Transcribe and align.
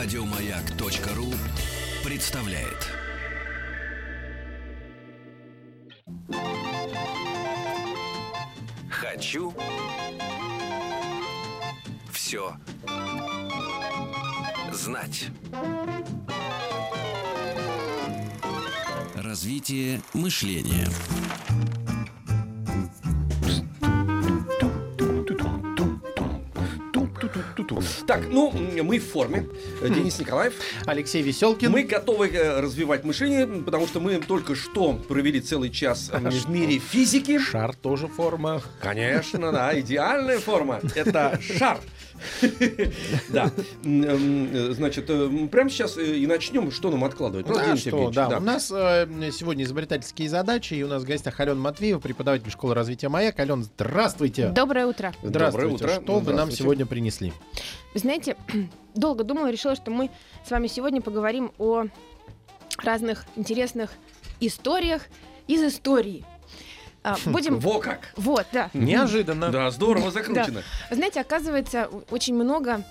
Радиомаяк.ру 0.00 1.34
представляет. 2.04 2.86
Хочу 8.88 9.52
все 12.12 12.56
знать. 14.72 15.30
Развитие 19.16 20.00
мышления. 20.14 20.86
Так, 28.06 28.22
ну, 28.28 28.50
мы 28.82 28.98
в 28.98 29.06
форме. 29.06 29.46
Денис 29.82 30.18
Николаев. 30.18 30.54
Алексей 30.86 31.22
Веселкин. 31.22 31.70
Мы 31.70 31.82
готовы 31.82 32.28
э, 32.28 32.60
развивать 32.60 33.04
мышление, 33.04 33.46
потому 33.46 33.86
что 33.86 34.00
мы 34.00 34.18
только 34.18 34.54
что 34.54 34.94
провели 34.94 35.40
целый 35.40 35.70
час 35.70 36.10
в 36.12 36.50
мире 36.50 36.78
физики. 36.78 37.38
Шар 37.38 37.74
тоже 37.74 38.08
форма. 38.08 38.62
Конечно, 38.80 39.52
да, 39.52 39.78
идеальная 39.78 40.38
форма. 40.38 40.80
Это 40.94 41.38
шар. 41.40 41.78
Да. 43.28 43.50
М, 43.84 44.72
Значит, 44.72 45.06
э, 45.08 45.48
прямо 45.50 45.70
сейчас 45.70 45.96
э, 45.96 46.16
и 46.16 46.26
начнем. 46.26 46.70
Что 46.70 46.90
нам 46.90 47.04
откладывать? 47.04 47.46
Денис 47.46 47.80
что, 47.80 48.10
да, 48.10 48.38
у 48.38 48.40
нас 48.40 48.70
э, 48.70 49.06
сегодня 49.32 49.64
изобретательские 49.64 50.28
задачи, 50.28 50.74
и 50.74 50.82
у 50.82 50.88
нас 50.88 51.02
в 51.02 51.06
гостях 51.06 51.38
Алена 51.40 51.56
Матвеева, 51.60 51.98
преподаватель 51.98 52.50
школы 52.50 52.74
развития 52.74 53.08
«Маяк». 53.08 53.38
Алена, 53.38 53.62
здравствуйте. 53.62 54.48
Доброе 54.48 54.86
утро. 54.86 55.14
Здравствуйте. 55.22 55.68
Доброе 55.68 55.98
утро. 55.98 56.02
Что 56.02 56.18
вы 56.20 56.32
нам 56.32 56.50
сегодня 56.50 56.86
принесли? 56.86 57.32
Вы 57.94 58.00
знаете, 58.00 58.36
долго 58.94 59.24
думала, 59.24 59.50
решила, 59.50 59.74
что 59.76 59.90
мы 59.90 60.10
с 60.46 60.50
вами 60.50 60.66
сегодня 60.66 61.00
поговорим 61.00 61.52
о 61.58 61.84
разных 62.78 63.24
интересных 63.36 63.90
историях 64.40 65.02
из 65.46 65.62
истории. 65.62 66.24
А, 67.02 67.16
Будем... 67.26 67.58
Во 67.58 67.78
как! 67.78 68.12
Вот, 68.16 68.46
да. 68.52 68.70
Неожиданно. 68.74 69.50
Да, 69.50 69.70
здорово 69.70 70.10
закручено. 70.10 70.62
Вы 70.90 70.96
знаете, 70.96 71.20
оказывается, 71.20 71.88
очень 72.10 72.34
много 72.34 72.84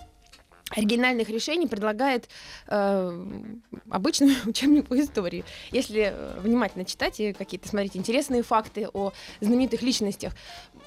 оригинальных 0.72 1.30
решений 1.30 1.68
предлагает 1.68 2.28
э, 2.68 3.26
обычному 3.90 4.34
учебнику 4.46 4.96
истории. 4.96 5.46
Если 5.72 6.12
э, 6.14 6.40
внимательно 6.42 6.84
читать 6.86 7.20
и 7.20 7.34
какие-то 7.34 7.68
смотреть 7.70 7.96
интересные 7.96 8.44
факты 8.44 8.88
о 8.94 9.14
знаменитых 9.40 9.82
личностях, 9.82 10.34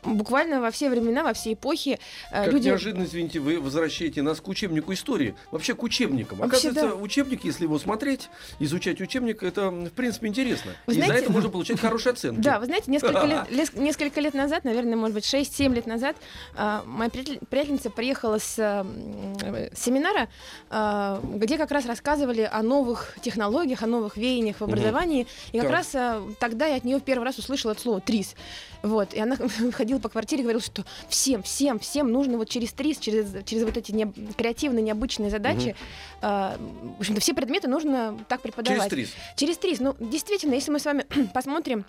буквально 0.03 0.61
во 0.61 0.71
все 0.71 0.89
времена, 0.91 1.23
во 1.25 1.33
все 1.33 1.55
эпохи 1.55 1.99
э, 2.31 2.45
Как 2.45 2.53
люди... 2.53 2.69
неожиданно, 2.69 3.05
извините, 3.05 3.39
вы 3.41 3.59
возвращаете 3.61 4.23
нас 4.23 4.41
к 4.41 4.49
учебнику 4.49 4.93
истории. 4.93 5.35
Вообще 5.51 5.75
к 5.75 5.83
учебникам. 5.83 6.39
Вообще, 6.39 6.69
Оказывается, 6.69 6.97
да. 6.97 7.03
учебник, 7.03 7.45
если 7.45 7.65
его 7.65 7.79
смотреть, 7.79 8.29
изучать 8.59 9.01
учебник, 9.01 9.43
это, 9.43 9.71
в 9.71 9.91
принципе, 9.91 10.29
интересно. 10.29 10.73
Вы 10.87 10.93
И 10.95 10.97
за 11.01 11.05
знаете- 11.07 11.25
это 11.25 11.33
можно 11.33 11.49
получать 11.51 11.81
хорошие 11.81 12.13
оценки. 12.13 12.41
Да, 12.41 12.61
вы 12.61 12.67
знаете, 12.67 12.91
несколько 12.91 13.25
лет, 13.25 13.47
лес- 13.51 13.73
несколько 13.75 14.21
лет 14.21 14.35
назад, 14.35 14.65
наверное, 14.65 14.97
может 14.97 15.15
быть, 15.15 15.25
6-7 15.25 15.75
лет 15.75 15.87
назад, 15.87 16.17
а, 16.55 16.83
моя 16.87 17.09
приятель- 17.11 17.41
приятельница 17.49 17.91
приехала 17.91 18.39
с 18.39 18.59
м, 18.59 19.70
семинара, 19.75 20.29
а, 20.69 21.21
где 21.23 21.59
как 21.59 21.71
раз 21.71 21.87
рассказывали 21.87 22.49
о 22.51 22.63
новых 22.63 23.15
технологиях, 23.23 23.83
о 23.83 23.87
новых 23.87 24.17
веяниях 24.17 24.57
в 24.61 24.65
образовании. 24.65 25.27
И 25.53 25.59
как 25.59 25.69
Так. 25.69 25.77
раз 25.77 25.95
а, 25.95 26.23
тогда 26.39 26.67
я 26.67 26.77
от 26.77 26.85
нее 26.85 26.99
в 26.99 27.03
первый 27.03 27.25
раз 27.25 27.39
услышала 27.39 27.73
это 27.73 27.81
слово 27.81 28.01
«трис». 28.01 28.35
Вот, 28.83 29.13
и 29.15 29.21
она 29.21 29.37
ходила 29.73 29.99
по 29.99 30.09
квартире 30.09 30.41
и 30.41 30.43
говорила, 30.45 30.63
что 30.63 30.85
всем, 31.09 31.43
всем, 31.43 31.79
всем 31.79 32.11
нужно 32.11 32.39
вот 32.39 32.49
через 32.49 32.73
ТРИС, 32.73 32.99
через, 32.99 33.45
через 33.45 33.65
вот 33.65 33.77
эти 33.77 33.93
не, 33.93 34.07
креативные, 34.37 34.83
необычные 34.83 35.31
задачи, 35.31 35.77
а, 36.23 36.57
в 36.97 37.01
общем-то, 37.01 37.21
все 37.21 37.35
предметы 37.35 37.69
нужно 37.69 38.19
так 38.29 38.41
Через 38.43 38.55
преподавать. 38.55 38.91
трис. 38.91 39.13
Через 39.37 39.59
ТРИС. 39.59 39.81
Ну, 39.81 39.97
действительно, 40.01 40.55
если 40.55 40.71
мы 40.71 40.79
с 40.79 40.85
вами 40.85 41.07
посмотрим 41.35 41.85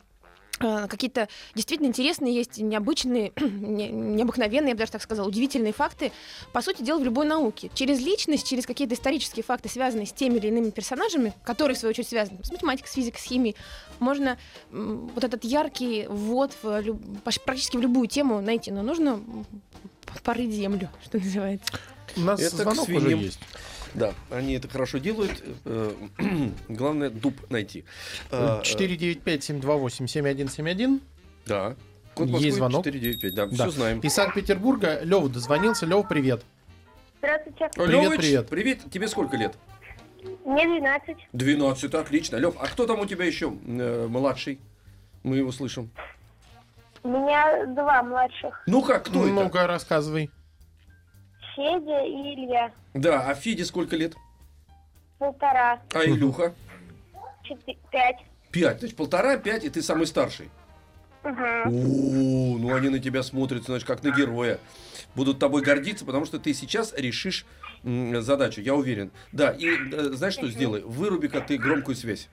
какие-то 0.62 1.28
действительно 1.56 1.88
интересные 1.88 2.34
есть, 2.34 2.58
необычные, 2.58 3.32
не- 3.40 3.90
необыкновенные, 3.90 4.70
я 4.70 4.76
бы 4.76 4.80
даже 4.80 4.92
так 4.92 5.02
сказала, 5.02 5.28
удивительные 5.28 5.74
факты, 5.74 6.12
по 6.54 6.62
сути 6.62 6.82
дела, 6.82 7.00
в 7.00 7.04
любой 7.04 7.26
науке. 7.26 7.70
Через 7.74 8.00
личность, 8.00 8.48
через 8.48 8.66
какие-то 8.66 8.94
исторические 8.96 9.44
факты, 9.44 9.70
связанные 9.70 10.08
с 10.08 10.12
теми 10.14 10.38
или 10.38 10.48
иными 10.48 10.70
персонажами, 10.70 11.34
которые, 11.44 11.76
в 11.76 11.80
свою 11.80 11.92
очередь, 11.92 12.08
связаны 12.08 12.44
с 12.44 12.52
математикой, 12.52 12.90
с 12.90 12.94
физикой, 12.94 13.20
с 13.20 13.24
химией, 13.24 13.56
можно 14.00 14.38
вот 14.72 15.24
этот 15.24 15.44
яркий 15.44 16.06
ввод 16.08 16.52
в 16.64 16.80
люб- 16.82 17.02
практически 17.46 17.78
в 17.78 17.82
любую 17.82 18.08
тему 18.08 18.42
найти. 18.42 18.72
Но 18.72 18.82
нужно 18.82 19.22
порыть 20.24 20.52
землю, 20.52 20.90
что 21.06 21.18
называется. 21.18 21.74
У 22.18 22.22
нас 22.22 22.42
Это 22.42 22.58
звонок 22.58 22.90
уже 22.90 23.16
есть. 23.16 23.40
Да, 23.94 24.14
они 24.30 24.54
это 24.54 24.70
хорошо 24.70 25.00
делают. 25.00 25.44
Э, 25.66 25.92
Главное, 26.70 27.10
дуб 27.10 27.36
найти. 27.50 27.84
Э, 28.32 28.62
495-728-7171. 28.64 31.02
Да. 31.46 31.76
Код 32.14 32.28
Есть 32.28 32.34
Москвы 32.34 32.52
звонок? 32.52 32.84
495, 32.86 33.34
да, 33.34 33.46
Да. 33.48 33.54
все 33.54 33.70
знаем. 33.72 34.00
Из 34.00 34.14
Санкт-Петербурга 34.14 35.02
Лев 35.04 35.30
дозвонился. 35.32 35.86
Лев, 35.86 36.08
привет. 36.08 36.44
Здравствуйте. 37.20 37.70
Привет, 37.76 37.92
Лёвыч, 38.04 38.20
привет. 38.20 38.50
Привет, 38.50 38.80
тебе 38.92 39.08
сколько 39.08 39.38
лет? 39.38 39.54
Мне 40.46 40.66
12. 40.66 41.18
12, 41.34 41.94
отлично. 41.94 42.38
Лев, 42.38 42.56
а 42.60 42.68
кто 42.68 42.86
там 42.88 43.00
у 43.00 43.06
тебя 43.06 43.26
еще 43.26 43.54
э, 43.66 44.08
младший? 44.08 44.60
Мы 45.24 45.38
его 45.38 45.52
слышим. 45.52 45.90
У 47.04 47.10
меня 47.10 47.66
два 47.68 48.04
младших. 48.04 48.64
Ну 48.68 48.82
как, 48.82 49.06
кто 49.06 49.26
это? 49.26 49.34
Ну-ка, 49.34 49.68
рассказывай. 49.68 50.30
Федя 51.62 52.00
и 52.04 52.34
Илья. 52.34 52.72
Да, 52.94 53.22
а 53.30 53.36
Феде 53.36 53.66
сколько 53.66 53.96
лет? 53.96 54.16
Полтора. 55.20 55.80
А 55.94 56.04
Илюха? 56.04 56.54
Четы- 57.44 57.78
Пять. 57.92 58.18
Пять. 58.52 58.80
То 58.80 58.86
есть 58.86 58.98
полтора, 58.98 59.38
пять, 59.38 59.64
и 59.64 59.70
ты 59.70 59.82
самый 59.84 60.08
старший. 60.08 60.50
Угу. 61.24 61.32
О, 61.66 61.70
ну 62.58 62.74
они 62.76 62.90
на 62.90 62.98
тебя 62.98 63.22
смотрят, 63.22 63.64
значит, 63.66 63.88
как 63.88 64.02
на 64.04 64.10
героя. 64.10 64.58
Будут 65.14 65.38
тобой 65.38 65.62
гордиться, 65.62 66.04
потому 66.04 66.26
что 66.26 66.40
ты 66.40 66.54
сейчас 66.54 66.94
решишь 66.98 67.46
м, 67.84 68.20
задачу, 68.22 68.62
я 68.62 68.74
уверен. 68.74 69.12
Да, 69.32 69.52
и 69.52 69.68
э, 69.68 70.02
знаешь, 70.14 70.34
что 70.34 70.48
сделай? 70.48 70.82
Выруби-ка 70.82 71.42
ты 71.42 71.58
громкую 71.60 71.96
связь. 71.96 72.28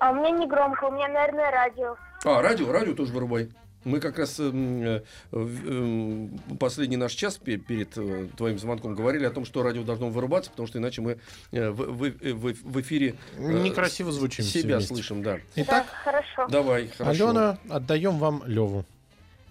А 0.00 0.10
у 0.10 0.14
меня 0.16 0.30
не 0.30 0.46
громко, 0.48 0.84
у 0.86 0.90
меня, 0.92 1.06
наверное, 1.08 1.50
радио. 1.52 1.96
А, 2.24 2.42
радио, 2.42 2.72
радио 2.72 2.94
тоже 2.94 3.12
вырубай. 3.12 3.50
Мы 3.84 4.00
как 4.00 4.18
раз 4.18 4.38
м, 4.40 4.82
э, 4.82 5.02
эм, 5.32 6.30
последний 6.58 6.96
наш 6.96 7.12
час 7.12 7.36
пе- 7.38 7.56
перед 7.58 7.96
э, 7.96 8.26
твоим 8.36 8.58
звонком 8.58 8.94
говорили 8.94 9.24
о 9.24 9.30
том, 9.30 9.44
что 9.44 9.62
радио 9.62 9.82
должно 9.84 10.10
вырубаться, 10.10 10.50
потому 10.50 10.66
что 10.66 10.78
иначе 10.78 11.00
мы 11.00 11.18
э, 11.52 11.70
в, 11.70 11.76
в- 11.76 12.04
э, 12.04 12.32
в- 12.32 12.52
в 12.72 12.80
эфире 12.80 13.14
э, 13.36 13.62
Некрасиво 13.62 14.10
звучим 14.12 14.44
себя 14.44 14.76
вместе. 14.76 14.94
слышим, 14.94 15.22
да. 15.22 15.38
Итак, 15.54 15.86
Да, 15.86 15.94
хорошо. 16.04 16.46
Давай, 16.48 16.88
хорошо. 16.88 17.28
Алена, 17.28 17.58
отдаем 17.70 18.18
вам 18.18 18.42
Леву. 18.46 18.84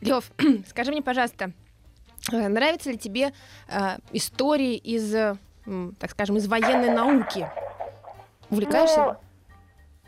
Лев, 0.01 0.29
скажи 0.69 0.91
мне, 0.91 1.01
пожалуйста, 1.01 1.51
э, 2.31 2.47
нравятся 2.49 2.91
ли 2.91 2.97
тебе 2.97 3.31
э, 3.69 3.97
истории 4.11 4.75
из, 4.75 5.13
э, 5.15 5.37
так 5.99 6.11
скажем, 6.11 6.37
из 6.37 6.47
военной 6.47 6.89
науки? 6.93 7.49
Увлекаешься? 8.49 9.17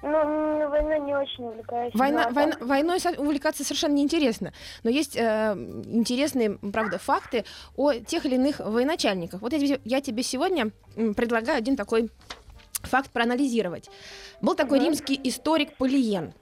Ну, 0.01 0.69
войной 0.69 0.99
не 1.01 1.13
очень 1.15 1.43
увлекаюсь. 1.43 1.93
Война, 1.93 2.27
но 2.29 2.33
война- 2.33 2.57
войной 2.61 2.99
увлекаться 3.17 3.63
совершенно 3.63 3.93
неинтересно. 3.93 4.53
Но 4.83 4.89
есть 4.89 5.15
э, 5.17 5.53
интересные, 5.87 6.51
правда, 6.57 6.97
факты 6.97 7.43
о 7.75 7.93
тех 7.93 8.25
или 8.25 8.35
иных 8.35 8.59
военачальниках. 8.59 9.41
Вот 9.41 9.51
я 9.53 9.59
тебе, 9.59 9.79
я 9.83 9.99
тебе 10.01 10.23
сегодня 10.23 10.71
предлагаю 11.15 11.57
один 11.57 11.75
такой 11.75 12.09
факт 12.83 13.11
проанализировать. 13.11 13.89
Был 14.41 14.55
такой 14.55 14.77
Мгм. 14.79 14.85
римский 14.87 15.19
историк 15.23 15.75
Полиен. 15.75 16.33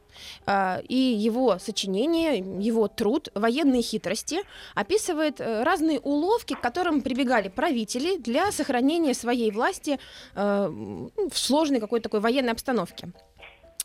А, 0.48 0.82
И 0.88 0.96
его 0.96 1.60
сочинение, 1.60 2.38
его 2.60 2.88
труд 2.88 3.30
«Военные 3.36 3.84
хитрости» 3.84 4.40
описывает 4.76 5.40
э, 5.40 5.64
разные 5.64 6.00
уловки, 6.00 6.56
к 6.56 6.62
которым 6.62 7.02
прибегали 7.02 7.50
правители 7.50 8.18
для 8.18 8.52
сохранения 8.52 9.14
своей 9.14 9.52
власти 9.52 10.00
э, 10.36 10.68
в 10.70 11.38
сложной 11.38 11.80
какой-то 11.80 12.04
такой 12.10 12.20
военной 12.20 12.52
обстановке. 12.52 13.10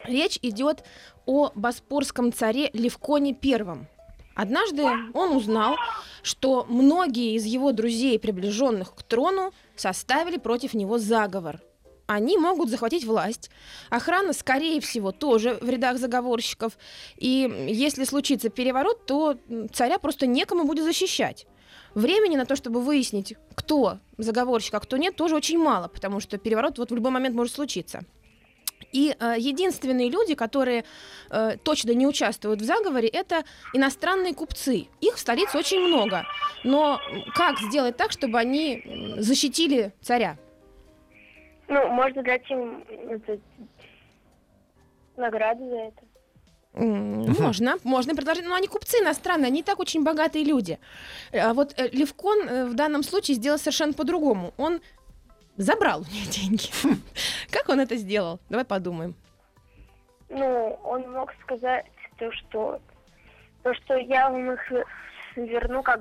Речь 0.05 0.39
идет 0.43 0.85
о 1.27 1.51
боспорском 1.55 2.33
царе 2.33 2.71
Левконе 2.73 3.37
I. 3.43 3.87
Однажды 4.35 4.85
он 5.15 5.37
узнал, 5.37 5.77
что 6.23 6.65
многие 6.69 7.37
из 7.37 7.45
его 7.45 7.73
друзей, 7.73 8.19
приближенных 8.19 8.95
к 8.95 9.03
трону, 9.03 9.53
составили 9.77 10.39
против 10.39 10.75
него 10.75 10.99
заговор. 10.99 11.61
Они 12.07 12.37
могут 12.37 12.69
захватить 12.69 13.05
власть. 13.05 13.51
Охрана, 13.91 14.33
скорее 14.33 14.81
всего, 14.81 15.13
тоже 15.13 15.59
в 15.61 15.69
рядах 15.69 15.99
заговорщиков. 15.99 16.77
И 17.17 17.67
если 17.69 18.05
случится 18.05 18.49
переворот, 18.49 19.07
то 19.07 19.37
царя 19.73 19.99
просто 19.99 20.27
некому 20.27 20.65
будет 20.65 20.85
защищать. 20.85 21.47
Времени 21.95 22.37
на 22.37 22.47
то, 22.47 22.57
чтобы 22.57 22.81
выяснить, 22.81 23.35
кто 23.55 23.99
заговорщик, 24.19 24.75
а 24.75 24.81
кто 24.81 24.97
нет, 24.97 25.15
тоже 25.15 25.37
очень 25.37 25.59
мало, 25.59 25.89
потому 25.89 26.21
что 26.21 26.39
переворот 26.39 26.79
вот 26.79 26.91
в 26.91 26.95
любой 26.95 27.13
момент 27.13 27.37
может 27.37 27.55
случиться. 27.55 28.03
И 28.93 29.17
э, 29.19 29.35
единственные 29.39 30.11
люди, 30.11 30.35
которые 30.35 30.85
э, 31.31 31.57
точно 31.63 31.93
не 31.93 32.07
участвуют 32.07 32.61
в 32.61 32.65
заговоре, 32.65 33.09
это 33.09 33.45
иностранные 33.73 34.35
купцы. 34.35 34.87
Их 35.01 35.15
в 35.17 35.19
столице 35.19 35.59
очень 35.59 35.81
много. 35.81 36.25
Но 36.63 37.01
как 37.35 37.59
сделать 37.59 37.97
так, 37.97 38.13
чтобы 38.13 38.39
они 38.39 39.17
защитили 39.17 39.93
царя? 40.03 40.37
Ну, 41.69 41.89
можно 41.89 42.23
дать 42.23 42.51
им 42.51 42.85
это, 43.09 43.39
награду 45.17 45.69
за 45.71 45.77
это. 45.77 46.03
Можно, 46.75 47.77
можно 47.85 48.15
предложить. 48.15 48.45
Но 48.47 48.55
они 48.55 48.67
купцы 48.67 48.99
иностранные, 48.99 49.49
они 49.49 49.61
и 49.61 49.63
так 49.63 49.79
очень 49.79 50.03
богатые 50.03 50.45
люди. 50.45 50.79
А 51.33 51.53
вот 51.55 51.75
э, 51.77 51.89
Левкон 51.93 52.49
э, 52.49 52.65
в 52.67 52.75
данном 52.75 53.03
случае 53.03 53.37
сделал 53.37 53.59
совершенно 53.59 53.93
по-другому. 53.93 54.55
Он 54.57 54.81
забрал 55.57 56.01
у 56.01 56.13
них 56.13 56.29
деньги. 56.31 56.71
Как 57.51 57.69
он 57.69 57.81
это 57.81 57.97
сделал? 57.97 58.41
Давай 58.49 58.65
подумаем. 58.65 59.15
Ну, 60.29 60.79
он 60.83 61.11
мог 61.13 61.33
сказать 61.43 61.87
то, 62.19 62.33
что 62.33 62.81
то, 63.63 63.75
что 63.75 63.97
я 63.97 64.31
вам 64.31 64.53
их 64.53 64.73
верну, 65.37 65.83
как 65.83 66.01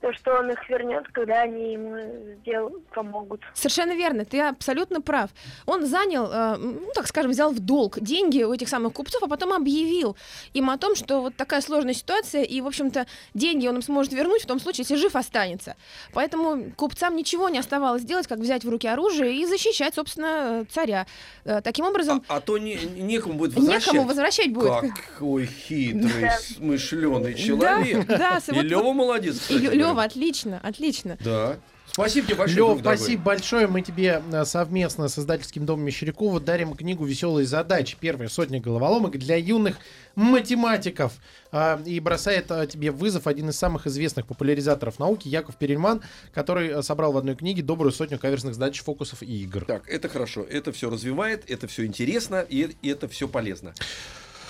то, 0.00 0.12
что 0.12 0.38
он 0.38 0.50
их 0.50 0.68
вернет, 0.70 1.08
когда 1.12 1.42
они 1.42 1.72
ему 1.72 1.96
сдел- 2.40 2.80
помогут. 2.94 3.40
Совершенно 3.54 3.94
верно, 3.96 4.24
ты 4.24 4.40
абсолютно 4.40 5.00
прав. 5.00 5.30
Он 5.66 5.86
занял, 5.86 6.28
э, 6.30 6.56
ну, 6.56 6.90
так 6.94 7.08
скажем, 7.08 7.32
взял 7.32 7.50
в 7.50 7.58
долг 7.58 7.98
деньги 8.00 8.44
у 8.44 8.52
этих 8.52 8.68
самых 8.68 8.92
купцов, 8.92 9.22
а 9.24 9.26
потом 9.26 9.52
объявил 9.52 10.16
им 10.54 10.70
о 10.70 10.78
том, 10.78 10.94
что 10.94 11.20
вот 11.20 11.34
такая 11.36 11.60
сложная 11.62 11.94
ситуация, 11.94 12.44
и, 12.44 12.60
в 12.60 12.66
общем-то, 12.68 13.06
деньги 13.34 13.66
он 13.66 13.76
им 13.76 13.82
сможет 13.82 14.12
вернуть 14.12 14.42
в 14.42 14.46
том 14.46 14.60
случае, 14.60 14.82
если 14.88 14.94
жив 14.94 15.16
останется. 15.16 15.74
Поэтому 16.12 16.70
купцам 16.76 17.16
ничего 17.16 17.48
не 17.48 17.58
оставалось 17.58 18.02
делать, 18.04 18.28
как 18.28 18.38
взять 18.38 18.64
в 18.64 18.68
руки 18.68 18.86
оружие 18.86 19.34
и 19.36 19.46
защищать, 19.46 19.94
собственно, 19.94 20.64
царя. 20.70 21.06
Э, 21.44 21.60
Таким 21.60 21.86
образом, 21.86 22.22
А, 22.28 22.36
а 22.36 22.40
то 22.40 22.56
не, 22.56 22.76
некому 22.96 23.34
будет 23.34 23.54
возвращать. 23.54 23.86
некому 23.92 24.08
возвращать 24.08 24.52
будет. 24.52 24.92
Какой 25.18 25.46
хитрый, 25.46 26.20
Да. 26.22 26.38
смышленый 26.38 27.32
Да, 27.34 27.38
человек. 27.38 28.06
да, 28.06 28.38
И 28.46 28.52
вот- 28.52 28.64
Лева 28.64 28.92
молодец, 28.92 29.36
И 29.50 29.58
кстати 29.58 29.76
Лёва, 29.88 30.04
отлично, 30.04 30.60
отлично. 30.62 31.16
Да. 31.20 31.58
Спасибо 31.90 32.26
тебе 32.28 32.36
большое, 32.36 32.68
Лев, 32.68 32.80
спасибо 32.80 33.22
большое. 33.22 33.66
Мы 33.66 33.82
тебе 33.82 34.22
э, 34.30 34.44
совместно 34.44 35.08
с 35.08 35.18
издательским 35.18 35.66
домом 35.66 35.84
Мещерякова 35.86 36.38
дарим 36.38 36.74
книгу 36.74 37.04
«Веселые 37.04 37.46
задачи». 37.46 37.96
Первая 37.98 38.28
сотня 38.28 38.60
головоломок 38.60 39.18
для 39.18 39.36
юных 39.36 39.76
математиков. 40.14 41.14
А, 41.50 41.80
И 41.84 41.98
бросает 41.98 42.50
а, 42.52 42.66
тебе 42.66 42.90
вызов 42.90 43.26
один 43.26 43.48
из 43.48 43.56
самых 43.56 43.86
известных 43.86 44.26
популяризаторов 44.26 44.98
науки 44.98 45.28
Яков 45.28 45.56
Перельман, 45.56 46.02
который 46.32 46.68
э, 46.68 46.82
собрал 46.82 47.12
в 47.12 47.16
одной 47.16 47.34
книге 47.34 47.62
добрую 47.62 47.90
сотню 47.90 48.18
каверзных 48.18 48.54
задач, 48.54 48.80
фокусов 48.80 49.22
и 49.22 49.42
игр. 49.42 49.64
Так, 49.64 49.88
это 49.88 50.08
хорошо. 50.08 50.42
Это 50.42 50.72
все 50.72 50.90
развивает, 50.90 51.50
это 51.50 51.66
все 51.66 51.84
интересно, 51.84 52.46
и 52.48 52.76
это 52.82 53.08
все 53.08 53.26
полезно. 53.26 53.74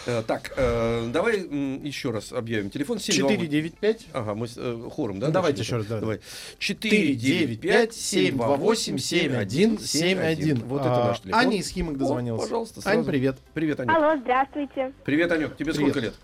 Э, 0.08 0.22
так, 0.26 0.54
э, 0.56 1.10
давай 1.12 1.36
еще 1.38 2.10
раз 2.10 2.32
объявим. 2.32 2.70
Телефон 2.70 2.98
7 2.98 3.14
495 3.14 4.06
Ага, 4.14 4.34
мы 4.34 4.48
с, 4.48 4.54
э, 4.56 4.88
хором, 4.90 5.20
да? 5.20 5.26
Ну, 5.26 5.34
давайте 5.34 5.60
еще 5.60 5.76
раз, 5.76 5.84
да. 5.84 6.00
Давай. 6.00 6.20
495 6.58 7.92
728 7.92 8.96
7171. 8.96 10.62
Вот 10.66 10.80
это 10.80 10.88
наш 10.88 11.20
телефон. 11.20 11.38
Аня 11.40 11.56
из 11.58 11.68
Химок 11.68 11.98
дозвонился. 11.98 12.42
О, 12.42 12.46
пожалуйста, 12.46 12.80
Ань, 12.86 13.04
привет. 13.04 13.36
Привет, 13.52 13.80
Анек. 13.80 13.94
Алло, 13.94 14.16
здравствуйте. 14.18 14.94
Привет, 15.04 15.30
Анек. 15.30 15.56
Тебе 15.58 15.74
сколько 15.74 16.00
лет? 16.00 16.14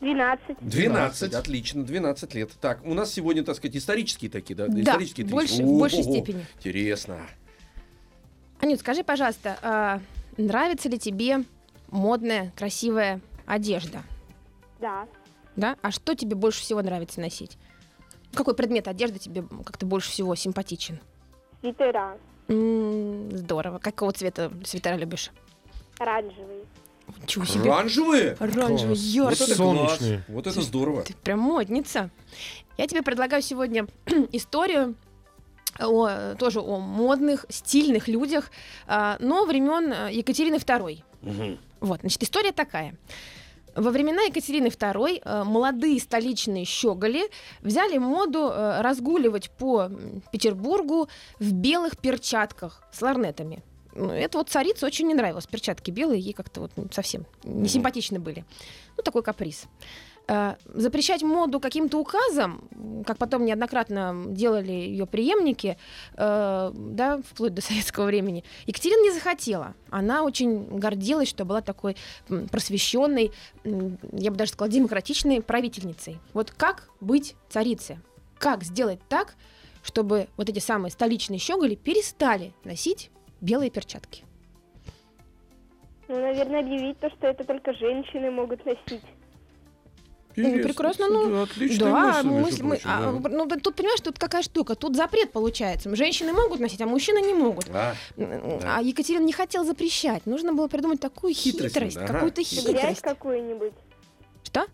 12. 0.00 0.56
12. 0.60 0.70
12. 0.70 1.34
Отлично, 1.34 1.84
12 1.84 2.34
лет. 2.34 2.52
Так, 2.58 2.86
у 2.86 2.94
нас 2.94 3.12
сегодня, 3.12 3.44
так 3.44 3.56
сказать, 3.56 3.76
исторические 3.76 4.30
такие, 4.30 4.56
да? 4.56 4.66
Да, 4.66 4.80
исторические 4.80 5.26
больше- 5.26 5.62
в 5.62 5.78
большей 5.78 6.04
степени. 6.04 6.46
Интересно. 6.56 7.18
Анют, 8.60 8.80
скажи, 8.80 9.04
пожалуйста, 9.04 9.58
а 9.60 10.00
нравится 10.38 10.88
ли 10.88 10.98
тебе 10.98 11.44
модная, 11.96 12.52
красивая 12.56 13.20
одежда? 13.46 14.02
Да. 14.80 15.06
Да? 15.56 15.76
А 15.82 15.90
что 15.90 16.14
тебе 16.14 16.36
больше 16.36 16.60
всего 16.60 16.82
нравится 16.82 17.20
носить? 17.20 17.56
Какой 18.34 18.54
предмет 18.54 18.86
одежды 18.88 19.18
тебе 19.18 19.42
как-то 19.64 19.86
больше 19.86 20.10
всего 20.10 20.34
симпатичен? 20.34 21.00
Свитера. 21.60 22.18
М, 22.48 23.30
здорово. 23.36 23.78
Какого 23.78 24.12
цвета 24.12 24.52
свитера 24.64 24.96
любишь? 24.96 25.30
Оранжевый. 25.98 26.64
Чего 27.26 27.44
себе? 27.44 27.72
Оранжевые? 27.72 28.32
Оранжевый, 28.38 28.96
Класс. 28.96 28.98
Вот 28.98 28.98
яркий. 28.98 29.44
это 29.44 29.54
Солнечные. 29.54 30.16
класс. 30.16 30.24
Вот 30.28 30.46
это 30.46 30.60
здорово. 30.60 31.02
Ты 31.02 31.14
прям 31.14 31.38
модница. 31.38 32.10
Я 32.76 32.86
тебе 32.86 33.02
предлагаю 33.02 33.42
сегодня 33.42 33.86
историю 34.32 34.96
о, 35.78 36.34
тоже 36.34 36.60
о 36.60 36.78
модных, 36.78 37.46
стильных 37.48 38.08
людях, 38.08 38.50
а, 38.86 39.16
но 39.20 39.44
времен 39.46 39.92
э, 39.92 40.12
Екатерины 40.12 40.56
II. 40.56 41.02
Мгм. 41.22 41.58
Вот, 41.80 42.00
значит, 42.00 42.22
история 42.22 42.52
такая. 42.52 42.94
Во 43.74 43.90
времена 43.90 44.22
Екатерины 44.22 44.68
II 44.68 45.20
э, 45.22 45.44
молодые 45.44 46.00
столичные 46.00 46.64
щеголи 46.64 47.28
взяли 47.60 47.98
моду 47.98 48.48
э, 48.50 48.80
разгуливать 48.80 49.50
по 49.50 49.90
Петербургу 50.32 51.08
в 51.38 51.52
белых 51.52 51.98
перчатках 51.98 52.82
с 52.90 53.02
ларнетами. 53.02 53.62
Ну, 53.94 54.10
это 54.10 54.38
вот 54.38 54.48
царице 54.48 54.86
очень 54.86 55.06
не 55.06 55.14
нравилось. 55.14 55.46
Перчатки 55.46 55.90
белые, 55.90 56.20
ей 56.20 56.32
как-то 56.32 56.62
вот 56.62 56.70
м, 56.76 56.90
совсем 56.90 57.26
не 57.44 57.68
симпатичны 57.68 58.18
были. 58.18 58.44
Ну, 58.96 59.02
такой 59.02 59.22
каприз. 59.22 59.64
Э, 60.28 60.56
Запрещать 60.64 61.22
моду 61.22 61.60
каким-то 61.60 61.98
указом, 61.98 62.68
как 63.06 63.16
потом 63.16 63.44
неоднократно 63.44 64.24
делали 64.26 64.72
ее 64.72 65.06
преемники, 65.06 65.78
э, 66.16 66.72
да, 66.74 67.20
вплоть 67.24 67.54
до 67.54 67.62
советского 67.62 68.06
времени, 68.06 68.42
Екатерина 68.66 69.02
не 69.02 69.12
захотела. 69.12 69.74
Она 69.90 70.24
очень 70.24 70.78
гордилась, 70.78 71.28
что 71.28 71.44
была 71.44 71.60
такой 71.60 71.96
просвещенной, 72.50 73.30
я 73.64 74.30
бы 74.30 74.36
даже 74.36 74.52
сказала, 74.52 74.72
демократичной 74.72 75.42
правительницей. 75.42 76.18
Вот 76.32 76.50
как 76.50 76.88
быть 77.00 77.36
царице? 77.48 78.00
Как 78.38 78.64
сделать 78.64 79.00
так, 79.08 79.36
чтобы 79.82 80.26
вот 80.36 80.48
эти 80.48 80.58
самые 80.58 80.90
столичные 80.90 81.38
щеголи 81.38 81.76
перестали 81.76 82.52
носить 82.64 83.10
белые 83.40 83.70
перчатки? 83.70 84.24
Ну, 86.08 86.20
наверное, 86.20 86.60
объявить 86.60 86.98
то, 86.98 87.10
что 87.10 87.28
это 87.28 87.44
только 87.44 87.72
женщины 87.74 88.30
могут 88.30 88.64
носить. 88.64 89.02
Интересно, 90.36 90.62
прекрасно, 90.68 91.06
кстати, 91.06 91.26
ну, 91.28 91.42
отличная 91.42 91.90
да, 91.92 92.22
мысль, 92.22 92.28
мысль- 92.28 92.62
мы- 92.62 92.68
прочим, 92.76 92.90
а, 92.90 93.12
да. 93.20 93.28
ну, 93.30 93.46
да 93.46 93.56
тут 93.56 93.74
понимаешь, 93.74 94.00
тут 94.00 94.18
какая 94.18 94.42
штука, 94.42 94.74
тут 94.74 94.94
запрет 94.96 95.32
получается. 95.32 95.94
Женщины 95.96 96.32
могут 96.32 96.60
носить, 96.60 96.80
а 96.82 96.86
мужчины 96.86 97.20
не 97.20 97.32
могут. 97.34 97.66
А, 97.72 97.94
Да. 98.16 98.76
А 98.76 98.82
Екатерина 98.82 99.22
не 99.24 99.32
хотела 99.32 99.64
запрещать. 99.64 100.26
Нужно 100.26 100.52
было 100.52 100.68
придумать 100.68 101.00
такую 101.00 101.32
Хитрость 101.34 101.74
хитрость, 101.74 101.96
ага. 101.96 102.06
какую-то 102.12 102.42
Грязь 102.42 102.48
хитрость. 102.50 103.00
какую-нибудь. 103.00 103.72
Что? 104.44 104.66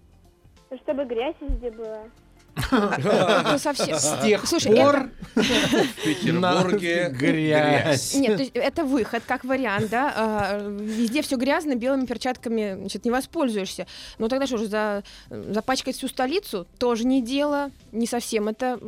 Ну, 0.71 0.79
чтобы 0.79 1.05
грязь 1.05 1.37
везде 1.41 1.71
была. 1.71 2.05
Ну, 2.71 3.59
совсем. 3.59 3.97
С 3.97 4.21
тех 4.23 4.47
Слушай, 4.47 4.75
пор 4.77 4.97
это- 4.97 5.11
в 5.35 6.05
Петербурге 6.05 7.09
грязь. 7.11 8.15
Нет, 8.15 8.37
то 8.37 8.43
есть 8.43 8.53
это 8.55 8.85
выход, 8.85 9.23
как 9.27 9.45
вариант, 9.45 9.89
да. 9.91 10.13
а, 10.15 10.59
Везде 10.79 11.23
все 11.23 11.37
грязно, 11.37 11.75
белыми 11.75 12.07
перчатками 12.07 12.75
значит, 12.79 13.05
не 13.05 13.11
воспользуешься. 13.11 13.87
Но 14.19 14.29
тогда 14.29 14.47
что 14.47 14.59
же, 14.59 14.67
за, 14.67 15.03
запачкать 15.31 15.97
всю 15.97 16.09
столицу 16.09 16.67
тоже 16.79 17.07
не 17.07 17.23
дело, 17.23 17.71
не 17.91 18.07
совсем 18.07 18.49
это 18.49 18.79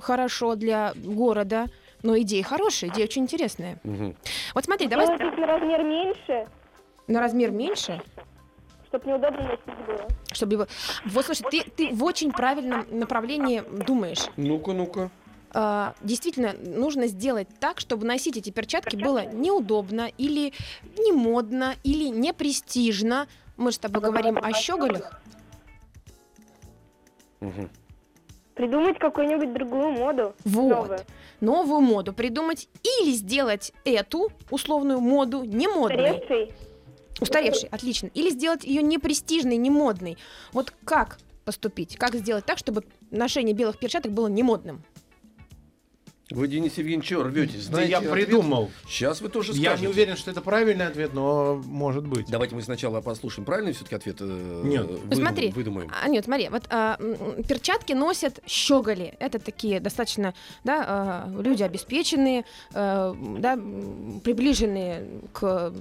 хорошо 0.00 0.54
для 0.54 0.92
города. 0.96 1.66
Но 2.02 2.18
идея 2.20 2.42
хорошая, 2.42 2.90
идея 2.90 3.04
очень 3.04 3.22
интересная. 3.22 3.78
Мгм. 3.84 4.16
Вот 4.54 4.64
смотри, 4.64 4.86
давай 4.86 5.04
их 5.14 5.20
на 5.38 5.46
размер 5.46 5.82
меньше, 5.82 6.46
на 7.06 7.20
размер 7.20 7.50
меньше, 7.50 8.00
чтобы 8.90 9.06
неудобно 9.06 9.42
носить 9.42 9.86
было. 9.86 10.08
чтобы 10.32 10.52
его... 10.54 10.66
Вот, 11.06 11.24
слушай, 11.24 11.46
ты, 11.48 11.62
ты 11.62 11.94
в 11.94 12.02
очень 12.02 12.32
правильном 12.32 12.86
направлении 12.90 13.62
думаешь. 13.86 14.26
Ну-ка, 14.36 14.72
ну-ка. 14.72 15.10
А, 15.52 15.94
действительно 16.00 16.54
нужно 16.54 17.06
сделать 17.06 17.48
так, 17.60 17.78
чтобы 17.78 18.04
носить 18.04 18.36
эти 18.36 18.50
перчатки 18.50 18.96
было 18.96 19.24
неудобно 19.26 20.10
или 20.18 20.52
не 20.98 21.12
модно 21.12 21.74
или 21.84 22.08
не 22.08 22.32
престижно. 22.32 23.28
Мы 23.56 23.70
же 23.70 23.76
с 23.76 23.78
тобой 23.78 24.02
говорим 24.02 24.38
о 24.38 24.52
щеголях. 24.52 25.20
Мгм. 27.40 27.70
Придумать 28.54 28.98
какую-нибудь 28.98 29.52
другую 29.54 29.92
моду. 29.92 30.34
Вот. 30.44 30.68
Новую. 30.68 31.00
Новую 31.40 31.80
моду 31.80 32.12
придумать 32.12 32.68
или 32.82 33.12
сделать 33.12 33.72
эту 33.84 34.30
условную 34.50 35.00
моду 35.00 35.44
не 35.44 35.68
модной. 35.68 36.10
Устаревший. 36.10 36.52
Устаревшей, 37.20 37.68
отлично. 37.68 38.10
Или 38.14 38.30
сделать 38.30 38.64
ее 38.64 38.82
не 38.82 38.98
престижной, 38.98 39.56
не 39.56 39.70
модной. 39.70 40.16
Вот 40.52 40.72
как 40.84 41.18
поступить? 41.44 41.96
Как 41.96 42.14
сделать 42.14 42.44
так, 42.46 42.58
чтобы 42.58 42.84
ношение 43.10 43.54
белых 43.54 43.78
перчаток 43.78 44.12
было 44.12 44.28
не 44.28 44.42
модным? 44.42 44.82
Вы, 46.30 46.46
Денис 46.46 46.78
Евгеньевич, 46.78 47.10
рветесь? 47.10 47.66
Да, 47.66 47.82
я 47.82 47.98
Знаете 47.98 48.14
придумал. 48.14 48.70
Сейчас 48.88 49.20
вы 49.20 49.28
тоже 49.30 49.52
скажете. 49.52 49.68
Я 49.68 49.76
не 49.80 49.88
уверен, 49.88 50.16
что 50.16 50.30
это 50.30 50.40
правильный 50.40 50.86
ответ, 50.86 51.12
но 51.12 51.60
может 51.66 52.06
быть. 52.06 52.26
Давайте 52.28 52.54
мы 52.54 52.62
сначала 52.62 53.00
послушаем 53.00 53.44
правильный 53.44 53.72
все-таки 53.72 53.96
ответ. 53.96 54.18
э, 54.20 54.62
Нет. 54.64 54.86
выдум- 54.86 55.14
Смотри. 55.16 55.50
Выдумаем. 55.50 55.90
А, 56.00 56.08
нет, 56.08 56.24
смотри, 56.26 56.48
вот 56.48 56.66
а, 56.70 56.98
перчатки 57.48 57.94
носят 57.94 58.38
щеголи. 58.46 59.14
Это 59.18 59.40
такие 59.40 59.80
достаточно, 59.80 60.32
да, 60.62 60.84
а, 60.86 61.42
люди 61.42 61.64
обеспеченные, 61.64 62.44
а, 62.74 63.12
да, 63.38 63.56
приближенные 64.22 65.08
к 65.32 65.72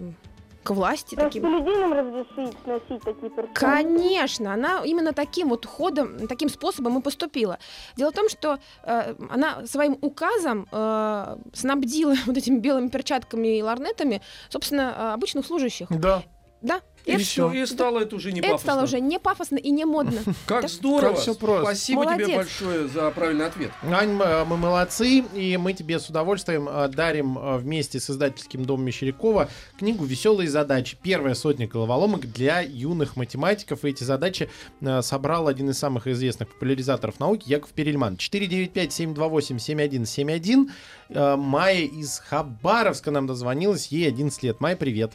к 0.63 0.71
власти 0.71 1.15
Просто 1.15 1.39
таким. 1.39 1.51
людей 1.57 1.75
нам 1.77 1.93
разрешить 1.93 2.67
носить 2.67 3.01
такие 3.03 3.29
перчатки. 3.29 3.53
Конечно, 3.53 4.53
она 4.53 4.81
именно 4.83 5.13
таким 5.13 5.49
вот 5.49 5.65
ходом, 5.65 6.27
таким 6.27 6.49
способом 6.49 6.99
и 6.99 7.01
поступила. 7.01 7.59
Дело 7.95 8.11
в 8.11 8.15
том, 8.15 8.29
что 8.29 8.59
э, 8.83 9.15
она 9.29 9.65
своим 9.65 9.97
указом 10.01 10.67
э, 10.71 11.37
снабдила 11.53 12.15
вот 12.25 12.37
этими 12.37 12.59
белыми 12.59 12.89
перчатками 12.89 13.57
и 13.57 13.63
ларнетами, 13.63 14.21
собственно, 14.49 14.93
э, 14.95 15.13
обычных 15.13 15.45
служащих. 15.45 15.87
Да. 15.89 16.23
Да, 16.61 16.81
И, 17.05 17.11
это, 17.11 17.23
все, 17.23 17.49
и 17.53 17.65
стало 17.65 17.99
это 17.99 18.17
уже 18.17 18.33
не 18.33 18.41
это 18.41 18.57
стало 18.57 18.81
пафосно. 18.81 18.83
уже 18.83 18.99
не 18.99 19.17
пафосно 19.17 19.55
и 19.55 19.71
не 19.71 19.85
модно. 19.85 20.19
Как 20.45 20.63
Да. 20.63 20.67
здорово! 20.67 21.11
Как 21.13 21.19
всё 21.21 21.35
просто. 21.35 21.63
Спасибо 21.67 22.03
тебе 22.03 22.15
Молодец. 22.15 22.35
большое 22.35 22.87
за 22.89 23.09
правильный 23.11 23.45
ответ. 23.45 23.71
Ань, 23.83 24.11
мы, 24.11 24.43
мы 24.43 24.57
молодцы, 24.57 25.23
и 25.33 25.55
мы 25.55 25.71
тебе 25.71 25.99
с 25.99 26.09
удовольствием 26.09 26.67
э, 26.67 26.89
дарим 26.89 27.37
э, 27.37 27.57
вместе 27.59 28.01
с 28.01 28.09
издательским 28.09 28.65
домом 28.65 28.83
Мещерякова 28.85 29.47
книгу 29.77 30.03
«Веселые 30.03 30.49
задачи». 30.49 30.97
Первая 31.01 31.33
сотня 31.33 31.65
головоломок 31.67 32.29
для 32.29 32.59
юных 32.59 33.15
математиков. 33.15 33.85
И 33.85 33.89
эти 33.89 34.03
задачи 34.03 34.49
э, 34.81 35.01
собрал 35.01 35.47
один 35.47 35.69
из 35.69 35.77
самых 35.79 36.07
известных 36.07 36.49
популяризаторов 36.49 37.21
науки 37.21 37.47
Яков 37.47 37.69
Перельман. 37.71 38.15
495-728-7171. 38.15 40.69
Э, 41.09 41.35
Майя 41.37 41.85
из 41.85 42.19
Хабаровска 42.19 43.11
нам 43.11 43.27
дозвонилась. 43.27 43.87
Ей 43.87 44.07
11 44.07 44.43
лет. 44.43 44.59
Майя, 44.59 44.75
привет. 44.75 45.13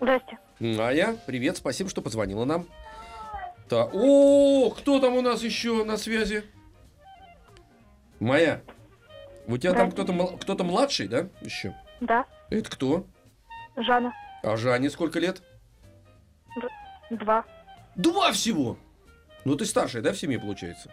Здрасте. 0.00 0.38
Ая, 0.60 1.16
привет, 1.26 1.56
спасибо, 1.56 1.88
что 1.88 2.02
позвонила 2.02 2.44
нам. 2.44 2.66
Так, 3.68 3.90
о, 3.92 4.70
кто 4.70 4.98
там 4.98 5.14
у 5.14 5.20
нас 5.22 5.42
еще 5.42 5.84
на 5.84 5.96
связи? 5.96 6.42
Моя. 8.18 8.60
У 9.46 9.56
тебя 9.56 9.72
там 9.74 9.92
кто-то 9.92 10.36
кто-то 10.38 10.64
младший, 10.64 11.06
да, 11.08 11.28
еще? 11.42 11.74
Да, 12.00 12.24
Это 12.50 12.70
кто? 12.70 13.06
Жанна. 13.76 14.12
А 14.42 14.56
Жанне 14.56 14.90
сколько 14.90 15.18
лет? 15.20 15.42
Два. 17.10 17.44
Два 17.96 18.32
всего. 18.32 18.78
Ну 19.44 19.54
ты 19.56 19.64
старшая, 19.64 20.02
да, 20.02 20.12
в 20.12 20.18
семье 20.18 20.38
получается? 20.38 20.90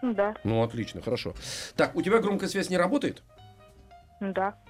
Да, 0.00 0.34
Ну 0.44 0.62
отлично, 0.62 1.02
хорошо. 1.02 1.34
Так, 1.76 1.96
у 1.96 2.02
тебя 2.02 2.20
громкая 2.20 2.48
связь 2.48 2.70
не 2.70 2.76
работает? 2.76 3.22
да. 3.26 3.37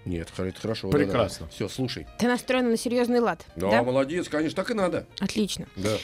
Нет, 0.04 0.30
хор- 0.30 0.46
это 0.46 0.60
хорошо. 0.60 0.90
Прекрасно. 0.90 1.48
Все, 1.48 1.68
слушай. 1.68 2.06
Ты 2.18 2.26
настроена 2.28 2.70
на 2.70 2.76
серьезный 2.76 3.20
лад. 3.20 3.44
Да, 3.56 3.82
молодец, 3.82 4.28
конечно, 4.28 4.56
так 4.56 4.70
и 4.70 4.74
надо. 4.74 5.06
Отлично. 5.20 5.66
Да. 5.76 5.96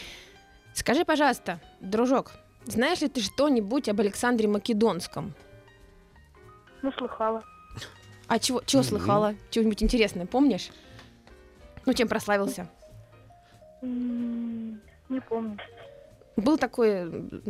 Скажи, 0.73 1.05
пожалуйста, 1.05 1.61
дружок, 1.81 2.33
знаешь 2.65 3.01
ли 3.01 3.09
ты 3.09 3.21
что-нибудь 3.21 3.89
об 3.89 4.01
Александре 4.01 4.49
Македонском? 4.49 5.35
Ну, 6.83 6.91
слыхала. 6.93 7.43
А 8.27 8.39
чего, 8.39 8.63
чего 8.65 8.81
Мгм. 8.81 8.89
слыхала? 8.89 9.35
Чего-нибудь 9.51 9.83
интересное, 9.83 10.27
помнишь? 10.27 10.71
Ну, 11.87 11.93
чем 11.93 12.09
прославился? 12.09 12.69
М, 13.83 14.81
Не 15.11 15.21
помню. 15.21 15.59
Был 16.37 16.59
такой... 16.59 16.89
м, 17.03 17.43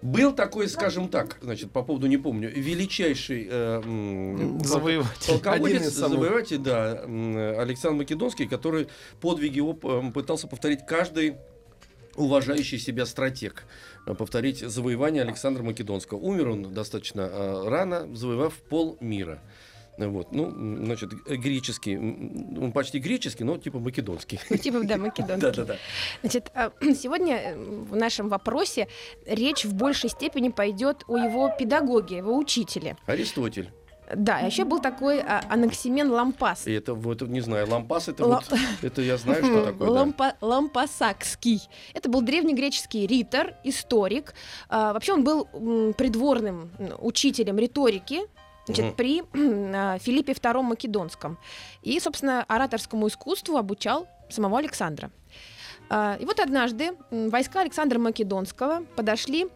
Был 0.00 0.32
такой, 0.32 0.68
скажем 0.68 1.08
так, 1.08 1.38
значит, 1.42 1.70
по 1.70 1.82
поводу 1.82 2.06
не 2.06 2.16
помню, 2.16 2.50
величайший 2.50 3.46
э, 3.50 4.58
Завоеватель. 4.64 5.10
Один 5.32 5.40
полководец, 5.42 5.82
из 5.86 5.94
самых. 5.98 6.10
завоеватель, 6.12 6.58
да, 6.58 6.92
Александр 7.60 7.98
Македонский, 7.98 8.46
который 8.46 8.88
подвиги 9.20 9.56
его 9.58 9.78
м, 9.82 10.12
пытался 10.12 10.46
повторить 10.48 10.86
каждый 10.86 11.36
уважающий 12.16 12.78
себя 12.78 13.06
стратег. 13.06 13.64
э, 14.06 14.14
Повторить 14.14 14.58
завоевание 14.60 15.22
Александра 15.22 15.62
Македонского. 15.62 16.18
Умер 16.18 16.48
он 16.48 16.74
достаточно 16.74 17.22
э, 17.22 17.68
рано, 17.68 18.08
завоевав 18.14 18.54
пол 18.54 18.96
мира. 19.00 19.40
Вот, 19.98 20.32
ну, 20.32 20.50
значит, 20.84 21.10
греческий, 21.26 21.96
он 21.98 22.72
почти 22.72 22.98
греческий, 22.98 23.44
но 23.44 23.58
типа 23.58 23.78
македонский. 23.78 24.40
Типа, 24.58 24.82
да, 24.84 24.96
Македонский. 24.96 25.40
Да-да-да. 25.40 25.76
Значит, 26.22 26.50
а, 26.54 26.72
сегодня 26.94 27.36
э, 27.36 27.56
в 27.56 27.94
нашем 27.94 28.28
вопросе 28.30 28.88
речь 29.26 29.64
в 29.66 29.74
большей 29.74 30.08
степени 30.10 30.48
пойдет 30.48 31.04
о 31.08 31.18
его 31.18 31.52
педагоге, 31.58 32.16
его 32.16 32.36
учителе. 32.36 32.96
Аристотель. 33.06 33.70
Да, 34.14 34.38
а 34.42 34.46
еще 34.46 34.64
был 34.64 34.80
такой 34.80 35.20
а, 35.20 35.42
Анаксимен 35.48 36.10
Лампас. 36.10 36.66
И 36.66 36.72
это, 36.72 36.92
вот, 36.94 37.22
не 37.22 37.40
знаю, 37.40 37.68
лампас, 37.70 38.08
это 38.08 38.26
Ла- 38.26 38.42
вот, 38.50 38.58
это 38.82 39.00
я 39.00 39.16
знаю, 39.16 39.44
что 39.44 39.64
такое. 39.66 39.88
да. 39.88 39.94
Лампа- 39.94 40.34
Лампасакский. 40.40 41.60
Это 41.94 42.10
был 42.10 42.20
древнегреческий 42.22 43.06
ритор, 43.06 43.54
историк. 43.64 44.34
А, 44.68 44.92
вообще 44.92 45.12
он 45.14 45.24
был 45.24 45.48
м, 45.54 45.94
придворным 45.94 46.70
учителем 46.98 47.58
риторики 47.58 48.20
значит, 48.66 48.84
Мгм. 48.86 48.94
при 48.94 49.22
а, 49.74 49.98
Филиппе 50.00 50.32
II 50.32 50.62
Македонском. 50.62 51.38
И, 51.82 51.98
собственно, 52.00 52.44
ораторскому 52.48 53.08
искусству 53.08 53.56
обучал 53.56 54.06
самого 54.30 54.58
Александра. 54.58 55.10
А, 55.90 56.16
И 56.20 56.24
вот 56.24 56.40
однажды 56.40 56.92
войска 57.10 57.60
Александра 57.60 57.98
Македонского 57.98 58.82
подошли 58.96 59.48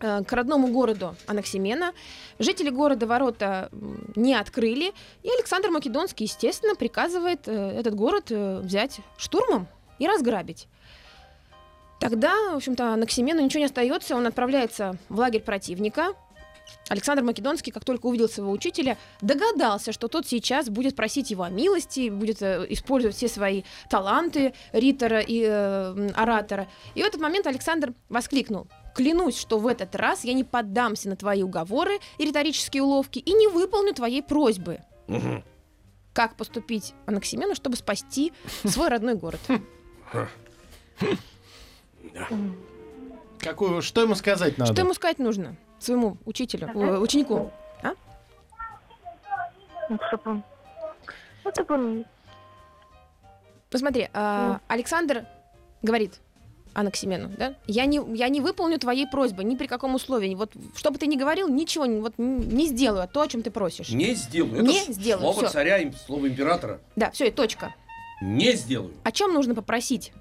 э, 0.00 0.22
к 0.24 0.32
родному 0.32 0.68
городу 0.68 1.14
Анаксимена. 1.26 1.92
Жители 2.38 2.70
города 2.70 3.06
ворота 3.06 3.70
не 4.16 4.34
открыли, 4.34 4.92
и 5.22 5.28
Александр 5.28 5.70
Македонский, 5.70 6.24
естественно, 6.24 6.74
приказывает 6.74 7.46
э, 7.46 7.52
этот 7.78 7.94
город 7.94 8.26
э, 8.30 8.60
взять 8.60 8.98
штурмом 9.16 9.66
и 9.98 10.06
разграбить. 10.08 10.66
Тогда, 12.00 12.34
в 12.50 12.56
общем-то, 12.56 12.94
Анаксимену 12.94 13.40
ничего 13.40 13.60
не 13.60 13.66
остается, 13.66 14.16
он 14.16 14.26
отправляется 14.26 14.96
в 15.08 15.20
лагерь 15.20 15.42
противника. 15.42 16.14
Александр 16.88 17.22
Македонский, 17.22 17.70
как 17.70 17.84
только 17.84 18.06
увидел 18.06 18.28
своего 18.28 18.52
учителя, 18.52 18.98
догадался, 19.20 19.92
что 19.92 20.08
тот 20.08 20.26
сейчас 20.26 20.68
будет 20.68 20.96
просить 20.96 21.30
его 21.30 21.44
о 21.44 21.50
милости, 21.50 22.10
будет 22.10 22.42
э, 22.42 22.66
использовать 22.70 23.16
все 23.16 23.28
свои 23.28 23.62
таланты 23.88 24.54
ритора 24.72 25.20
и 25.20 25.44
э, 25.46 26.10
оратора. 26.14 26.68
И 26.94 27.02
в 27.02 27.06
этот 27.06 27.20
момент 27.20 27.46
Александр 27.46 27.94
воскликнул. 28.08 28.66
Клянусь, 28.94 29.38
что 29.38 29.58
в 29.58 29.66
этот 29.66 29.94
раз 29.94 30.24
я 30.24 30.34
не 30.34 30.44
поддамся 30.44 31.08
на 31.08 31.16
твои 31.16 31.42
уговоры 31.42 31.98
и 32.18 32.26
риторические 32.26 32.82
уловки 32.82 33.20
и 33.20 33.32
не 33.32 33.48
выполню 33.48 33.94
твоей 33.94 34.22
просьбы. 34.22 34.80
Мгм. 35.06 35.44
Как 36.12 36.36
поступить 36.36 36.92
Анаксимену, 37.06 37.54
чтобы 37.54 37.76
спасти 37.76 38.32
свой 38.64 38.88
родной 38.88 39.14
город? 39.14 39.40
Какую, 43.38 43.80
что 43.80 44.02
ему 44.02 44.14
сказать 44.14 44.58
надо? 44.58 44.72
Что 44.72 44.82
ему 44.82 44.92
сказать 44.92 45.18
нужно 45.18 45.56
своему 45.84 46.16
учителю, 46.24 46.68
э, 46.74 46.98
ученику? 46.98 47.50
Ну, 47.82 47.90
он... 50.24 50.42
Ну, 51.44 51.52
чтоб 51.52 51.70
он... 51.70 52.04
Посмотри, 53.70 54.08
а, 54.12 54.48
Ну. 54.54 54.60
Александр 54.68 55.26
говорит 55.82 56.20
Анаксимену, 56.74 57.30
да? 57.36 57.54
Я 57.66 57.84
не, 57.86 58.00
я 58.16 58.28
не 58.28 58.40
выполню 58.40 58.78
твоей 58.78 59.06
просьбы 59.06 59.44
ни 59.44 59.56
при 59.56 59.66
каком 59.66 59.94
условии. 59.94 60.34
Вот 60.34 60.52
что 60.76 60.90
бы 60.90 60.98
ты 60.98 61.06
ни 61.06 61.16
говорил, 61.16 61.48
ничего 61.48 61.86
не, 61.86 62.00
вот, 62.00 62.14
не 62.18 62.66
сделаю 62.66 63.08
то, 63.08 63.22
о 63.22 63.28
чем 63.28 63.42
ты 63.42 63.50
просишь. 63.50 63.90
Не 63.90 64.14
сделаю. 64.14 64.62
Не 64.62 64.82
Это 64.82 64.92
сделаю, 64.92 65.22
слово 65.32 65.42
всё. 65.48 65.52
царя, 65.52 65.78
им- 65.78 65.92
слово 65.94 66.28
императора. 66.28 66.80
Да, 66.96 67.10
все, 67.10 67.28
и 67.28 67.30
точка. 67.30 67.74
Не 68.22 68.52
сделаю. 68.52 68.92
О 69.04 69.12
чем 69.12 69.32
нужно 69.34 69.54
попросить? 69.54 70.12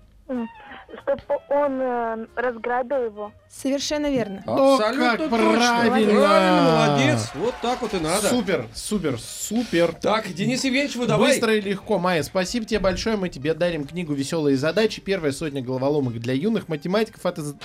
Чтоб 1.03 1.21
он 1.49 1.81
э, 1.81 2.25
разграбил 2.35 3.05
его. 3.05 3.31
Совершенно 3.49 4.09
верно. 4.09 4.43
О, 4.45 4.75
Абсолютно 4.75 5.09
как 5.11 5.17
точно. 5.19 5.37
правильно. 5.57 6.19
Правильно, 6.21 6.61
молодец. 6.87 7.31
Вот 7.35 7.55
так 7.61 7.81
вот 7.81 7.93
и 7.93 7.99
надо. 7.99 8.27
Супер, 8.27 8.67
супер, 8.73 9.19
супер. 9.19 9.93
Так, 9.93 10.31
Денис 10.33 10.63
Евгеньевич, 10.63 10.95
вы 10.95 11.07
давай. 11.07 11.29
Быстро 11.31 11.55
и 11.55 11.61
легко. 11.61 11.97
Майя, 11.99 12.23
спасибо 12.23 12.65
тебе 12.65 12.79
большое. 12.79 13.15
Мы 13.17 13.29
тебе 13.29 13.53
дарим 13.53 13.85
книгу 13.85 14.13
«Веселые 14.13 14.57
задачи». 14.57 15.01
Первая 15.01 15.31
сотня 15.31 15.61
головоломок 15.61 16.13
для 16.19 16.33
юных 16.33 16.67
математиков 16.67 17.25
от, 17.25 17.39
из- 17.39 17.55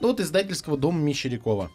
от 0.00 0.20
издательского 0.20 0.76
дома 0.76 0.98
Мещерякова. 1.00 1.70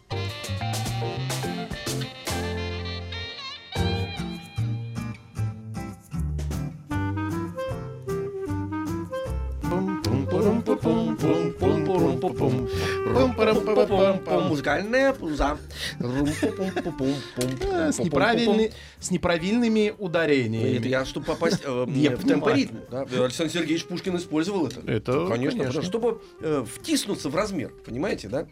Музыкальная 14.48 15.12
пуза. 15.12 15.58
С, 16.00 17.98
неправильны- 17.98 18.72
с 19.00 19.10
неправильными 19.10 19.88
Это 19.88 20.02
ударениями. 20.02 20.86
я, 20.88 21.04
чтобы 21.04 21.26
попасть 21.26 21.60
э, 21.64 21.70
в 21.86 22.26
темп 22.26 22.44
понимаю. 22.44 22.56
ритм. 22.56 22.76
да. 22.90 23.02
Александр 23.02 23.52
Сергеевич 23.52 23.84
Пушкин 23.86 24.16
использовал 24.16 24.66
это. 24.66 24.80
Это, 24.90 25.26
конечно, 25.28 25.70
чтобы 25.82 26.20
э, 26.40 26.64
втиснуться 26.68 27.28
в 27.28 27.36
размер, 27.36 27.70
понимаете, 27.84 28.28
да? 28.28 28.46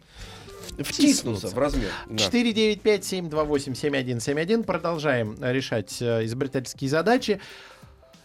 Втиснуться 0.78 1.48
в 1.48 1.58
размер. 1.58 1.90
да. 2.08 2.16
495-728-7171. 2.16 4.64
Продолжаем 4.64 5.36
э, 5.40 5.52
решать 5.52 6.00
э, 6.00 6.24
изобретательские 6.24 6.88
задачи 6.90 7.40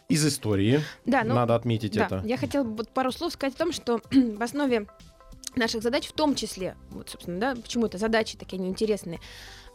из 0.07 0.23
истории. 0.25 0.81
Да, 1.05 1.23
ну, 1.23 1.33
Надо 1.33 1.55
отметить 1.55 1.93
да, 1.93 2.05
это. 2.05 2.21
я 2.25 2.37
хотела 2.37 2.63
бы 2.63 2.75
вот 2.77 2.89
пару 2.89 3.11
слов 3.11 3.33
сказать 3.33 3.55
о 3.55 3.57
том, 3.57 3.71
что 3.71 3.99
в 4.11 4.41
основе 4.41 4.85
наших 5.57 5.81
задач, 5.83 6.07
в 6.07 6.13
том 6.13 6.35
числе, 6.35 6.75
вот, 6.91 7.09
собственно, 7.09 7.39
да, 7.39 7.55
почему 7.55 7.85
это 7.85 7.97
задачи 7.97 8.37
такие 8.37 8.57
неинтересные, 8.61 9.19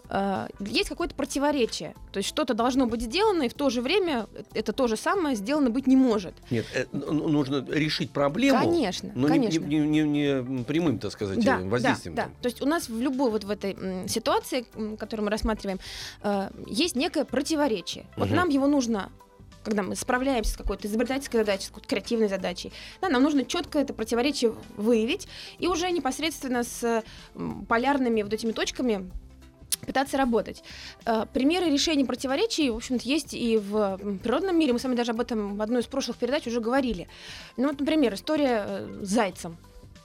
э, 0.09 0.49
есть 0.61 0.89
какое-то 0.89 1.15
противоречие. 1.15 1.95
То 2.13 2.19
есть 2.19 2.29
что-то 2.29 2.55
должно 2.55 2.87
быть 2.87 3.01
сделано, 3.03 3.45
и 3.45 3.49
в 3.49 3.55
то 3.55 3.71
же 3.71 3.81
время 3.81 4.27
это 4.55 4.73
то 4.73 4.89
же 4.89 4.97
самое 4.97 5.37
сделано 5.37 5.71
быть 5.71 5.87
не 5.87 5.97
может. 5.97 6.35
Нет, 6.51 6.67
э, 6.75 6.87
ну, 6.93 7.29
нужно 7.29 7.65
решить 7.69 8.11
проблему. 8.11 8.59
Конечно, 8.59 9.13
Но 9.15 9.29
не- 9.29 9.35
конечно. 9.35 9.65
Не, 9.65 9.79
не- 9.79 10.03
не- 10.03 10.43
не 10.43 10.65
прямым, 10.65 10.99
так 10.99 11.13
сказать, 11.13 11.45
Да, 11.45 11.61
э, 11.61 11.69
воздействием. 11.69 12.15
да, 12.17 12.25
да. 12.27 12.31
То 12.43 12.49
есть 12.49 12.61
у 12.61 12.67
нас 12.67 12.89
в 12.89 13.01
любой 13.01 13.31
вот 13.31 13.45
в 13.45 13.51
этой 13.51 13.77
ситуации, 14.09 14.67
которую 14.99 15.27
мы 15.27 15.31
рассматриваем, 15.31 15.79
э, 16.23 16.51
есть 16.67 16.97
некое 16.97 17.25
противоречие. 17.25 18.07
Вот 18.17 18.27
Мгм. 18.29 18.37
нам 18.37 18.49
его 18.49 18.67
нужно 18.67 19.11
когда 19.65 19.83
мы 19.83 19.97
справляемся 19.97 20.53
с 20.53 20.57
какой-то 20.57 20.89
изобретательской 20.89 21.39
задачей, 21.39 21.65
с 21.65 21.69
какой-то 21.69 21.89
креативной 21.89 22.29
задачей, 22.29 22.73
да, 23.01 23.09
нам 23.09 23.23
нужно 23.23 23.45
четко 23.45 23.79
это 23.79 23.93
противоречие 23.93 24.55
выявить 24.77 25.29
и 25.59 25.67
уже 25.67 25.91
непосредственно 25.91 26.65
с 26.65 27.03
полярными 27.69 28.23
вот 28.23 28.33
этими 28.33 28.53
точками 28.53 29.11
пытаться 29.87 30.17
работать. 30.17 30.63
Э, 31.07 31.27
Примеры 31.33 31.71
решения 31.71 32.05
противоречий, 32.05 32.71
в 32.71 32.77
общем-то, 32.77 33.09
есть 33.09 33.35
и 33.35 33.59
в 33.59 33.99
природном 34.23 34.59
мире. 34.59 34.73
Мы 34.73 34.79
с 34.79 34.85
вами 34.85 34.95
даже 34.95 35.13
об 35.13 35.21
этом 35.21 35.57
в 35.57 35.63
одной 35.63 35.81
из 35.81 35.87
прошлых 35.87 36.17
передач 36.17 36.47
уже 36.47 36.61
говорили. 36.61 37.09
Ну, 37.57 37.69
вот, 37.69 37.81
например, 37.81 38.15
история 38.15 38.65
э, 38.67 39.01
с 39.03 39.09
зайцем. 39.09 39.57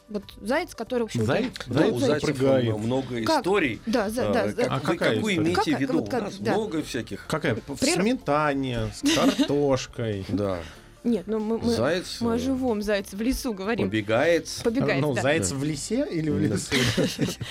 Вот 0.07 0.23
заяц, 0.41 0.75
который, 0.75 1.01
в 1.01 1.05
общем-то... 1.05 1.25
Заяц? 1.25 1.51
Ну, 1.65 1.73
Заяц 1.73 1.93
у 1.93 1.99
зайцев 1.99 2.21
прыгает. 2.37 2.77
много 2.77 3.21
Как? 3.23 3.39
историй. 3.39 3.81
Да, 3.87 4.09
за- 4.09 4.29
А, 4.29 4.33
да, 4.33 4.41
как 4.43 4.55
за- 4.55 4.63
А 4.65 4.75
вы- 4.75 4.81
какая 4.81 5.15
какую 5.15 5.19
история? 5.33 5.37
имеете 5.37 5.71
Как- 5.71 5.77
в 5.79 5.81
виду? 5.81 5.93
вот 5.93 6.09
как- 6.09 6.21
У 6.21 6.25
нас 6.25 6.35
да. 6.37 6.53
много 6.53 6.83
всяких. 6.83 7.25
Какая? 7.27 7.55
В 7.55 7.59
Прир- 7.71 7.95
сметане, 8.01 8.79
с 8.93 9.15
картошкой. 9.15 10.25
Да. 10.29 10.59
Нет, 11.03 11.23
ну 11.27 11.37
мы, 11.39 11.59
мы, 11.59 11.71
Заяц 11.71 12.17
мы 12.19 12.33
о 12.33 12.35
э, 12.35 12.39
живом 12.39 12.81
зайце 12.81 13.15
в 13.15 13.21
лесу 13.21 13.53
говорим. 13.53 13.87
побегает. 13.89 14.47
Побегает, 14.63 15.01
Ну, 15.01 15.13
да. 15.13 15.21
заяц 15.21 15.51
в 15.51 15.63
лесе 15.63 16.03
или 16.11 16.29
в 16.31 16.49
Да. 16.49 16.55
лесу? 16.55 16.75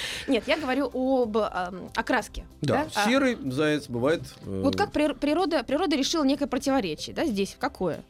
Нет, 0.29 0.43
я 0.49 0.57
говорю 0.59 0.91
об 0.93 1.37
ам, 1.39 1.89
окраске. 1.95 2.47
Да, 2.63 2.89
А 2.95 3.09
серый 3.09 3.37
заяц 3.53 3.87
бывает. 3.89 4.23
э, 4.45 4.61
вот 4.65 4.77
как 4.77 4.91
прир- 4.93 5.15
природа, 5.15 5.63
природа 5.63 5.95
решила 5.97 6.25
некое 6.25 6.47
противоречие, 6.49 7.15
да, 7.15 7.25
здесь 7.27 7.57
какое? 7.59 8.03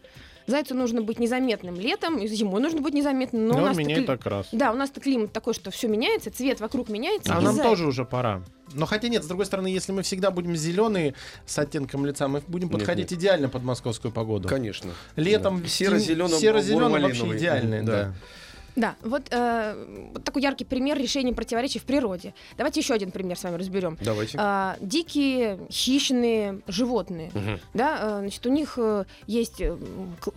Зайцу 0.47 0.75
нужно 0.75 1.01
быть 1.01 1.19
незаметным 1.19 1.77
летом, 1.81 2.19
и 2.19 2.27
зимой 2.27 2.61
нужно 2.61 2.81
быть 2.83 2.93
незаметным, 2.93 3.47
но 3.47 3.53
Но 3.55 3.59
у 3.59 3.63
он 3.63 3.69
нас 3.69 3.77
меняет 3.79 4.09
окрас. 4.11 4.47
Да, 4.53 4.73
у 4.73 4.77
нас-то 4.77 5.01
климат 5.01 5.33
такой, 5.33 5.55
что 5.55 5.71
все 5.71 5.89
меняется, 5.89 6.31
цвет 6.31 6.61
вокруг 6.61 6.89
меняется. 6.91 7.35
А 7.35 7.41
нам 7.41 7.55
заяц- 7.57 7.63
тоже 7.65 7.87
уже 7.87 8.05
пора. 8.05 8.43
Но 8.75 8.85
хотя 8.87 9.09
нет, 9.09 9.25
с 9.25 9.27
другой 9.27 9.47
стороны, 9.47 9.69
если 9.69 9.93
мы 9.93 10.03
всегда 10.03 10.31
будем 10.31 10.55
зеленые 10.57 11.15
с 11.47 11.59
оттенком 11.59 12.05
лица, 12.05 12.29
мы 12.29 12.43
будем 12.47 12.69
Нет, 12.69 12.79
подходить 12.79 13.11
нет. 13.11 13.21
идеально 13.21 13.49
под 13.49 13.63
московскую 13.63 14.13
погоду. 14.13 14.49
Конечно. 14.49 14.93
Летом 15.17 15.63
Да. 15.63 15.69
серо-зеленым, 15.69 16.39
серо-зеленый 16.39 17.01
вообще 17.01 17.37
идеальный, 17.37 17.83
Да. 17.83 17.93
да. 17.93 18.15
Да, 18.77 18.97
вот, 19.03 19.23
э, 19.31 20.11
вот 20.13 20.25
такой 20.25 20.43
яркий 20.43 20.65
пример 20.65 20.99
решения 20.99 21.33
противоречий 21.33 21.79
в 21.79 21.85
природе. 21.85 22.35
Давайте 22.57 22.81
еще 22.81 22.95
один 22.95 23.11
пример 23.11 23.39
с 23.39 23.45
вами 23.45 23.57
разберем. 23.57 23.97
Давайте. 24.01 24.37
А, 24.41 24.77
дикие 24.81 25.61
хищные 25.71 26.61
животные. 26.67 27.31
Мгм. 27.35 27.61
Да, 27.73 27.99
э, 28.01 28.19
значит, 28.21 28.45
у 28.47 28.51
них 28.51 28.75
э, 28.77 29.05
есть 29.27 29.61
э, 29.61 29.77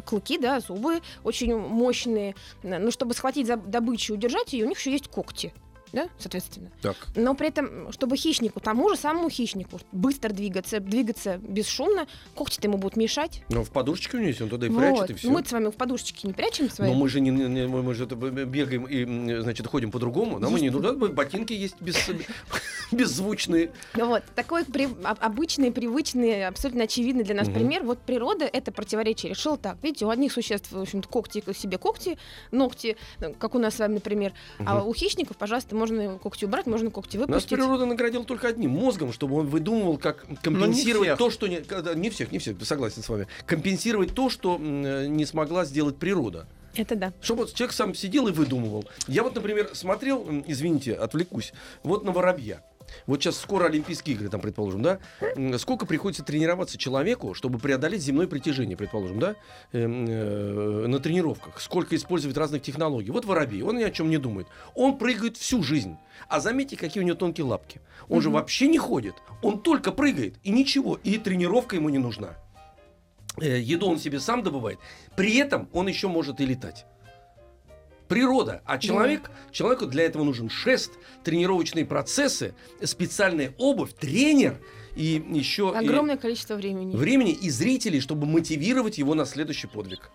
клыки, 0.05 0.37
да, 0.37 0.59
зубы 0.59 1.01
очень 1.23 1.55
мощные. 1.57 2.35
Э, 2.63 2.77
Но 2.77 2.91
чтобы 2.91 3.13
схватить 3.13 3.47
за 3.47 3.57
добычу 3.57 4.13
и 4.13 4.17
удержать 4.17 4.53
ее, 4.53 4.65
у 4.65 4.69
них 4.69 4.77
еще 4.79 4.91
есть 4.91 5.07
когти. 5.07 5.53
Да, 5.93 6.09
соответственно. 6.19 6.69
Так. 6.81 6.95
Но 7.15 7.33
при 7.33 7.47
этом, 7.47 7.91
чтобы 7.91 8.17
хищнику, 8.17 8.59
тому 8.59 8.89
же 8.89 8.97
самому 8.97 9.29
хищнику, 9.29 9.79
быстро 9.91 10.29
двигаться, 10.29 10.79
двигаться 10.79 11.37
бесшумно, 11.37 12.07
когти-то 12.35 12.67
ему 12.67 12.77
будут 12.77 12.97
мешать. 12.97 13.43
Но 13.49 13.63
в 13.63 13.71
подушечке 13.71 14.17
у 14.17 14.19
него 14.19 14.27
есть, 14.29 14.41
он 14.41 14.49
туда 14.49 14.67
и 14.67 14.69
Вот. 14.69 14.79
прячет, 14.79 15.09
и 15.11 15.13
все. 15.13 15.29
Мы 15.29 15.45
с 15.45 15.51
вами 15.51 15.67
в 15.71 15.75
подушечке 15.75 16.27
не 16.27 16.33
прячем 16.33 16.69
свои. 16.69 16.89
Но 16.91 16.95
мы 16.97 17.07
же 17.09 17.19
не, 17.21 17.29
не- 17.29 17.67
мы, 17.67 17.93
же 17.93 18.05
бегаем 18.05 18.85
и, 18.85 19.41
значит, 19.41 19.65
ходим 19.67 19.91
по-другому. 19.91 20.39
Нам 20.39 20.55
и 20.57 20.61
не 20.61 20.69
нужно, 20.69 20.93
ботинки 20.93 21.53
есть 21.53 21.75
без, 21.81 21.95
беззвучные. 22.91 23.71
Вот, 23.95 24.23
такой 24.35 24.65
при- 24.65 24.89
а- 25.03 25.15
обычный, 25.19 25.71
привычный, 25.71 26.47
абсолютно 26.47 26.83
очевидный 26.83 27.23
для 27.23 27.35
нас 27.35 27.47
Мгм. 27.47 27.55
пример. 27.55 27.83
Вот 27.83 27.99
природа 27.99 28.45
это 28.45 28.71
противоречие 28.71 29.29
решила 29.31 29.57
так. 29.57 29.77
Видите, 29.83 30.05
у 30.05 30.09
одних 30.09 30.31
существ, 30.33 30.71
в 30.71 30.79
общем-то, 30.81 31.07
когти 31.07 31.43
себе 31.53 31.77
когти, 31.77 32.17
ногти, 32.51 32.97
э, 33.19 33.33
как 33.33 33.55
у 33.55 33.59
нас 33.59 33.75
с 33.75 33.79
вами, 33.79 33.95
например. 33.95 34.33
А 34.59 34.79
Мгм. 34.79 34.87
у 34.87 34.93
хищников, 34.93 35.37
пожалуйста, 35.37 35.75
можно 35.75 35.86
когти 36.21 36.45
убрать, 36.45 36.65
можно 36.65 36.91
когти 36.91 37.17
Нас 37.17 37.27
выпустить. 37.27 37.49
природа 37.49 37.85
наградила 37.85 38.23
только 38.23 38.47
одним 38.47 38.71
мозгом, 38.71 39.13
чтобы 39.13 39.35
он 39.35 39.47
выдумывал, 39.47 39.97
как 39.97 40.25
компенсировать 40.41 41.17
то, 41.17 41.29
что 41.29 41.47
не, 41.47 41.61
не 41.95 42.09
всех, 42.09 42.31
не 42.31 42.39
всех, 42.39 42.57
согласен 42.63 43.03
с 43.03 43.09
вами, 43.09 43.27
компенсировать 43.45 44.13
то, 44.13 44.29
что 44.29 44.57
э, 44.59 45.07
не 45.07 45.25
смогла 45.25 45.65
сделать 45.65 45.97
природа. 45.97 46.47
Это 46.75 46.95
да. 46.95 47.13
Чтобы 47.21 47.41
вот 47.43 47.53
человек 47.53 47.73
сам 47.73 47.95
сидел 47.95 48.27
и 48.27 48.31
выдумывал. 48.31 48.85
Я 49.07 49.23
вот, 49.23 49.35
например, 49.35 49.71
смотрел, 49.73 50.27
извините, 50.45 50.93
отвлекусь, 50.93 51.53
вот 51.83 52.03
на 52.03 52.11
воробья. 52.11 52.61
Вот 53.05 53.21
сейчас 53.21 53.37
скоро 53.37 53.65
Олимпийские 53.65 54.15
игры, 54.15 54.29
там, 54.29 54.41
предположим, 54.41 54.81
да? 54.81 54.99
Сколько 55.57 55.85
приходится 55.85 56.23
тренироваться 56.23 56.77
человеку, 56.77 57.33
чтобы 57.33 57.59
преодолеть 57.59 58.01
земное 58.01 58.27
притяжение, 58.27 58.77
предположим, 58.77 59.19
да? 59.19 59.35
Эм, 59.71 60.05
э, 60.07 60.87
на 60.87 60.99
тренировках. 60.99 61.59
Сколько 61.61 61.95
использовать 61.95 62.37
разных 62.37 62.61
технологий. 62.61 63.11
Вот 63.11 63.25
воробей, 63.25 63.61
он 63.61 63.77
ни 63.77 63.83
о 63.83 63.91
чем 63.91 64.09
не 64.09 64.17
думает. 64.17 64.47
Он 64.75 64.97
прыгает 64.97 65.37
всю 65.37 65.63
жизнь. 65.63 65.97
А 66.27 66.39
заметьте, 66.39 66.77
какие 66.77 67.03
у 67.03 67.05
него 67.05 67.17
тонкие 67.17 67.45
лапки. 67.45 67.81
Он 68.09 68.21
же 68.21 68.29
вообще 68.29 68.67
не 68.67 68.77
ходит. 68.77 69.15
Он 69.41 69.61
только 69.61 69.91
прыгает, 69.91 70.35
и 70.43 70.51
ничего. 70.51 70.99
И 71.03 71.17
тренировка 71.17 71.75
ему 71.75 71.89
не 71.89 71.99
нужна. 71.99 72.35
Э, 73.39 73.59
Еду 73.59 73.87
он 73.87 73.99
себе 73.99 74.19
сам 74.19 74.43
добывает. 74.43 74.79
При 75.15 75.37
этом 75.37 75.69
он 75.73 75.87
еще 75.87 76.07
может 76.07 76.39
и 76.41 76.45
летать. 76.45 76.85
Природа. 78.07 78.61
А 78.65 78.77
человек, 78.77 79.29
человеку 79.51 79.85
для 79.85 80.03
этого 80.05 80.23
нужен 80.23 80.49
шест, 80.49 80.91
тренировочные 81.23 81.85
процессы, 81.85 82.53
специальная 82.83 83.53
обувь, 83.57 83.93
тренер 83.93 84.59
и 84.95 85.21
еще 85.29 85.73
и 85.75 85.77
Огромное 85.77 86.17
количество 86.17 86.55
времени. 86.55 86.95
времени 86.95 87.31
и 87.31 87.49
зрителей, 87.49 87.99
чтобы 87.99 88.25
мотивировать 88.25 88.97
его 88.97 89.13
на 89.13 89.25
следующий 89.25 89.67
подвиг. 89.67 90.09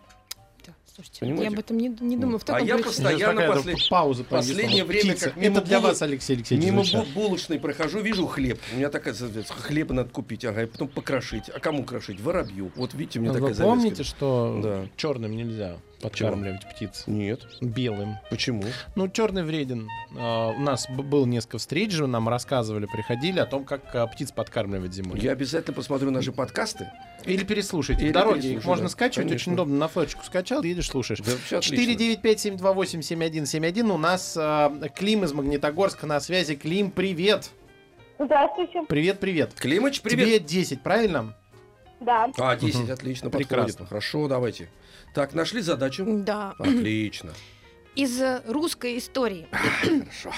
Да, 0.66 0.74
слушайте, 0.94 1.20
Понимаете? 1.20 1.44
я 1.44 1.50
об 1.50 1.58
этом 1.58 1.76
не, 1.76 1.88
не 2.00 2.16
думаю 2.16 2.38
в 2.38 2.42
А 2.44 2.46
таком 2.46 2.66
я 2.66 2.74
ключе. 2.74 2.88
постоянно 2.88 3.40
такая 3.40 3.52
после- 3.52 3.76
пауза 3.90 4.24
последнее 4.24 4.84
время, 4.84 5.12
Птица. 5.12 5.26
как 5.30 5.36
мимо 5.36 5.58
Это 5.58 5.66
для 5.66 5.80
вас, 5.80 6.02
Алексей 6.02 6.36
Алексеевич. 6.36 6.64
Мимо 6.66 6.82
бу- 6.82 7.12
булочной 7.12 7.58
прохожу, 7.60 8.00
вижу 8.00 8.26
хлеб. 8.26 8.58
У 8.72 8.76
меня 8.76 8.88
такая 8.90 9.12
соответственно, 9.14 9.60
хлеба 9.60 9.92
надо 9.94 10.08
купить, 10.10 10.44
ага, 10.44 10.62
и 10.62 10.66
потом 10.66 10.88
покрошить. 10.88 11.48
А 11.48 11.60
кому 11.60 11.84
крошить? 11.84 12.20
Воробью. 12.20 12.72
Вот 12.76 12.94
видите, 12.94 13.18
у 13.18 13.22
меня 13.22 13.32
Вы 13.32 13.38
такая 13.40 13.54
завязка. 13.54 13.76
помните, 13.76 14.02
что 14.04 14.60
Да. 14.62 14.86
черным 14.96 15.36
нельзя 15.36 15.76
подкармливать 16.02 16.68
птиц? 16.68 17.04
Нет. 17.06 17.40
Белым. 17.60 18.16
Почему? 18.28 18.64
Ну, 18.96 19.08
черный 19.08 19.42
вреден. 19.44 19.88
А, 20.18 20.48
У 20.50 20.58
нас 20.60 20.86
б- 20.88 21.02
было 21.02 21.24
несколько 21.24 21.58
встреч 21.58 21.92
же, 21.92 22.06
нам 22.06 22.28
рассказывали, 22.28 22.86
приходили 22.86 23.38
о 23.38 23.46
том, 23.46 23.64
как 23.64 23.94
а, 23.94 24.06
птиц 24.06 24.32
подкармливать 24.32 24.92
зимой. 24.92 25.18
Я 25.20 25.32
обязательно 25.32 25.74
посмотрю 25.74 26.10
наши 26.10 26.32
подкасты. 26.32 26.90
Или 27.24 27.44
переслушайте. 27.44 28.02
Или 28.02 28.10
В 28.10 28.12
дороге 28.14 28.34
переслушаю, 28.42 28.58
их 28.60 28.66
можно 28.66 28.84
да. 28.86 28.90
скачивать, 28.90 29.28
Конечно. 29.28 29.52
очень 29.52 29.54
удобно. 29.54 29.76
На 29.78 29.88
флешечку 29.88 30.24
скачал, 30.24 30.62
едешь, 30.62 30.88
слушаешь. 30.90 31.20
Да, 31.20 31.30
вообще 31.32 31.56
отлично. 31.58 31.92
495-728-7171. 32.60 33.90
У 33.92 33.98
нас 33.98 34.36
а, 34.38 34.70
Клим 34.94 35.24
из 35.24 35.32
Магнитогорска 35.32 36.06
на 36.06 36.20
связи. 36.20 36.56
Клим, 36.56 36.90
привет. 36.90 37.50
Здравствуйте. 38.18 38.82
Привет, 38.88 39.20
привет. 39.20 39.54
Климыч, 39.54 40.00
привет. 40.00 40.26
Тебе 40.26 40.38
10, 40.40 40.82
правильно? 40.82 41.34
Да. 42.04 42.30
А, 42.38 42.56
10, 42.56 42.80
Мгм. 42.84 42.92
отлично, 42.92 43.30
Прекрасно. 43.30 43.66
подходит. 43.68 43.88
Хорошо, 43.88 44.28
давайте. 44.28 44.68
Так, 45.14 45.34
нашли 45.34 45.60
задачу? 45.60 46.04
Да. 46.06 46.54
Отлично. 46.58 47.32
Из 47.94 48.20
э, 48.20 48.42
русской 48.46 48.96
истории. 48.98 49.46
Хорошо. 49.50 50.30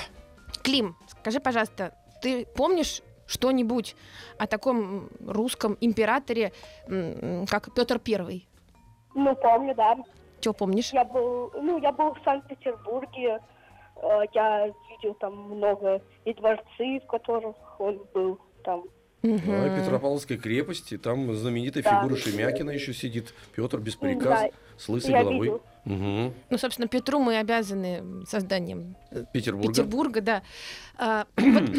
Клим, 0.63 0.97
скажи, 1.21 1.41
пожалуйста, 1.41 1.95
ты 2.23 2.47
помнишь 2.47 3.03
что-нибудь 3.27 3.97
о 4.39 4.47
таком 4.47 5.09
русском 5.27 5.77
императоре, 5.81 6.53
как 7.49 7.73
Петр 7.75 7.99
Первый? 7.99 8.47
Ну, 9.15 9.35
помню, 9.37 9.75
да. 9.75 9.97
Что 10.41 10.53
помнишь? 10.53 10.93
Я 10.93 11.05
был, 11.05 11.51
ну, 11.55 11.79
я 11.81 11.93
был 11.93 12.13
в 12.15 12.19
Санкт-Петербурге. 12.25 13.39
Э, 13.97 14.21
Я 14.35 14.67
видел 14.91 15.15
там 15.21 15.35
много 15.35 16.03
и 16.27 16.35
дворцы, 16.35 17.01
в 17.03 17.07
которых 17.07 17.55
он 17.79 18.03
был 18.13 18.39
там. 18.65 18.83
Да, 19.25 19.31
Мгм. 19.31 19.81
Петропавловской 19.81 20.37
крепости, 20.37 20.99
там 20.99 21.35
знаменитая 21.35 21.83
Да. 21.83 22.03
фигура 22.03 22.15
Шемякина 22.15 22.71
еще 22.71 22.93
сидит. 22.93 23.33
Петр 23.57 23.79
без 23.79 23.95
Да, 23.95 24.01
приказа, 24.01 24.51
с 24.77 24.87
лысой 24.87 25.13
я 25.13 25.21
головой. 25.23 25.47
видел. 25.47 25.63
Мгм. 25.87 26.35
Ну, 26.51 26.59
собственно, 26.59 26.89
Петру 26.89 27.21
мы 27.21 27.39
обязаны 27.39 28.27
созданием 28.27 28.97
Петербурга. 29.33 29.69
Петербурга, 29.73 30.21
да. 30.21 30.43
А, 30.99 31.25
вот, 31.39 31.71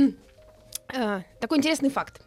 а, 0.98 1.22
Такой 1.40 1.60
интересный 1.60 1.92
факт. 1.92 2.22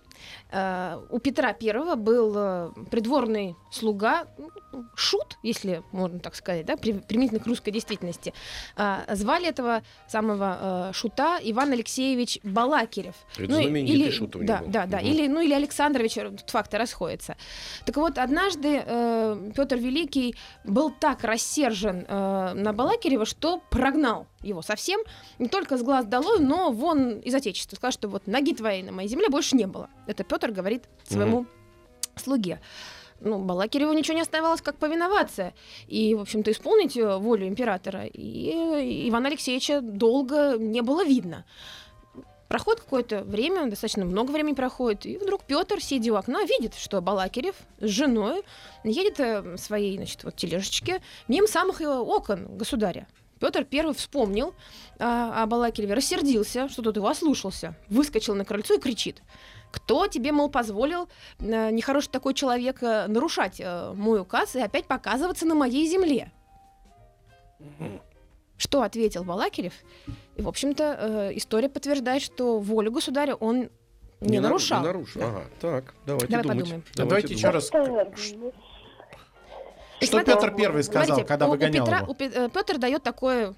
А, 0.51 1.03
У 1.11 1.19
Петра 1.19 1.53
Первого 1.53 1.95
был 1.95 2.33
э, 2.37 2.71
придворный 2.91 3.55
слуга, 3.71 4.27
ну, 4.39 4.51
шут, 4.95 5.37
если 5.43 5.83
можно 5.93 6.19
так 6.21 6.35
сказать, 6.35 6.65
да, 6.67 6.77
при- 6.77 6.93
применительно 6.93 7.41
к 7.41 7.47
русской 7.47 7.71
действительности. 7.71 8.33
А, 8.77 9.05
Звали 9.15 9.47
этого 9.49 9.83
самого 10.07 10.89
э, 10.91 10.93
шута 10.95 11.39
Иван 11.43 11.73
Алексеевич 11.73 12.39
Балакирев. 12.43 13.15
Это 13.37 13.51
Ну, 13.53 13.59
или, 13.61 14.11
шут 14.11 14.37
у 14.37 14.39
него 14.39 14.47
да, 14.49 14.59
был. 14.63 14.69
да, 14.69 14.87
да, 14.87 14.99
Мгм. 14.99 15.07
или, 15.07 15.27
ну, 15.27 15.41
или 15.41 15.53
Александрович, 15.55 16.17
э, 16.19 16.31
тут 16.31 16.49
факты 16.51 16.79
расходятся. 16.79 17.37
Так 17.85 17.97
вот, 17.97 18.17
однажды 18.19 18.79
Петр 19.55 19.77
Великий 19.77 20.35
был 20.65 20.91
так 20.91 21.25
рассержен 21.25 22.05
э, 22.09 22.53
на 22.55 22.73
Балакирева, 22.73 23.25
что 23.25 23.61
прогнал 23.71 24.27
его 24.43 24.63
совсем, 24.63 25.01
не 25.41 25.49
только 25.49 25.77
с 25.77 25.83
глаз 25.83 26.07
долой, 26.07 26.39
но 26.39 26.71
вон 26.71 27.19
из 27.19 27.35
отечества. 27.35 27.75
Сказал, 27.77 27.93
что 27.93 28.09
вот 28.09 28.27
ноги 28.29 28.55
твоей 28.55 28.83
на 28.85 28.93
моей 28.93 29.09
земле 29.09 29.29
больше 29.29 29.57
не 29.57 29.67
было. 29.67 29.89
Это 30.07 30.23
Петр 30.23 30.38
говорит 30.47 30.85
своему 31.05 31.47
слуге. 32.17 32.61
Ну, 33.21 33.41
Балакиреву 33.41 33.93
ничего 33.93 34.15
не 34.15 34.23
оставалось, 34.23 34.63
как 34.63 34.77
повиноваться. 34.77 35.53
И, 35.89 36.15
в 36.15 36.21
общем-то, 36.21 36.53
исполнить 36.53 36.97
э, 36.97 37.17
волю 37.17 37.49
императора. 37.49 38.05
И 38.07 38.51
э, 38.51 39.09
Ивана 39.09 39.29
Алексеевича 39.29 39.81
долго 39.81 40.57
не 40.57 40.83
было 40.83 41.05
видно. 41.05 41.45
Проходит 42.49 42.81
какое-то 42.81 43.25
время, 43.25 43.67
достаточно 43.67 44.07
много 44.07 44.31
времени 44.31 44.55
проходит, 44.55 45.05
и 45.05 45.19
вдруг 45.19 45.45
Петр, 45.45 45.83
сидя 45.83 46.15
у 46.15 46.17
окна, 46.17 46.45
видит, 46.45 46.75
что 46.75 47.03
Балакирев 47.03 47.55
с 47.79 47.89
женой 47.89 48.43
едет 48.85 49.21
э, 49.21 49.43
в 49.43 49.59
своей, 49.59 49.97
значит, 49.97 50.25
вот 50.25 50.37
тележечке 50.37 51.03
мимо 51.27 51.47
самых 51.49 51.81
его 51.81 52.01
окон 52.01 52.57
государя. 52.57 53.07
Петр 53.39 53.65
первый 53.65 53.95
вспомнил 53.95 54.55
а, 54.99 55.43
о 55.43 55.47
Балакиреве, 55.47 55.95
рассердился, 55.95 56.69
что 56.69 56.83
тот 56.83 56.97
его 56.97 57.09
ослушался, 57.09 57.77
выскочил 57.89 58.35
на 58.35 58.45
крыльцо 58.45 58.75
и 58.75 58.81
кричит. 58.81 59.23
Кто 59.71 60.07
тебе, 60.07 60.33
мол, 60.33 60.49
позволил, 60.49 61.09
э, 61.41 61.71
нехороший 61.71 62.11
такой 62.11 62.35
человек, 62.35 62.83
э, 62.83 63.07
нарушать 63.07 63.61
э, 63.61 63.93
мой 63.95 64.21
указ 64.21 64.57
и 64.57 64.61
опять 64.61 64.87
показываться 64.87 65.45
на 65.47 65.55
моей 65.55 65.87
земле? 65.87 66.33
Что 68.57 68.83
ответил 68.83 69.25
Балакирев? 69.25 69.73
И, 70.37 70.43
в 70.43 70.49
общем-то, 70.49 70.97
э, 70.99 71.37
история 71.37 71.69
подтверждает, 71.69 72.23
что 72.23 72.59
волю 72.59 72.91
государя 72.93 73.35
он 73.35 73.69
не, 74.21 74.39
нару- 74.39 74.43
нарушал. 74.55 74.81
Не 74.81 74.87
нарушил. 74.87 75.21
Да. 75.21 75.27
Ага, 75.29 75.45
так, 75.61 75.95
давайте 76.07 76.27
Давай 76.29 76.43
думать. 76.43 76.59
подумаем. 76.59 76.85
Давайте 76.97 77.35
еще 77.35 77.51
думать. 77.53 77.55
раз. 77.55 78.25
Что- 80.01 80.23
Петр 80.25 80.55
Первый 80.55 80.83
сказал, 80.85 81.05
Смотрите, 81.07 81.27
когда 81.29 81.47
у- 81.47 81.49
у 81.49 81.53
выгонял 81.53 81.87
Петра- 81.87 81.99
его? 82.03 82.13
у 82.13 82.15
Пе- 82.15 82.31
э, 82.33 82.49
Петр 82.53 82.79
дает 82.79 83.03
такое, 83.03 83.55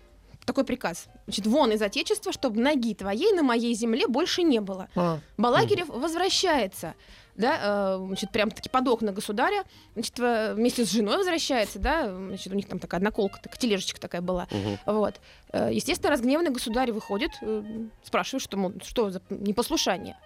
такой 0.50 0.64
приказ. 0.64 1.06
Значит, 1.26 1.46
вон 1.46 1.70
из 1.70 1.80
отечества, 1.80 2.32
чтобы 2.32 2.60
ноги 2.60 2.92
твоей 2.94 3.32
на 3.32 3.42
моей 3.44 3.72
земле 3.74 4.08
больше 4.08 4.42
не 4.42 4.60
было. 4.60 4.88
А, 4.96 5.18
Балакирев 5.38 5.88
возвращается, 5.88 6.94
да, 7.36 7.94
э, 7.96 8.04
значит, 8.06 8.32
прям 8.32 8.50
таки 8.50 8.68
под 8.68 8.88
окна 8.88 9.12
государя, 9.12 9.62
значит, 9.94 10.18
вместе 10.18 10.84
с 10.84 10.90
женой 10.90 11.18
возвращается, 11.18 11.78
да, 11.78 12.12
значит, 12.12 12.52
у 12.52 12.56
них 12.56 12.66
там 12.68 12.80
такая 12.80 13.00
наколка, 13.00 13.38
так, 13.40 13.56
тележечка 13.58 14.00
такая 14.00 14.22
была, 14.22 14.48
Мгм. 14.50 14.78
вот. 14.86 15.20
Э, 15.52 15.68
Естественно, 15.72 16.10
разгневанный 16.10 16.50
государь 16.50 16.90
выходит, 16.90 17.30
э, 17.42 17.62
спрашивает, 18.02 18.42
что, 18.42 18.56
мол, 18.56 18.72
что 18.82 19.10
за 19.10 19.22
непослушание. 19.30 20.16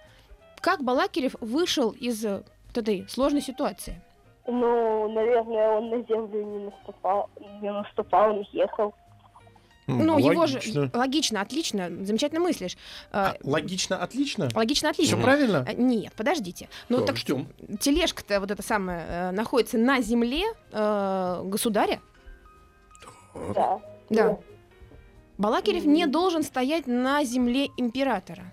Как 0.63 0.83
Балакирев 0.83 1.35
вышел 1.43 1.91
из 1.91 2.25
э, 2.25 2.43
вот 2.69 2.79
этой 2.79 3.07
сложной 3.11 3.43
ситуации? 3.43 4.01
Ну, 4.47 5.09
наверное, 5.13 5.79
он 5.79 5.91
на 5.91 5.97
землю 6.07 6.45
не 6.45 6.59
наступал, 6.65 7.29
не 7.61 7.71
наступал, 7.73 8.35
не 8.37 8.49
ехал. 8.53 8.95
М, 9.87 9.99
Ну, 10.07 10.19
его 10.19 10.47
же 10.47 10.57
логично. 10.59 10.91
логично, 10.95 11.41
отлично, 11.41 11.89
замечательно 12.05 12.41
мыслишь. 12.41 12.75
Э, 12.75 12.77
А, 13.13 13.37
Логично, 13.43 14.03
отлично. 14.03 14.49
Логично, 14.55 14.91
отлично. 14.91 15.17
Все 15.17 15.23
правильно? 15.25 15.65
Э, 15.69 15.75
Нет, 15.75 16.13
подождите. 16.15 16.69
Ну 16.89 16.99
Так, 16.99 17.07
так 17.09 17.17
ждем. 17.19 17.49
тележка-то 17.81 18.41
вот 18.41 18.51
эта 18.51 18.63
самая 18.63 19.07
э, 19.07 19.31
находится 19.33 19.79
на 19.79 20.01
земле 20.01 20.45
э, 20.73 21.43
государя. 21.45 22.01
Да. 23.55 23.81
Да. 24.11 24.39
Балакирев 25.39 25.85
не 25.85 26.05
Мгм. 26.05 26.13
должен 26.13 26.43
стоять 26.45 26.87
на 26.87 27.25
земле 27.25 27.69
императора. 27.77 28.53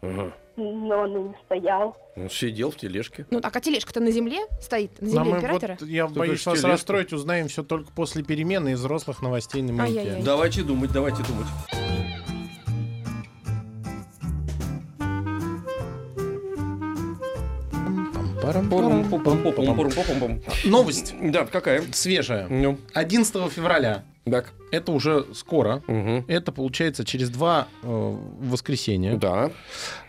Ага. 0.00 0.32
Но 0.58 1.02
он 1.02 1.16
и 1.16 1.28
не 1.28 1.34
стоял. 1.44 1.96
Он 2.16 2.28
сидел 2.28 2.72
в 2.72 2.76
тележке. 2.76 3.26
Ну 3.30 3.40
так, 3.40 3.54
а 3.54 3.60
тележка-то 3.60 4.00
на 4.00 4.10
земле 4.10 4.40
стоит, 4.60 5.00
на 5.00 5.08
земле 5.08 5.30
мы 5.30 5.36
императора. 5.38 5.76
вот, 5.80 5.88
я 5.88 6.04
Только 6.06 6.18
боюсь 6.18 6.44
вас 6.44 6.64
расстроить, 6.64 7.12
узнаем 7.12 7.46
все 7.46 7.62
только 7.62 7.92
после 7.92 8.24
перемены 8.24 8.70
и 8.72 8.74
взрослых 8.74 9.22
новостей 9.22 9.62
на 9.62 9.72
маяке. 9.72 10.00
Ай-яй-яй. 10.00 10.22
Давайте 10.24 10.62
думать, 10.64 10.90
давайте 10.92 11.22
думать. 11.22 11.46
Новость 20.64 21.14
Да, 21.22 21.44
какая? 21.46 21.82
свежая. 21.92 22.48
Ну, 22.48 22.78
11 22.94 23.50
февраля. 23.52 24.04
Так. 24.30 24.52
Это 24.70 24.92
уже 24.92 25.26
скоро. 25.34 25.82
Мгм. 25.86 26.24
Это 26.28 26.52
получается 26.52 27.04
через 27.04 27.30
два 27.30 27.68
э, 27.82 28.16
воскресенья. 28.40 29.16
Да. 29.16 29.50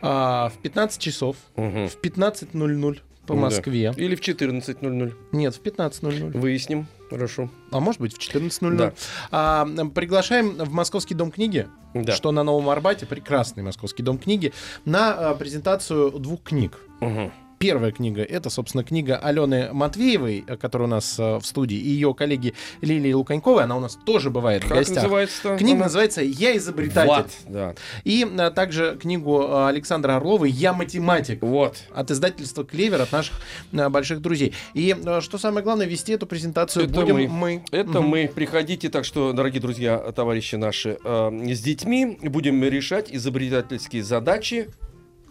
А, 0.01 0.49
в 0.49 0.57
15 0.61 1.01
часов. 1.01 1.35
Мгм. 1.55 1.87
В 1.87 1.97
15.00 2.01 2.99
по 3.25 3.35
Да. 3.35 3.39
Москве. 3.41 3.93
Или 3.95 4.15
в 4.15 4.21
14.00. 4.21 5.13
Нет, 5.31 5.55
в 5.55 5.61
15.00. 5.61 6.37
Выясним. 6.37 6.87
Хорошо. 7.09 7.49
А 7.71 7.79
может 7.79 8.01
быть 8.01 8.13
в 8.15 8.19
14.00. 8.19 8.75
Да. 8.77 8.93
А, 9.31 9.65
приглашаем 9.93 10.51
в 10.57 10.71
Московский 10.71 11.15
дом 11.15 11.31
книги, 11.31 11.67
Да. 11.93 12.11
что 12.13 12.31
на 12.31 12.43
Новом 12.43 12.69
Арбате, 12.69 13.05
прекрасный 13.05 13.63
Московский 13.63 14.03
дом 14.03 14.17
книги, 14.17 14.51
на 14.85 15.13
а, 15.31 15.35
презентацию 15.35 16.11
двух 16.11 16.43
книг. 16.43 16.79
Мгм. 17.01 17.31
Первая 17.59 17.91
книга 17.91 18.23
это, 18.23 18.49
собственно, 18.49 18.85
книга 18.85 19.17
Алены 19.17 19.73
Матвеевой, 19.73 20.45
э, 20.47 20.55
которая 20.55 20.87
у 20.87 20.91
нас 20.91 21.19
э, 21.19 21.37
в 21.39 21.45
студии, 21.45 21.77
и 21.77 21.89
ее 21.89 22.13
коллеги 22.13 22.53
Лилии 22.79 23.11
Луканьковой. 23.11 23.63
Она 23.65 23.75
у 23.75 23.81
нас 23.81 23.97
тоже 24.05 24.29
бывает 24.29 24.63
в 24.63 24.69
Как 24.69 24.77
гостях. 24.77 25.03
называется? 25.03 25.57
Книга 25.57 25.75
она? 25.75 25.83
называется 25.85 26.21
«Я 26.21 26.55
изобретатель». 26.55 27.09
Вот, 27.09 27.27
да. 27.47 27.75
И 28.05 28.25
а, 28.37 28.49
также 28.51 28.97
книгу 28.99 29.65
Александра 29.65 30.15
Орловой 30.15 30.49
«Я 30.51 30.71
математик». 30.71 31.41
Вот. 31.41 31.77
От 31.93 32.11
издательства 32.11 32.63
«Клевер», 32.63 33.01
от 33.01 33.11
наших 33.11 33.41
э, 33.73 33.89
больших 33.89 34.21
друзей. 34.21 34.53
И 34.73 34.95
э, 34.97 35.19
что 35.19 35.37
самое 35.37 35.61
главное, 35.61 35.85
вести 35.85 36.13
эту 36.13 36.27
презентацию 36.27 36.85
Это 36.85 36.93
будем 37.01 37.15
мы. 37.15 37.27
мы. 37.27 37.63
Это 37.71 37.99
Мгм. 37.99 38.07
мы. 38.07 38.31
Приходите, 38.33 38.87
так 38.87 39.03
что, 39.03 39.33
дорогие 39.33 39.59
друзья, 39.61 39.97
товарищи 40.15 40.55
наши, 40.55 40.97
э, 41.03 41.53
с 41.53 41.59
детьми 41.59 42.17
будем 42.21 42.63
решать 42.63 43.13
изобретательские 43.13 44.03
задачи. 44.03 44.69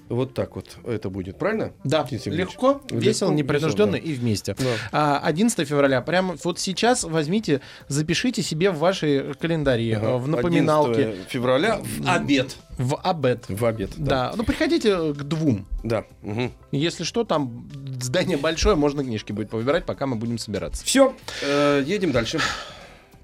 Вот 0.09 0.35
так 0.35 0.57
вот 0.57 0.67
это 0.85 1.11
будет, 1.11 1.39
правильно? 1.39 1.73
Да, 1.85 2.07
легко, 2.11 2.81
весело, 2.91 3.31
непринужденно 3.33 3.97
весело, 3.97 4.11
и 4.11 4.15
вместе. 4.15 4.55
Да. 4.59 4.65
А, 4.93 5.21
11 5.25 5.69
февраля, 5.69 6.01
прямо 6.01 6.37
вот 6.43 6.59
сейчас 6.59 7.05
возьмите, 7.05 7.61
запишите 7.89 8.43
себе 8.43 8.71
в 8.71 8.79
ваши 8.79 9.35
календари, 9.41 9.93
Ага. 9.93 10.07
э, 10.07 10.17
в 10.17 10.29
напоминалке, 10.29 11.03
11 11.03 11.29
февраля 11.29 11.81
в 11.83 12.09
обед. 12.11 12.57
в 12.79 12.99
обед. 13.03 13.45
В 13.49 13.65
обед. 13.65 13.91
Да. 13.97 14.33
ну 14.37 14.45
приходите 14.45 15.13
к 15.13 15.23
двум. 15.25 15.67
Да. 15.83 16.05
Мгм. 16.23 16.53
Если 16.73 17.05
что, 17.05 17.25
там 17.25 17.69
здание 18.01 18.37
большое, 18.37 18.77
можно 18.77 19.03
книжки 19.05 19.33
будет 19.33 19.51
повыбирать, 19.51 19.85
пока 19.85 20.07
мы 20.07 20.17
будем 20.17 20.39
собираться. 20.39 20.85
Все, 20.85 21.15
едем 21.43 22.13
дальше. 22.13 22.41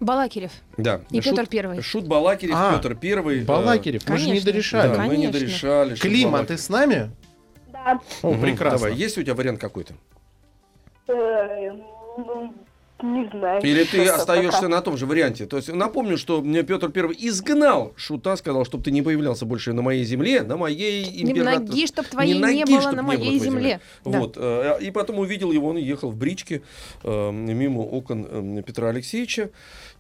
Балакирев 0.05 0.53
Да. 0.77 1.01
и 1.11 1.19
Шут- 1.21 1.31
Петр 1.31 1.47
Первый. 1.47 1.81
Шут 1.83 2.07
Балакирев, 2.07 2.55
А, 2.57 2.77
Петр 2.77 2.95
Первый. 2.95 3.43
э, 3.43 3.45
Балакирев, 3.45 4.09
мы 4.09 4.19
же 4.19 4.31
не 4.31 4.40
дорешали. 4.40 4.95
Да, 4.95 5.03
мы 5.05 5.17
не 5.17 5.29
дорешали. 5.29 5.95
Шут 5.95 6.03
Клим, 6.03 6.35
а 6.35 6.45
ты 6.45 6.57
с 6.59 6.69
нами? 6.69 7.11
Да. 7.73 8.01
О, 8.23 8.35
прекрасно. 8.35 8.79
Давай, 8.79 8.95
есть 8.95 9.19
у 9.19 9.23
тебя 9.23 9.35
вариант 9.35 9.61
какой-то? 9.61 9.95
Не 13.05 13.29
знаю. 13.29 13.62
Или 13.62 13.85
ты 13.85 14.07
остаешься 14.07 14.62
пока. 14.62 14.69
на 14.69 14.81
том 14.81 14.97
же 14.97 15.05
варианте? 15.05 15.45
То 15.45 15.59
есть 15.59 15.71
напомню, 15.71 16.17
что 16.17 16.40
мне 16.40 16.62
Петр 16.62 16.88
Первый 16.90 17.14
изгнал 17.21 17.93
Шута, 17.97 18.35
сказал, 18.37 18.64
чтобы 18.64 18.83
ты 18.83 18.90
не 18.90 19.03
появлялся 19.03 19.45
больше 19.45 19.75
на 19.75 19.83
моей 19.83 20.05
земле, 20.05 20.43
на 20.43 20.57
моей 20.57 21.23
император... 21.23 21.61
ноги, 21.61 21.87
чтоб 21.87 22.07
твоей 22.07 22.33
не 22.35 22.40
ноги, 22.40 22.64
было 22.64 22.81
чтоб 22.81 22.93
на 22.93 22.97
не 22.97 23.03
было 23.03 23.07
моей 23.09 23.21
твоей 23.25 23.38
земле. 23.40 23.81
Да. 24.07 24.19
Вот. 24.21 24.37
э, 24.38 24.79
И 24.81 24.90
потом 24.90 25.19
увидел 25.19 25.53
его, 25.53 25.69
он 25.69 25.77
ехал 25.77 26.11
в 26.11 26.17
бричке 26.17 26.62
э, 27.03 27.31
мимо 27.31 27.81
окон 27.81 28.27
э, 28.59 28.62
Петра 28.62 28.88
Алексеевича, 28.88 29.51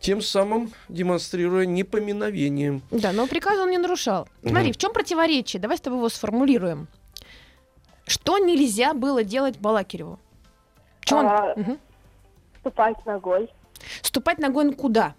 тем 0.00 0.22
самым 0.22 0.72
демонстрируя 0.88 1.66
непоминовение. 1.66 2.80
Да, 2.90 3.12
но 3.12 3.26
приказ 3.26 3.58
он 3.58 3.68
не 3.70 3.78
нарушал. 3.78 4.28
Смотри, 4.46 4.72
в 4.72 4.78
чем 4.78 4.94
противоречие? 4.94 5.60
Давай 5.60 5.76
с 5.76 5.80
тобой 5.82 5.98
его 5.98 6.08
сформулируем. 6.08 6.88
Что 8.06 8.38
нельзя 8.38 8.94
было 8.94 9.24
делать 9.24 9.58
Балакиреву? 9.58 10.18
Чё 11.00 11.18
он- 11.18 11.26
А, 11.26 11.54
Мгм. 11.56 11.78
Ступать 12.64 13.04
ногой 13.04 13.50
Ступать 14.00 14.38
ногой 14.38 14.72
куда? 14.74 15.14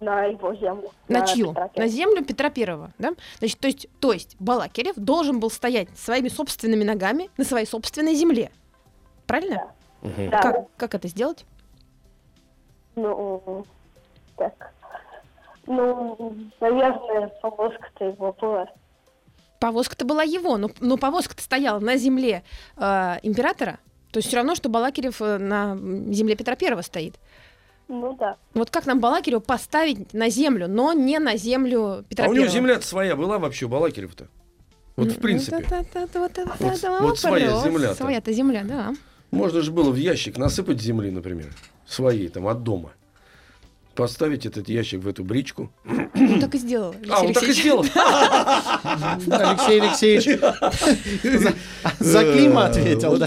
на 0.00 0.26
его 0.26 0.54
землю. 0.54 0.90
На 1.08 1.26
чью? 1.26 1.48
Петра 1.48 1.70
На 1.74 1.88
землю 1.88 2.24
Петра 2.24 2.50
Первого, 2.50 2.92
да? 2.98 3.14
Значит, 3.38 3.58
то 3.58 3.66
есть, 3.66 3.88
то 3.98 4.12
есть 4.12 4.36
Балакирев 4.38 4.94
должен 4.96 5.40
был 5.40 5.50
стоять 5.50 5.88
своими 5.98 6.28
собственными 6.28 6.84
ногами 6.84 7.30
на 7.36 7.42
своей 7.42 7.66
собственной 7.66 8.14
земле. 8.14 8.52
Правильно? 9.26 9.72
Да. 10.02 10.40
Как, 10.40 10.66
как 10.76 10.94
это 10.94 11.08
сделать? 11.08 11.44
Ну, 12.94 13.64
так. 14.36 14.72
Ну, 15.66 16.36
наверное, 16.60 17.28
повозка-то 17.42 18.04
его 18.04 18.32
была. 18.40 18.66
Повозка-то 19.58 20.04
была 20.04 20.22
его, 20.22 20.58
но, 20.58 20.70
но 20.78 20.96
повозка-то 20.96 21.42
стояла 21.42 21.80
на 21.80 21.96
земле 21.96 22.44
э, 22.76 23.16
императора. 23.24 23.80
То 24.10 24.18
есть 24.18 24.28
все 24.28 24.36
равно, 24.36 24.54
что 24.54 24.68
Балакирев 24.68 25.20
э, 25.20 25.38
на 25.38 25.76
земле 26.12 26.34
Петра 26.34 26.56
Первого 26.56 26.82
стоит. 26.82 27.16
Ну 27.88 28.16
да. 28.18 28.36
Вот 28.54 28.70
как 28.70 28.86
нам 28.86 29.00
Балакиреву 29.00 29.40
поставить 29.40 30.12
на 30.12 30.28
землю, 30.28 30.68
но 30.68 30.92
не 30.92 31.18
на 31.18 31.36
землю 31.36 32.04
Петра 32.08 32.26
а 32.26 32.28
у 32.28 32.34
него 32.34 32.46
земля 32.46 32.80
своя 32.80 33.16
была 33.16 33.38
вообще, 33.38 33.66
у 33.66 33.68
Балакирев-то? 33.68 34.28
Вот 34.96 35.12
в 35.12 35.20
принципе. 35.20 35.64
Вот, 37.00 37.18
своя 37.18 37.60
земля-то. 37.60 37.94
Своя-то 37.94 38.32
земля, 38.32 38.64
да. 38.64 38.94
Можно 39.30 39.62
же 39.62 39.72
было 39.72 39.90
в 39.90 39.96
ящик 39.96 40.38
насыпать 40.38 40.80
земли, 40.80 41.10
например, 41.10 41.52
своей, 41.86 42.28
там, 42.28 42.46
от 42.48 42.62
дома. 42.62 42.92
Поставить 43.98 44.46
этот 44.46 44.68
ящик 44.68 45.00
в 45.00 45.08
эту 45.08 45.24
бричку. 45.24 45.72
Он 46.14 46.38
так 46.40 46.54
и 46.54 46.58
сделал. 46.58 46.94
А, 47.10 47.24
он 47.24 47.32
так 47.32 47.42
и 47.42 47.52
сделал. 47.52 47.82
Алексей 49.28 49.80
Алексеевич 49.80 50.24
за- 51.98 52.22
Клима 52.32 52.66
ответил. 52.66 53.18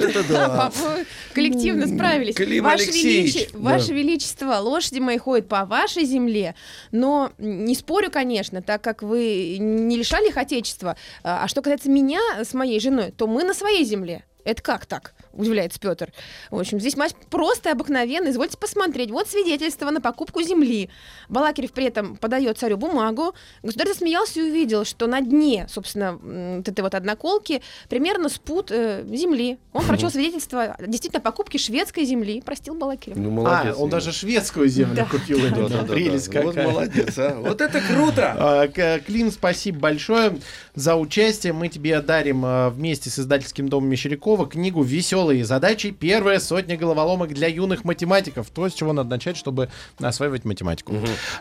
Коллективно 1.33 1.87
справились. 1.87 2.35
Ваше, 2.61 2.83
Алексеевич, 2.83 3.49
Величество, 3.89 4.55
лошади 4.59 4.99
мои 4.99 5.17
ходят 5.17 5.49
по 5.49 5.65
вашей 5.65 6.05
земле, 6.05 6.55
но 6.91 7.31
не 7.37 7.75
спорю, 7.75 8.09
конечно, 8.09 8.61
так 8.61 8.81
как 8.81 9.03
вы 9.03 9.57
не 9.59 9.97
лишали 9.97 10.29
их 10.29 10.37
отечества. 10.37 10.95
А 11.23 11.47
что 11.49 11.61
касается 11.61 11.89
меня 11.89 12.21
с 12.43 12.53
моей 12.53 12.79
женой, 12.79 13.11
то 13.15 13.27
мы 13.27 13.43
на 13.43 13.53
своей 13.53 13.83
земле. 13.83 14.23
Это 14.43 14.61
как 14.61 14.85
так? 14.85 15.13
Удивляется 15.33 15.79
Петр. 15.79 16.11
В 16.49 16.59
общем, 16.59 16.79
здесь 16.79 16.97
матч 16.97 17.11
просто 17.29 17.69
и 17.69 17.71
обыкновенный. 17.71 18.31
Извольте 18.31 18.57
посмотреть. 18.57 19.11
Вот 19.11 19.27
свидетельство 19.29 19.89
на 19.91 20.01
покупку 20.01 20.41
земли. 20.41 20.89
Балакирев 21.29 21.71
при 21.71 21.85
этом 21.85 22.17
подает 22.17 22.57
царю 22.57 22.77
бумагу. 22.77 23.33
Государь 23.63 23.87
засмеялся 23.87 24.39
и 24.39 24.49
увидел, 24.49 24.83
что 24.83 25.07
на 25.07 25.21
дне, 25.21 25.67
собственно, 25.69 26.17
вот 26.57 26.67
этой 26.67 26.81
вот 26.81 26.95
одноколки 26.95 27.61
примерно 27.87 28.29
спут 28.29 28.71
э, 28.71 29.05
земли. 29.07 29.57
Он 29.73 29.85
прочел 29.85 30.09
свидетельство 30.09 30.75
действительно 30.85 31.21
покупки 31.21 31.57
шведской 31.57 32.03
земли. 32.05 32.41
Простил 32.41 32.73
Балакирев. 32.75 33.17
Ну, 33.17 33.29
А, 33.29 33.31
молодец. 33.31 33.75
он 33.77 33.89
даже 33.89 34.11
шведскую 34.11 34.67
землю 34.67 34.95
Да. 34.95 35.05
купил. 35.05 35.39
Да, 35.39 35.49
да, 35.49 35.67
да, 35.83 35.93
Прелесть 35.93 36.29
да. 36.31 36.41
Вот 36.41 36.55
какая. 36.55 36.67
молодец, 36.71 37.13
а. 37.17 37.35
Вот 37.39 37.61
это 37.61 37.79
круто! 37.81 38.35
А, 38.37 38.67
К- 38.67 38.99
Клим, 39.05 39.31
спасибо 39.31 39.79
большое 39.79 40.37
за 40.75 40.95
участие. 40.95 41.53
Мы 41.53 41.69
тебе 41.69 42.01
дарим 42.01 42.41
а, 42.45 42.69
вместе 42.69 43.09
с 43.09 43.17
издательским 43.19 43.69
домом 43.69 43.89
Мещерякова 44.31 44.47
книгу 44.47 44.81
«Веселые 44.81 45.45
задачи. 45.45 45.91
Первая 45.91 46.39
сотня 46.39 46.77
головоломок 46.77 47.33
для 47.33 47.47
юных 47.47 47.83
математиков». 47.83 48.49
То, 48.49 48.69
с 48.69 48.73
чего 48.73 48.93
надо 48.93 49.09
начать, 49.09 49.35
чтобы 49.35 49.67
осваивать 49.99 50.45
математику. 50.45 50.93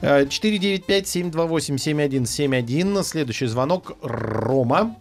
А, 0.03 0.25
495-728-7171. 0.25 3.05
Следующий 3.05 3.47
звонок. 3.47 3.93
Рома 4.03 4.97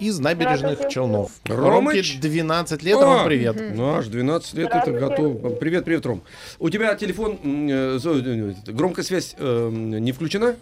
из 0.00 0.18
набережных. 0.18 0.88
Челнов. 0.88 1.30
Ромыч. 1.44 2.14
Ромке 2.14 2.28
12 2.28 2.82
лет. 2.82 2.96
О! 2.96 3.02
Ром, 3.02 3.24
привет. 3.26 3.56
Ну, 3.74 3.94
аж 3.94 4.08
12 4.08 4.54
лет 4.54 4.70
это 4.72 4.90
готов. 4.90 5.58
Привет, 5.60 5.84
привет, 5.84 6.04
Ром. 6.06 6.22
У 6.58 6.70
тебя 6.70 6.96
телефон, 6.96 7.38
э, 7.44 8.00
э, 8.02 8.54
громкая 8.72 9.04
связь 9.04 9.36
э, 9.38 9.70
не 9.70 10.10
включена? 10.12 10.56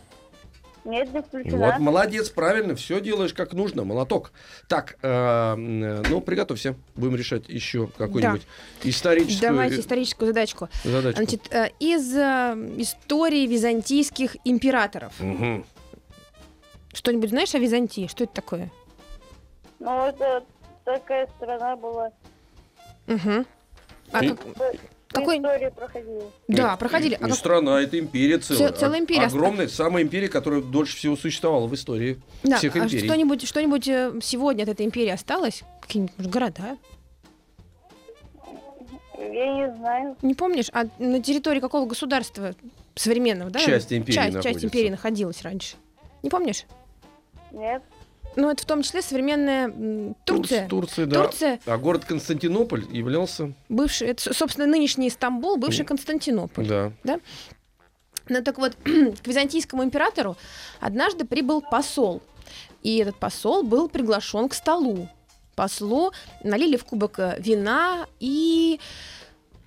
Нет, 0.86 1.08
не 1.12 1.18
Вот, 1.20 1.26
включена. 1.26 1.76
молодец, 1.80 2.30
правильно, 2.30 2.74
все 2.76 3.00
делаешь 3.00 3.34
как 3.34 3.52
нужно, 3.52 3.84
молоток. 3.84 4.32
Так, 4.68 4.96
э, 5.02 5.54
ну, 5.56 6.20
приготовься, 6.20 6.76
будем 6.94 7.16
решать 7.16 7.48
еще 7.48 7.88
какую-нибудь 7.98 8.46
историческую 8.84 9.50
Давайте 9.50 9.80
историческую 9.80 10.28
задачку. 10.28 10.68
задачку. 10.84 11.18
Значит, 11.18 11.52
э, 11.52 11.70
из 11.80 12.14
э, 12.16 12.54
истории 12.78 13.46
византийских 13.46 14.36
императоров. 14.44 15.12
Мгм. 15.18 15.64
Что-нибудь 16.92 17.30
знаешь 17.30 17.54
о 17.54 17.58
Византии? 17.58 18.06
Что 18.06 18.24
это 18.24 18.32
такое? 18.34 18.70
Ну, 19.80 20.06
это 20.06 20.44
такая 20.84 21.26
страна 21.36 21.76
была. 21.76 22.10
Угу. 23.08 23.44
А 24.12 24.24
И- 24.24 24.28
как- 24.28 24.38
Какой- 25.16 25.38
истории 25.38 25.70
проходила. 25.70 26.22
Да, 26.48 26.76
проходили. 26.76 27.10
Не 27.10 27.16
А 27.16 27.28
как- 27.28 27.34
страна, 27.34 27.80
это 27.80 27.98
империя 27.98 28.38
целая. 28.38 28.68
Ц- 28.70 28.78
целая 28.78 29.00
империя. 29.00 29.26
Огромная, 29.26 29.68
самая 29.68 30.02
империя, 30.02 30.28
которая 30.28 30.62
дольше 30.62 30.96
всего 30.96 31.16
существовала 31.16 31.66
в 31.66 31.74
истории 31.74 32.20
Да, 32.42 32.58
всех 32.58 32.76
а 32.76 32.80
империй. 32.80 33.06
что-нибудь, 33.06 33.46
что-нибудь 33.48 33.88
э, 33.88 34.12
сегодня 34.22 34.62
от 34.64 34.68
этой 34.70 34.86
империи 34.86 35.10
осталось? 35.10 35.62
Какие-нибудь 35.80 36.14
может, 36.18 36.32
города? 36.32 36.76
Я 39.18 39.54
не 39.54 39.74
знаю. 39.76 40.16
Не 40.22 40.34
помнишь? 40.34 40.66
А 40.72 40.84
на 40.98 41.22
территории 41.22 41.60
какого 41.60 41.86
государства 41.86 42.54
современного, 42.94 43.50
да? 43.50 43.60
Часть 43.60 43.92
империи 43.92 44.14
часть, 44.14 44.42
часть 44.42 44.64
империи 44.64 44.90
находилась 44.90 45.42
раньше. 45.42 45.76
Не 46.22 46.30
помнишь? 46.30 46.64
Нет. 47.52 47.82
Ну, 48.36 48.50
это 48.50 48.62
в 48.62 48.66
том 48.66 48.82
числе 48.82 49.02
современная 49.02 50.14
Турция. 50.24 50.68
Тур- 50.68 50.82
Турция, 50.82 51.06
да. 51.06 51.24
Турция, 51.24 51.60
А 51.66 51.76
город 51.78 52.04
Константинополь 52.04 52.84
являлся, 52.90 53.52
бывший, 53.68 54.08
это, 54.08 54.32
собственно, 54.34 54.66
нынешний 54.66 55.08
Стамбул, 55.10 55.56
бывший 55.56 55.84
Константинополь. 55.84 56.66
да. 56.66 57.20
Ну 58.28 58.42
так 58.42 58.58
вот, 58.58 58.74
к 58.84 59.26
византийскому 59.26 59.84
императору 59.84 60.36
однажды 60.80 61.24
прибыл 61.24 61.60
посол. 61.62 62.22
И 62.82 62.98
этот 62.98 63.16
посол 63.16 63.62
был 63.62 63.88
приглашен 63.88 64.48
к 64.48 64.54
столу. 64.54 65.08
Послу 65.54 66.12
налили 66.44 66.76
в 66.76 66.84
кубок 66.84 67.18
э, 67.18 67.36
вина 67.38 68.06
и 68.20 68.78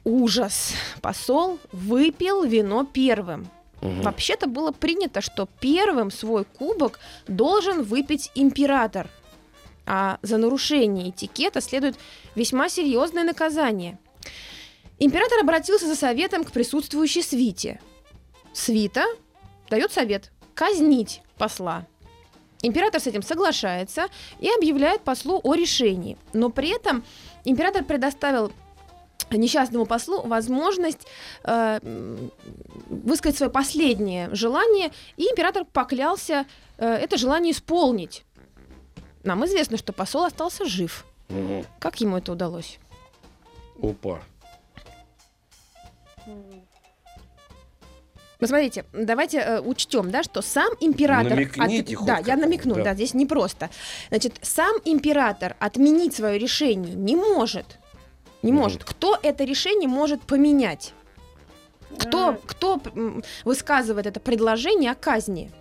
ужас. 0.03 0.73
Посол 1.01 1.57
выпил 1.71 2.43
вино 2.43 2.85
первым. 2.85 3.49
Мгм. 3.81 4.01
Вообще-то 4.01 4.47
было 4.47 4.71
принято, 4.71 5.21
что 5.21 5.47
первым 5.59 6.11
свой 6.11 6.45
кубок 6.45 6.99
должен 7.27 7.83
выпить 7.83 8.31
император. 8.35 9.09
А 9.85 10.19
за 10.21 10.37
нарушение 10.37 11.09
этикета 11.09 11.61
следует 11.61 11.97
весьма 12.35 12.69
серьезное 12.69 13.23
наказание. 13.23 13.97
Император 14.99 15.39
обратился 15.39 15.87
за 15.87 15.95
советом 15.95 16.43
к 16.43 16.51
присутствующей 16.51 17.23
свите. 17.23 17.79
Свита 18.53 19.05
дает 19.69 19.91
совет 19.91 20.31
казнить 20.53 21.21
посла. 21.37 21.85
Император 22.61 22.99
с 22.99 23.07
этим 23.07 23.23
соглашается 23.23 24.07
и 24.39 24.49
объявляет 24.49 25.01
послу 25.01 25.39
о 25.41 25.55
решении. 25.55 26.17
Но 26.33 26.49
при 26.49 26.75
этом 26.75 27.03
император 27.45 27.85
предоставил 27.85 28.51
несчастному 29.37 29.85
послу 29.85 30.21
возможность 30.21 31.07
э, 31.43 31.79
высказать 32.89 33.37
свое 33.37 33.51
последнее 33.51 34.33
желание, 34.33 34.91
и 35.17 35.23
император 35.23 35.65
поклялся 35.65 36.45
э, 36.77 36.87
это 36.87 37.17
желание 37.17 37.53
исполнить. 37.53 38.23
Нам 39.23 39.45
известно, 39.45 39.77
что 39.77 39.93
посол 39.93 40.23
остался 40.23 40.65
жив. 40.65 41.05
Мгм. 41.29 41.65
Как 41.79 42.01
ему 42.01 42.17
это 42.17 42.31
удалось? 42.31 42.79
Опа. 43.81 44.19
Посмотрите, 48.39 48.85
давайте 48.93 49.39
э, 49.39 49.59
учтем, 49.59 50.11
да, 50.11 50.23
что 50.23 50.41
сам 50.41 50.69
император... 50.79 51.31
Намекните 51.31 51.95
хоть 51.95 52.07
Да, 52.07 52.19
я 52.19 52.37
намекну, 52.37 52.75
да. 52.75 52.83
да. 52.85 52.93
здесь 52.95 53.13
непросто. 53.13 53.69
Значит, 54.07 54.35
сам 54.41 54.77
император 54.85 55.57
отменить 55.59 56.15
свое 56.15 56.39
решение 56.39 56.95
не 56.95 57.17
может. 57.17 57.65
Не 58.41 58.51
может. 58.51 58.83
Кто 58.83 59.17
это 59.21 59.43
решение 59.43 59.89
может 59.89 60.21
поменять? 60.21 60.93
Кто, 61.97 62.39
кто 62.45 62.81
высказывает 63.43 64.05
это 64.05 64.19
предложение 64.19 64.91
о 64.91 64.95
казни? 64.95 65.51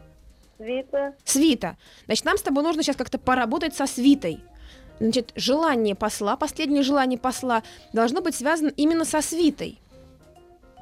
Свита. 0.58 1.14
Свита. 1.24 1.76
Значит, 2.06 2.24
нам 2.24 2.36
с 2.36 2.42
тобой 2.42 2.62
нужно 2.62 2.82
сейчас 2.82 2.96
как-то 2.96 3.18
поработать 3.18 3.74
со 3.74 3.86
свитой. 3.86 4.40
Значит, 5.00 5.32
желание 5.36 5.94
посла, 5.94 6.36
последнее 6.36 6.82
желание 6.82 7.18
посла 7.18 7.62
должно 7.92 8.20
быть 8.20 8.34
связано 8.34 8.72
именно 8.76 9.04
со 9.04 9.22
свитой. 9.22 9.80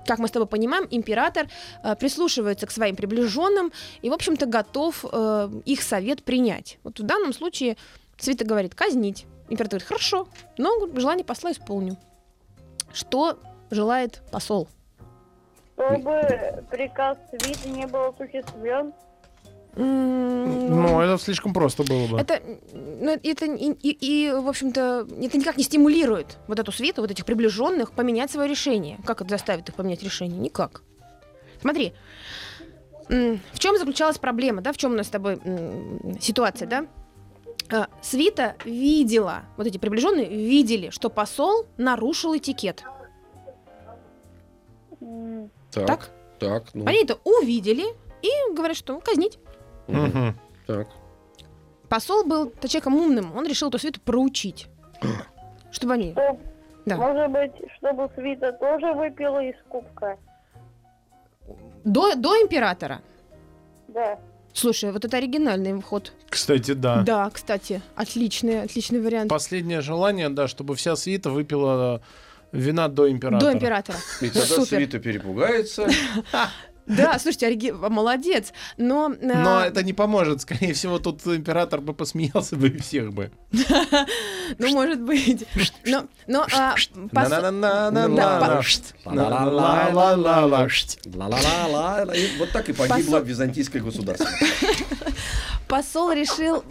Как 0.06 0.18
мы 0.18 0.28
с 0.28 0.30
тобой 0.30 0.46
понимаем, 0.46 0.86
император 0.90 1.48
э, 1.82 1.96
прислушивается 1.96 2.66
к 2.66 2.70
своим 2.70 2.96
приближенным 2.96 3.72
и, 4.02 4.08
в 4.08 4.12
общем-то, 4.12 4.46
готов 4.46 5.04
э, 5.10 5.50
их 5.64 5.82
совет 5.82 6.22
принять. 6.22 6.78
Вот 6.84 7.00
в 7.00 7.02
данном 7.02 7.32
случае 7.32 7.76
свита 8.16 8.44
говорит 8.44 8.74
казнить. 8.74 9.26
Император 9.48 9.78
говорит, 9.78 9.88
хорошо, 9.88 10.28
но 10.58 10.86
желание 10.96 11.24
посла 11.24 11.52
исполню. 11.52 11.96
Что 12.92 13.38
желает 13.70 14.22
посол? 14.32 14.68
Чтобы 15.74 16.64
приказ 16.70 17.18
свиты 17.30 17.68
не 17.68 17.86
был 17.86 18.06
осуществлен. 18.06 18.92
М, 19.76 20.70
Ну, 20.70 21.00
это 21.00 21.22
слишком 21.22 21.52
просто 21.52 21.82
было 21.84 22.06
бы. 22.06 22.18
Это, 22.18 22.40
ну, 22.72 23.10
это 23.22 23.44
и, 23.44 23.72
и- 23.72 23.98
и, 24.28 24.32
в 24.32 24.48
общем-то, 24.48 25.06
это 25.22 25.36
никак 25.38 25.58
не 25.58 25.64
стимулирует 25.64 26.38
вот 26.48 26.58
эту 26.58 26.72
свиту, 26.72 27.02
вот 27.02 27.10
этих 27.10 27.26
приближенных 27.26 27.92
поменять 27.92 28.30
свое 28.30 28.48
решение. 28.48 28.98
Как 29.04 29.20
это 29.20 29.28
заставит 29.30 29.68
их 29.68 29.74
поменять 29.74 30.02
решение? 30.02 30.38
Никак. 30.38 30.82
Смотри, 31.60 31.92
в 33.08 33.58
чем 33.58 33.76
заключалась 33.76 34.18
проблема, 34.18 34.62
да, 34.62 34.72
в 34.72 34.78
чем 34.78 34.92
у 34.92 34.94
нас 34.96 35.06
с 35.06 35.10
тобой 35.10 35.38
ситуация, 36.20 36.66
да? 36.66 36.86
А, 37.72 37.88
Свита 38.00 38.54
видела, 38.64 39.42
вот 39.56 39.66
эти 39.66 39.78
приближенные 39.78 40.26
видели, 40.28 40.90
что 40.90 41.10
посол 41.10 41.66
нарушил 41.76 42.36
этикет. 42.36 42.84
Так, 45.70 45.86
Так? 45.86 46.10
так, 46.38 46.64
ну. 46.74 46.86
Они 46.86 47.02
это 47.02 47.18
увидели 47.24 47.84
и 48.22 48.54
говорят, 48.54 48.76
что 48.76 48.98
казнить. 49.00 49.38
Мгм. 49.88 50.34
Так. 50.66 50.88
Посол 51.88 52.24
был 52.24 52.52
человеком 52.66 52.94
умным, 52.96 53.36
он 53.36 53.46
решил 53.46 53.68
эту 53.68 53.78
свиту 53.78 54.00
проучить. 54.00 54.68
Чтобы 55.70 55.94
они... 55.94 56.12
чтоб- 56.12 56.38
Да. 56.86 56.96
Может 56.96 57.30
быть, 57.30 57.52
чтобы 57.76 58.08
свита 58.14 58.52
тоже 58.52 58.92
выпила 58.94 59.42
из 59.42 59.56
кубка. 59.68 60.18
До, 61.84 62.14
до 62.16 62.40
императора. 62.42 63.00
Да. 63.88 64.18
Слушай, 64.56 64.90
вот 64.90 65.04
это 65.04 65.18
оригинальный 65.18 65.82
ход. 65.82 66.12
Кстати, 66.30 66.72
да. 66.72 67.02
Да, 67.02 67.28
кстати, 67.30 67.82
отличный, 67.94 68.62
отличный 68.62 69.00
вариант. 69.02 69.28
Последнее 69.28 69.82
желание, 69.82 70.30
да, 70.30 70.48
чтобы 70.48 70.74
вся 70.76 70.96
свита 70.96 71.28
выпила 71.28 72.00
вина 72.52 72.88
до 72.88 73.10
императора. 73.10 73.50
До 73.50 73.56
императора. 73.58 73.98
И 74.22 74.30
тогда 74.30 74.46
Супер. 74.46 74.78
свита 74.78 74.98
перепугается. 74.98 75.86
Да, 76.86 77.18
слушайте, 77.18 77.46
ориги- 77.46 77.72
молодец. 77.72 78.52
Но, 78.76 79.12
э, 79.12 79.42
Но 79.42 79.60
это 79.64 79.82
не 79.82 79.92
поможет. 79.92 80.40
Скорее 80.42 80.72
всего, 80.72 80.98
тут 80.98 81.26
император 81.26 81.80
бы 81.80 81.94
посмеялся 81.94 82.56
бы 82.56 82.68
и 82.68 82.78
всех 82.78 83.12
бы. 83.12 83.30
ну, 84.58 84.68
может 84.70 85.00
быть. 85.00 85.44
Но, 85.84 86.04
Вот 92.38 92.52
так 92.52 92.68
и 92.68 92.72
погибло 92.72 93.18
византийское 93.18 93.82
государство. 93.82 94.28
посол 95.68 96.12
решил, 96.12 96.62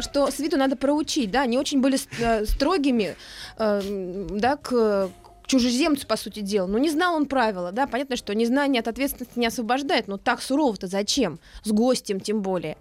что 0.00 0.30
свиту 0.30 0.56
надо 0.56 0.76
проучить, 0.76 1.30
да, 1.30 1.42
они 1.42 1.58
очень 1.58 1.80
были 1.80 1.96
строгими, 2.44 3.16
да, 3.58 4.56
к 4.56 5.10
чужеземцу, 5.46 6.06
по 6.06 6.16
сути 6.16 6.40
дела. 6.40 6.66
Ну, 6.66 6.78
не 6.78 6.90
знал 6.90 7.14
он 7.14 7.26
правила, 7.26 7.72
да, 7.72 7.86
понятно, 7.86 8.16
что 8.16 8.34
незнание 8.34 8.80
от 8.80 8.88
ответственности 8.88 9.38
не 9.38 9.46
освобождает, 9.46 10.08
но 10.08 10.16
так 10.16 10.42
сурово-то 10.42 10.86
зачем? 10.86 11.38
С 11.62 11.70
гостем 11.70 12.20
тем 12.20 12.42
более. 12.42 12.76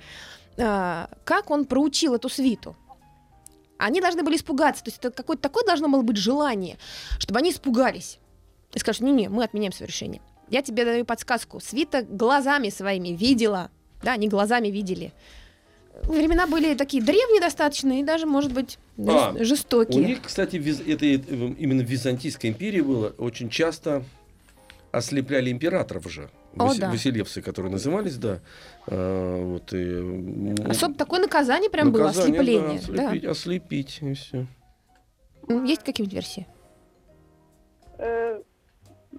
А, 0.57 1.09
как 1.23 1.49
он 1.49 1.65
проучил 1.65 2.15
эту 2.15 2.29
свиту? 2.29 2.75
Они 3.77 3.99
должны 3.99 4.23
были 4.23 4.37
испугаться, 4.37 4.83
то 4.83 4.89
есть 4.89 4.99
это 4.99 5.11
какое-то 5.11 5.41
такое 5.41 5.65
должно 5.65 5.89
было 5.89 6.01
быть 6.01 6.17
желание, 6.17 6.77
чтобы 7.19 7.39
они 7.39 7.51
испугались. 7.51 8.19
И 8.73 8.79
скажут, 8.79 9.01
не-не, 9.01 9.29
мы 9.29 9.43
отменяем 9.43 9.73
свое 9.73 9.87
решение. 9.87 10.21
Я 10.49 10.61
тебе 10.61 10.85
даю 10.85 11.05
подсказку. 11.05 11.59
Свита 11.59 12.03
глазами 12.03 12.69
своими 12.69 13.09
видела, 13.09 13.71
да, 14.01 14.13
они 14.13 14.27
глазами 14.27 14.69
видели. 14.69 15.13
Времена 16.01 16.47
были 16.47 16.73
такие 16.75 17.01
древние 17.03 17.39
достаточно 17.39 17.99
и 17.99 18.03
даже, 18.03 18.25
может 18.25 18.51
быть, 18.51 18.77
А, 18.97 19.31
жес- 19.33 19.41
У 19.41 19.43
жестокие. 19.45 20.03
них, 20.05 20.21
кстати, 20.23 20.57
виз- 20.57 20.81
это 20.85 21.05
э, 21.05 21.15
именно 21.15 21.83
в 21.83 21.87
Византийской 21.87 22.49
империи 22.49 22.81
было 22.81 23.09
очень 23.17 23.49
часто 23.49 24.03
ослепляли 24.91 25.51
императоров 25.51 26.11
же. 26.11 26.29
О, 26.57 26.67
Васи- 26.67 26.79
да. 26.79 26.89
Василевсы, 26.91 27.41
которые 27.41 27.71
назывались, 27.71 28.17
да. 28.17 28.41
А, 28.87 29.43
вот, 29.43 29.71
и, 29.73 30.55
Особо 30.69 30.95
такое 30.95 31.19
наказание 31.21 31.69
прям 31.69 31.91
было, 31.91 32.03
наказание, 32.07 32.39
ослепление. 32.39 32.81
Да, 32.89 32.93
да. 32.95 33.03
ослепить, 33.09 33.25
ослепить, 33.25 33.99
и 34.01 34.13
все. 34.13 34.45
Есть 35.65 35.83
какие-нибудь 35.83 36.13
версии? 36.13 36.47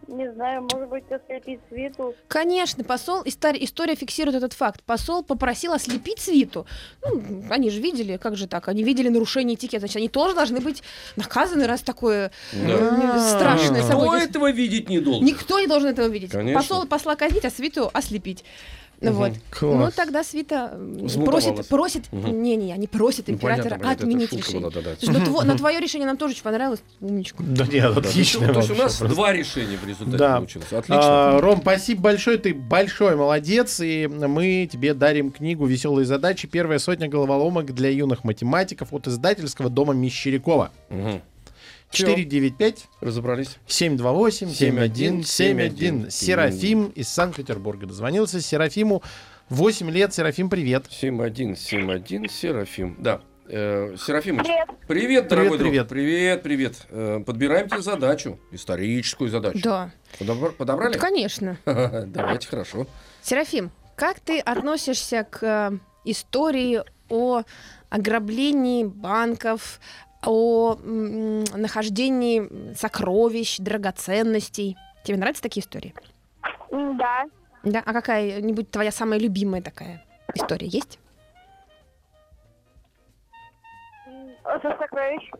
Не 0.08 0.32
знаю, 0.32 0.66
может 0.70 0.88
быть, 0.88 1.04
ослепить 1.10 1.60
свиту. 1.68 2.14
Конечно, 2.28 2.84
посол, 2.84 3.22
история, 3.24 3.94
фиксирует 3.94 4.36
этот 4.36 4.52
факт. 4.52 4.82
Посол 4.84 5.22
попросил 5.22 5.72
ослепить 5.72 6.18
свиту. 6.18 6.66
Ну, 7.02 7.44
они 7.50 7.70
же 7.70 7.80
видели, 7.80 8.16
как 8.16 8.36
же 8.36 8.46
так? 8.46 8.68
Они 8.68 8.82
видели 8.82 9.08
нарушение 9.08 9.54
этикета. 9.56 9.80
Значит, 9.80 9.96
они 9.96 10.08
тоже 10.08 10.34
должны 10.34 10.60
быть 10.60 10.82
наказаны, 11.16 11.66
раз 11.66 11.80
такое 11.82 12.30
э, 12.52 12.66
Да. 12.66 13.18
страшное 13.30 13.80
Никто 13.82 13.92
Никто 13.92 14.04
событие. 14.04 14.28
этого 14.28 14.50
видеть 14.52 14.88
не 14.88 15.00
должен. 15.00 15.24
Никто 15.24 15.60
не 15.60 15.66
должен 15.66 15.88
этого 15.90 16.08
видеть. 16.08 16.30
Конечно. 16.30 16.60
Посол 16.60 16.86
посла 16.86 17.16
казнить, 17.16 17.44
а 17.44 17.50
свиту 17.50 17.90
ослепить. 17.92 18.44
Ну 19.04 19.10
Мгм. 19.10 19.18
Вот. 19.18 19.32
Класс. 19.50 19.94
Ну, 19.96 20.02
тогда 20.04 20.24
свита 20.24 20.78
просит, 21.24 21.68
просит, 21.68 22.12
Мгм. 22.12 22.42
не-не, 22.42 22.72
они 22.72 22.86
просят 22.86 23.28
Ну, 23.28 23.34
императора 23.34 23.76
понятно, 23.76 23.84
понятно, 23.84 23.92
это 24.04 24.04
отменить 24.04 24.32
решение. 24.32 24.70
была, 24.70 24.82
ну, 25.06 25.18
тво- 25.20 25.44
на 25.44 25.56
твое 25.56 25.80
решение 25.80 26.06
нам 26.06 26.16
тоже 26.16 26.32
очень 26.34 26.42
понравилось, 26.42 26.80
умничку. 27.00 27.42
Да 27.46 27.66
нет, 27.66 27.96
отлично. 27.96 28.52
То 28.52 28.60
есть 28.60 28.70
у 28.70 28.74
нас 28.74 28.96
просто. 28.96 29.14
два 29.14 29.32
решения 29.32 29.76
в 29.76 29.86
результате 29.86 30.18
Да. 30.18 30.36
получилось. 30.36 30.72
Отлично. 30.72 30.96
А, 31.02 31.40
Ром, 31.40 31.60
спасибо 31.60 32.00
большое, 32.02 32.38
ты 32.38 32.54
большой 32.54 33.16
молодец, 33.16 33.80
и 33.80 34.06
мы 34.08 34.68
тебе 34.70 34.94
дарим 34.94 35.30
книгу 35.30 35.66
«Веселые 35.66 36.06
задачи. 36.06 36.48
Первая 36.48 36.78
сотня 36.78 37.08
головоломок 37.08 37.74
для 37.74 37.90
юных 37.90 38.24
математиков» 38.24 38.92
от 38.92 39.06
издательского 39.08 39.70
дома 39.70 39.92
Мещерякова. 39.94 40.70
Мгм. 40.90 41.20
Всё, 41.94 42.06
495 42.06 42.88
Разобрались. 43.00 43.56
728 43.66 44.48
7171 44.50 45.24
7171. 45.24 46.10
Серафим 46.10 46.86
из 46.88 47.08
Санкт-Петербурга 47.08 47.86
дозвонился. 47.86 48.40
Серафиму 48.40 49.02
8 49.48 49.90
лет. 49.90 50.12
Серафим, 50.12 50.50
привет. 50.50 50.86
7171 50.90 52.28
Серафим. 52.28 52.96
Да. 52.98 53.20
Э, 53.46 53.94
Серафимыч, 53.98 54.46
Привет. 54.46 54.68
привет, 54.88 55.28
дорогой 55.28 55.58
привет. 55.58 55.74
друг. 55.86 55.88
Привет, 55.90 56.42
привет. 56.42 56.76
Э, 56.88 57.20
Подбираем 57.26 57.68
тебе 57.68 57.82
задачу, 57.82 58.40
историческую 58.52 59.28
задачу. 59.28 59.60
Да, 59.62 59.90
Подобра- 60.18 60.52
Подобрали? 60.52 60.96
конечно. 60.96 61.58
Давайте, 61.66 62.48
хорошо. 62.48 62.86
Серафим, 63.22 63.70
как 63.96 64.20
ты 64.20 64.38
относишься 64.40 65.26
к 65.30 65.42
э, 65.42 65.78
истории 66.06 66.80
о 67.10 67.42
ограблении 67.90 68.84
банков, 68.84 69.78
о 70.26 70.76
м, 70.82 71.44
нахождении 71.54 72.74
сокровищ, 72.74 73.58
драгоценностей? 73.58 74.76
Тебе 75.04 75.16
нравятся 75.18 75.42
такие 75.42 75.62
истории? 75.62 75.94
Да. 76.70 77.24
Да, 77.62 77.82
а 77.84 77.92
какая-нибудь 77.92 78.70
твоя 78.70 78.90
самая 78.90 79.18
любимая 79.18 79.62
такая 79.62 80.04
история 80.34 80.66
есть? 80.66 80.98
Остров 84.44 84.76
сокровищ. 84.78 85.30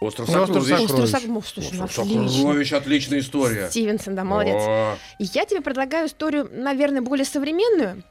Остров 0.00 0.28
сокровищ. 0.28 0.68
сокровищ. 0.68 0.90
Остров 0.90 1.08
Сок- 1.08 1.28
ну, 1.28 1.42
слушай, 1.42 1.80
Остров 1.80 1.98
отлично. 2.06 2.28
сокровищ, 2.28 2.72
отличная 2.72 3.18
история. 3.20 3.68
Стивенсон, 3.68 4.14
да, 4.14 4.24
молодец. 4.24 4.54
О, 4.56 4.94
Я 5.18 5.44
тебе 5.46 5.60
предлагаю 5.62 6.06
историю, 6.06 6.48
наверное, 6.52 7.00
более 7.02 7.24
современную. 7.24 8.02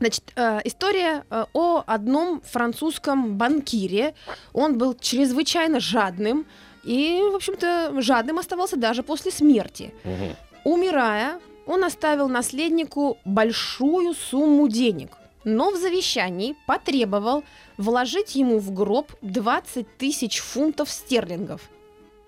Значит, 0.00 0.32
э, 0.36 0.60
история 0.64 1.24
э, 1.30 1.44
о 1.52 1.82
одном 1.86 2.40
французском 2.42 3.36
банкире. 3.36 4.14
Он 4.52 4.78
был 4.78 4.94
чрезвычайно 4.94 5.80
жадным 5.80 6.46
и, 6.84 7.20
в 7.32 7.34
общем-то, 7.34 8.00
жадным 8.00 8.38
оставался 8.38 8.76
даже 8.76 9.02
после 9.02 9.30
смерти. 9.30 9.92
мгм. 10.04 10.36
Умирая, 10.64 11.40
он 11.66 11.84
оставил 11.84 12.28
наследнику 12.28 13.18
большую 13.24 14.14
сумму 14.14 14.68
денег, 14.68 15.16
но 15.44 15.70
в 15.70 15.76
завещании 15.76 16.56
потребовал 16.66 17.44
вложить 17.76 18.34
ему 18.34 18.58
в 18.58 18.72
гроб 18.72 19.12
20 19.22 19.86
тысяч 19.98 20.40
фунтов 20.40 20.90
стерлингов. 20.90 21.62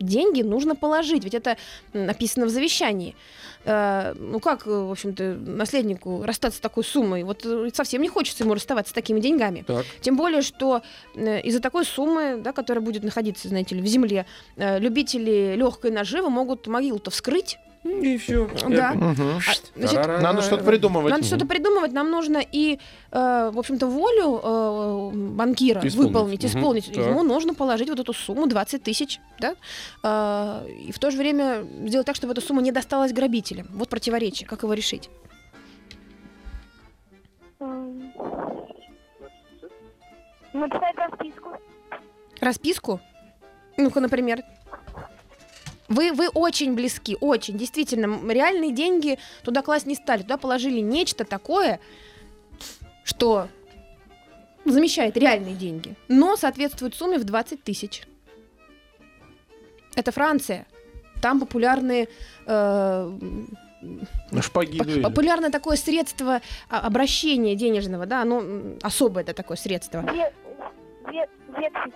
Деньги 0.00 0.42
нужно 0.42 0.74
положить, 0.74 1.24
ведь 1.24 1.34
это 1.34 1.56
написано 1.92 2.46
в 2.46 2.48
завещании. 2.48 3.14
Э, 3.64 4.14
ну 4.16 4.40
как, 4.40 4.66
э, 4.66 4.70
в 4.70 4.90
общем-то, 4.90 5.36
наследнику 5.46 6.22
расстаться 6.24 6.58
с 6.58 6.60
такой 6.60 6.84
суммой? 6.84 7.22
Вот 7.22 7.44
э, 7.44 7.68
совсем 7.74 8.00
не 8.00 8.08
хочется 8.08 8.44
ему 8.44 8.54
расставаться 8.54 8.90
с 8.90 8.94
такими 8.94 9.20
деньгами. 9.20 9.62
Так. 9.66 9.84
Тем 10.00 10.16
более, 10.16 10.40
что 10.40 10.82
э, 11.14 11.42
из-за 11.42 11.60
такой 11.60 11.84
суммы, 11.84 12.40
да, 12.42 12.52
которая 12.52 12.82
будет 12.82 13.02
находиться, 13.02 13.48
знаете 13.48 13.74
ли, 13.74 13.82
в 13.82 13.86
земле, 13.86 14.24
э, 14.56 14.78
любители 14.78 15.54
легкой 15.54 15.90
наживы 15.90 16.30
могут 16.30 16.66
могилу-то 16.66 17.10
вскрыть. 17.10 17.58
И 17.83 18.19
все. 18.19 18.47
Да. 18.69 18.90
А, 18.95 19.14
значит, 19.14 19.73
Надо 20.23 20.43
что-то 20.43 20.64
придумывать. 20.64 21.11
надо 21.12 21.25
что-то 21.25 21.47
придумывать, 21.47 21.93
нам 21.93 22.11
нужно 22.11 22.38
и, 22.53 22.79
э, 23.11 23.51
в 23.53 23.59
общем-то, 23.59 23.87
волю 23.87 24.38
э, 24.43 25.11
банкира 25.14 25.81
Исполнить. 25.87 25.95
выполнить, 26.12 26.45
исполнить. 26.45 26.87
Так. 26.93 27.07
Ему 27.07 27.23
нужно 27.23 27.55
положить 27.55 27.88
вот 27.88 27.99
эту 27.99 28.12
сумму 28.12 28.47
20 28.47 28.83
тысяч, 28.83 29.19
да, 29.38 29.55
Э, 30.03 30.66
и 30.69 30.93
в 30.93 30.99
то 30.99 31.11
же 31.11 31.16
время 31.16 31.64
сделать 31.87 32.07
так, 32.07 32.16
чтобы 32.16 32.33
эта 32.35 32.43
сумма 32.43 32.61
не 32.61 32.71
досталась 32.71 33.12
грабителям. 33.14 33.66
Вот 33.73 33.88
противоречие, 33.88 34.47
как 34.47 34.62
его 34.62 34.75
решить? 34.75 35.09
М. 37.61 38.12
Написать 40.53 40.97
расписку. 40.97 41.49
Расписку? 42.40 43.01
Ну-ка, 43.77 44.01
например. 44.01 44.43
Вы, 45.90 46.12
вы 46.12 46.29
очень 46.29 46.74
близки, 46.74 47.16
очень, 47.20 47.59
действительно. 47.59 48.18
Реальные 48.33 48.72
деньги 48.72 49.18
туда 49.42 49.61
класть 49.61 49.87
не 49.87 49.96
стали. 49.96 50.22
Туда 50.22 50.37
положили 50.37 50.79
нечто 50.79 51.24
такое, 51.24 51.81
что 53.05 53.48
замещает 54.64 55.16
реальные 55.16 55.57
деньги, 55.57 55.96
но 56.07 56.37
соответствует 56.37 56.94
сумме 56.94 57.18
в 57.18 57.24
20 57.24 57.62
тысяч. 57.64 58.03
Это 59.96 60.12
Франция. 60.12 60.66
Там 61.20 61.40
популярные 61.40 62.09
э, 62.46 63.18
Шпаги 64.40 64.79
По-. 64.79 65.09
Популярное 65.11 65.50
такое 65.50 65.76
средство 65.76 66.40
а, 66.68 66.81
обращения 66.81 67.57
денежного, 67.57 68.07
да, 68.07 68.22
оно 68.22 68.42
особое 68.83 69.24
это 69.24 69.35
такое 69.35 69.57
средство. 69.57 69.98
Ве- 69.98 70.33
ве- 71.07 71.29
Вексель. 71.48 71.94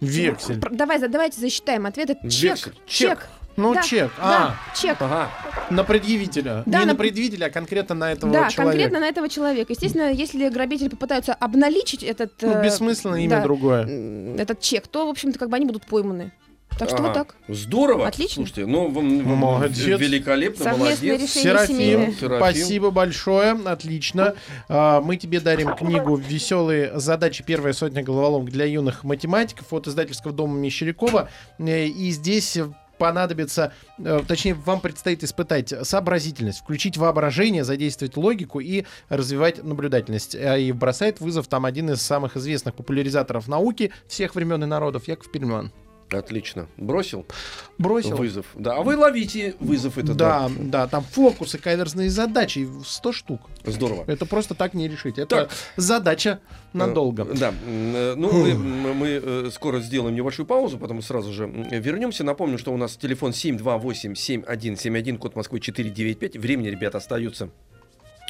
Вексель. 0.00 0.58
Давай, 0.70 0.98
давайте 1.08 1.40
засчитаем 1.40 1.86
ответ. 1.86 2.10
Это 2.10 2.28
чек. 2.30 2.56
Вексель. 2.56 2.74
Чек. 2.86 3.28
Ну, 3.56 3.72
Да, 3.72 3.80
чек. 3.82 4.10
Да, 4.18 4.54
А, 4.60 4.76
чек. 4.76 4.96
Ага. 5.00 5.30
на 5.70 5.82
предъявителя. 5.82 6.62
Да, 6.66 6.80
Не 6.80 6.84
на 6.84 6.92
на- 6.92 6.98
предъявителя, 6.98 7.46
а 7.46 7.50
конкретно 7.50 7.94
на 7.94 8.12
этого 8.12 8.30
Да, 8.30 8.50
человека. 8.50 8.62
конкретно 8.78 9.00
на 9.00 9.08
этого 9.08 9.28
человека. 9.30 9.72
Естественно, 9.72 10.12
если 10.12 10.46
грабители 10.50 10.88
попытаются 10.88 11.32
обналичить 11.32 12.02
этот, 12.02 12.32
Ну, 12.42 12.50
э, 12.52 12.62
бессмысленно 12.64 13.16
имя 13.16 13.36
да, 13.38 13.42
другое. 13.42 14.36
этот 14.38 14.60
чек, 14.60 14.86
то, 14.88 15.06
в 15.06 15.08
общем-то, 15.08 15.38
как 15.38 15.48
бы 15.48 15.56
они 15.56 15.64
будут 15.64 15.86
пойманы. 15.86 16.32
Так 16.78 16.88
что 16.90 16.98
вот 17.02 17.10
Ага. 17.12 17.24
так. 17.24 17.36
Здорово. 17.48 18.06
Отлично. 18.06 18.44
Слушайте, 18.46 18.66
ну, 18.66 18.88
вам, 18.90 19.24
вам 19.24 19.38
Молодец. 19.38 19.78
великолепно, 19.98 20.64
Совместное 20.64 21.12
молодец. 21.12 21.30
Серафим. 21.32 22.14
Серафим. 22.14 22.36
спасибо 22.36 22.90
большое, 22.90 23.52
отлично. 23.64 24.34
А, 24.68 25.00
Мы 25.00 25.16
тебе 25.16 25.40
дарим 25.40 25.74
книгу 25.74 26.16
«Веселые 26.16 26.98
задачи. 26.98 27.42
Первая 27.46 27.72
сотня 27.72 28.02
головоломок 28.02 28.50
для 28.50 28.66
юных 28.66 29.04
математиков» 29.04 29.72
от 29.72 29.86
издательского 29.86 30.32
дома 30.34 30.58
Мещерякова. 30.58 31.28
Э, 31.58 31.86
И 31.86 32.10
здесь 32.10 32.58
понадобится, 32.98 33.72
э, 33.98 34.22
точнее, 34.26 34.54
вам 34.54 34.80
предстоит 34.80 35.22
испытать 35.22 35.72
сообразительность, 35.86 36.60
включить 36.60 36.96
воображение, 36.96 37.62
задействовать 37.64 38.16
логику 38.16 38.60
и 38.60 38.84
развивать 39.08 39.62
наблюдательность. 39.62 40.34
Э, 40.34 40.60
И 40.60 40.72
бросает 40.72 41.20
вызов 41.20 41.46
там 41.48 41.64
один 41.64 41.90
из 41.90 42.02
самых 42.02 42.36
известных 42.36 42.74
популяризаторов 42.74 43.48
науки 43.48 43.92
всех 44.08 44.34
времен 44.34 44.62
и 44.62 44.66
народов, 44.66 45.08
Яков 45.08 45.30
Пельман. 45.30 45.72
Отлично. 46.10 46.68
Бросил 46.76 47.26
Бросил. 47.78 48.16
вызов. 48.16 48.46
Да, 48.54 48.76
а 48.76 48.82
вы 48.82 48.96
ловите 48.96 49.54
вызов 49.58 49.98
этот. 49.98 50.16
Да, 50.16 50.48
да, 50.58 50.86
там 50.86 51.02
фокусы, 51.02 51.58
каверзные 51.58 52.10
задачи, 52.10 52.68
100 52.84 53.12
штук. 53.12 53.40
Здорово. 53.64 54.04
Это 54.06 54.24
просто 54.26 54.54
так 54.54 54.74
не 54.74 54.88
решить. 54.88 55.18
Это 55.18 55.36
Так. 55.46 55.50
задача 55.76 56.38
надолго. 56.72 57.24
Э, 57.24 57.34
Да. 57.34 57.48
М, 57.48 57.56
э, 57.96 58.14
Ну, 58.16 58.30
мы, 58.32 58.94
мы, 58.94 59.06
э, 59.22 59.50
скоро 59.52 59.80
сделаем 59.80 60.14
небольшую 60.14 60.46
паузу, 60.46 60.78
потом 60.78 61.02
сразу 61.02 61.32
же 61.32 61.46
вернемся. 61.46 62.22
Напомню, 62.24 62.58
что 62.58 62.72
у 62.72 62.76
нас 62.76 62.96
телефон 62.96 63.32
728-7171, 63.32 65.18
код 65.18 65.36
Москвы 65.36 65.60
495. 65.60 66.36
Времени, 66.36 66.68
ребята, 66.68 66.98
остается 66.98 67.50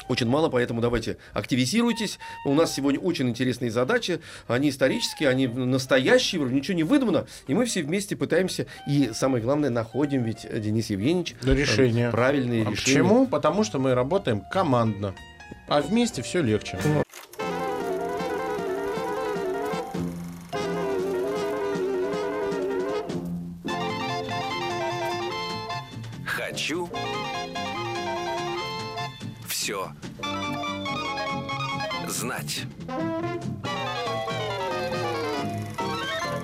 очень 0.09 0.27
мало, 0.27 0.49
поэтому 0.49 0.81
давайте 0.81 1.17
активизируйтесь. 1.33 2.19
У 2.45 2.53
нас 2.53 2.73
сегодня 2.73 2.99
очень 2.99 3.29
интересные 3.29 3.71
задачи. 3.71 4.19
Они 4.47 4.69
исторические, 4.69 5.29
они 5.29 5.47
настоящие, 5.47 6.39
вроде 6.41 6.55
ничего 6.55 6.75
не 6.75 6.83
выдумано. 6.83 7.27
И 7.47 7.53
мы 7.53 7.65
все 7.65 7.81
вместе 7.83 8.15
пытаемся, 8.15 8.65
и 8.87 9.11
самое 9.13 9.43
главное, 9.43 9.69
находим 9.69 10.23
ведь, 10.23 10.45
э, 10.45 10.59
Денис 10.59 10.89
Евгеньевич, 10.89 11.35
решение. 11.43 12.09
э, 12.09 12.11
правильные 12.11 12.65
А 12.65 12.71
решения. 12.71 12.99
Почему? 13.03 13.27
Потому 13.27 13.63
что 13.63 13.79
мы 13.79 13.93
работаем 13.93 14.41
командно. 14.51 15.15
А 15.67 15.81
вместе 15.81 16.21
все 16.21 16.41
легче. 16.41 16.77
Все 29.67 29.91
знать. 32.07 32.61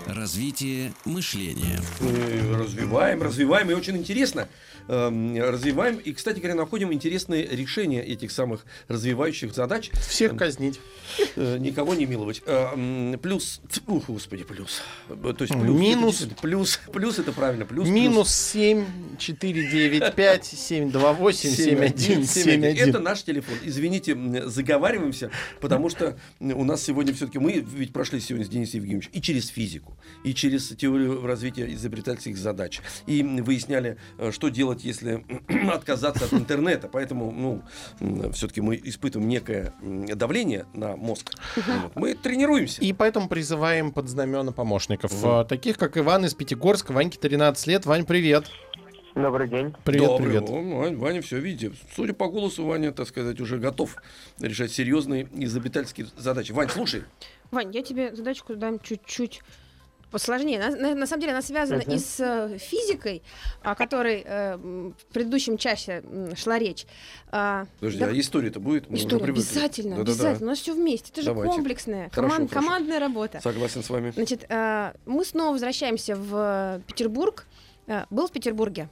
Развитие 0.08 0.92
мышления. 1.06 1.80
Мы 2.02 2.58
развиваем, 2.58 3.24
развиваем, 3.24 3.72
и 3.72 3.74
очень 3.76 3.96
интересно 3.96 4.50
эм, 4.88 5.38
развиваем. 5.38 5.98
И, 5.98 6.14
кстати 6.14 6.40
говоря, 6.40 6.56
находим 6.56 6.92
интересные 6.94 7.46
решения 7.46 8.04
этих 8.04 8.32
самых 8.32 8.66
развивающих 8.88 9.54
задач. 9.54 9.92
Всех 10.08 10.36
казнить. 10.36 10.80
Э, 11.36 11.58
никого 11.60 11.94
не 11.96 12.06
миловать. 12.06 12.42
Э, 12.46 13.18
плюс, 13.22 13.62
ух, 13.88 14.06
господи, 14.08 14.44
плюс. 14.44 14.82
Э, 15.10 15.34
То 15.38 15.44
есть 15.44 15.54
плюс. 15.54 15.80
Минус. 15.80 16.28
плюс, 16.42 16.80
плюс 16.92 17.20
это 17.20 17.32
правильно. 17.32 17.66
Плюс, 17.66 17.88
Минус 17.88 18.34
7, 18.34 19.18
4, 19.18 19.72
9, 19.72 20.16
5, 20.16 20.46
7, 20.46 20.92
2, 20.92 21.14
8, 21.14 21.50
7, 21.50 21.80
1, 21.80 22.26
7, 22.26 22.66
1. 22.66 22.90
Это 22.90 23.00
наш 23.00 23.24
телефон. 23.24 23.56
Извините, 23.64 24.18
заговариваемся, 24.46 25.32
потому 25.60 25.90
что 25.90 26.18
у 26.40 26.64
нас 26.64 26.84
сегодня 26.84 27.14
все-таки 27.14 27.40
мы 27.40 27.60
ведь 27.60 27.94
прошли 27.94 28.20
сегодня 28.20 28.46
с 28.46 28.50
Денисом 28.50 28.82
Евгеньевичем 28.82 29.12
и 29.14 29.22
через 29.22 29.48
физику, 29.48 29.98
и 30.24 30.34
через 30.34 30.70
теорию 30.70 31.26
развития 31.26 31.72
изобретательских 31.74 32.38
задач, 32.38 32.82
и 33.08 33.24
выясняли, 33.24 33.98
что 34.32 34.50
делать, 34.50 34.73
если 34.82 35.26
отказаться 35.72 36.26
от 36.26 36.34
интернета. 36.34 36.88
Поэтому, 36.92 37.32
ну, 37.32 37.62
все-таки 38.34 38.62
мы 38.62 38.80
испытываем 38.84 39.30
некое 39.30 39.74
давление 39.82 40.66
на 40.74 40.96
мозг. 40.96 41.32
Вот. 41.56 41.96
Мы 41.96 42.14
тренируемся. 42.16 42.82
И 42.82 42.94
поэтому 42.94 43.28
призываем 43.28 43.92
под 43.92 44.10
знамена 44.10 44.52
помощников. 44.52 45.12
а, 45.24 45.44
Таких, 45.46 45.78
как 45.78 45.98
Иван 45.98 46.26
из 46.26 46.34
Пятигорска. 46.34 46.92
Ваньке 46.92 47.20
13 47.20 47.68
лет. 47.68 47.86
Вань, 47.86 48.06
привет. 48.06 48.46
Добрый 49.16 49.48
день. 49.48 49.76
Привет, 49.84 50.08
Добрый. 50.08 50.28
привет. 50.28 50.50
О, 50.50 50.54
Вань- 50.80 50.96
Ваня, 50.98 51.22
все, 51.22 51.38
видите, 51.38 51.72
судя 51.96 52.14
по 52.14 52.28
голосу, 52.30 52.66
Ваня, 52.66 52.92
так 52.92 53.08
сказать, 53.08 53.40
уже 53.40 53.60
готов 53.60 53.96
решать 54.40 54.72
серьезные 54.72 55.28
изобретательские 55.34 56.08
задачи. 56.18 56.52
Вань, 56.52 56.70
слушай, 56.70 57.04
Вань, 57.52 57.70
я 57.76 57.84
тебе 57.84 58.16
задачку 58.16 58.56
дам 58.56 58.80
чуть-чуть 58.80 59.42
посложнее. 60.14 60.60
На, 60.60 60.70
на- 60.70 60.96
на 60.96 61.06
самом 61.08 61.22
деле 61.22 61.34
она 61.34 61.42
связана 61.42 61.82
Мгм. 61.82 61.92
и 61.92 61.98
с 61.98 62.20
э, 62.20 62.58
физикой, 62.58 63.22
о 63.64 63.76
которой 63.76 64.24
э, 64.26 64.56
в 64.56 64.94
предыдущем 65.12 65.58
часе 65.58 66.04
шла 66.38 66.58
речь. 66.58 66.86
А, 67.32 67.66
подожди, 67.80 68.00
да- 68.00 68.06
а 68.08 68.18
история-то 68.18 68.60
будет? 68.62 68.90
Мы 68.90 68.98
История 68.98 69.26
обязательно, 69.26 69.98
Да-да-да. 69.98 70.12
обязательно. 70.14 70.46
У 70.48 70.50
нас 70.52 70.60
все 70.60 70.74
вместе. 70.74 71.12
Это 71.12 71.22
же 71.24 71.28
Давайте. 71.28 71.54
комплексная, 71.56 72.10
Хорошо, 72.12 72.36
коман- 72.36 72.48
хорошо. 72.48 72.66
командная 72.68 73.00
работа. 73.00 73.42
Согласен 73.42 73.84
с 73.84 73.90
вами. 73.90 74.12
Значит, 74.12 74.46
э, 74.48 74.94
мы 75.06 75.26
снова 75.26 75.52
возвращаемся 75.54 76.16
в 76.16 76.36
э, 76.36 76.82
Петербург. 76.88 77.46
Э, 77.88 78.06
Был 78.10 78.28
в 78.28 78.32
Петербурге? 78.32 78.88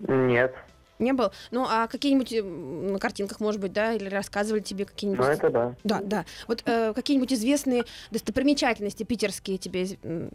Нет. 0.00 0.54
Не 0.98 1.12
был? 1.12 1.30
Ну, 1.50 1.66
а 1.68 1.86
какие-нибудь 1.88 2.32
м, 2.32 2.92
на 2.92 2.98
картинках, 2.98 3.40
может 3.40 3.60
быть, 3.60 3.72
да, 3.72 3.92
или 3.92 4.08
рассказывали 4.08 4.60
тебе 4.60 4.84
какие-нибудь... 4.84 5.24
Ну, 5.24 5.30
это 5.30 5.50
да. 5.50 5.74
Да, 5.84 6.00
да. 6.02 6.24
Вот 6.48 6.62
э, 6.66 6.92
какие-нибудь 6.94 7.32
известные 7.32 7.84
достопримечательности 8.10 9.02
питерские 9.02 9.58
тебе 9.58 9.86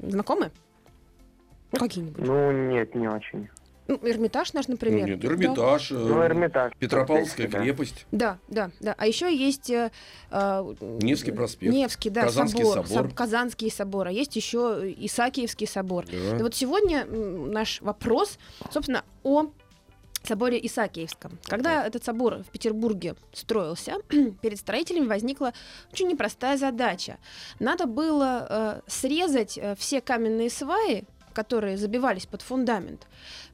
знакомы? 0.07 0.51
Ну, 1.71 1.79
какие-нибудь. 1.79 2.23
Ну, 2.25 2.51
нет, 2.51 2.93
не 2.95 3.07
очень. 3.07 3.49
Ну, 3.87 3.99
Эрмитаж 4.03 4.53
наш, 4.53 4.67
например. 4.67 5.01
Ну, 5.07 5.15
нет, 5.15 5.25
Эрмитаж, 5.25 5.91
э, 5.91 5.95
Ну, 5.95 6.23
Эрмитаж. 6.23 6.71
Петропавловская 6.77 7.47
Да. 7.47 7.59
крепость, 7.59 8.05
Да, 8.11 8.37
да, 8.47 8.69
да. 8.79 8.93
А 8.97 9.07
еще 9.07 9.35
есть 9.35 9.69
э, 9.69 9.91
э, 10.29 10.73
Невский 11.01 11.31
проспект, 11.31 11.73
Невский, 11.73 12.09
да, 12.09 12.21
Казанский 12.23 12.63
собор, 12.63 12.87
собор. 12.87 13.07
соб- 13.07 13.13
Казанский 13.15 13.71
собор, 13.71 14.07
а 14.07 14.11
есть 14.11 14.35
еще 14.35 14.93
Исаакиевский 14.97 15.67
собор. 15.67 16.05
Да. 16.05 16.37
И 16.37 16.41
вот 16.41 16.53
сегодня 16.55 17.05
наш 17.05 17.81
вопрос, 17.81 18.37
собственно, 18.71 19.03
о 19.23 19.47
соборе 20.27 20.59
Исаакиевском. 20.65 21.39
Когда 21.45 21.85
этот 21.85 22.03
собор 22.03 22.43
в 22.43 22.49
Петербурге 22.51 23.15
строился, 23.33 23.95
перед 24.41 24.57
строителями 24.59 25.07
возникла 25.07 25.53
очень 25.91 26.07
непростая 26.07 26.57
задача. 26.57 27.17
Надо 27.59 27.85
было 27.85 28.47
э, 28.49 28.81
срезать 28.87 29.57
э, 29.57 29.75
все 29.75 30.01
каменные 30.01 30.49
сваи, 30.49 31.03
которые 31.33 31.77
забивались 31.77 32.25
под 32.25 32.41
фундамент, 32.41 33.07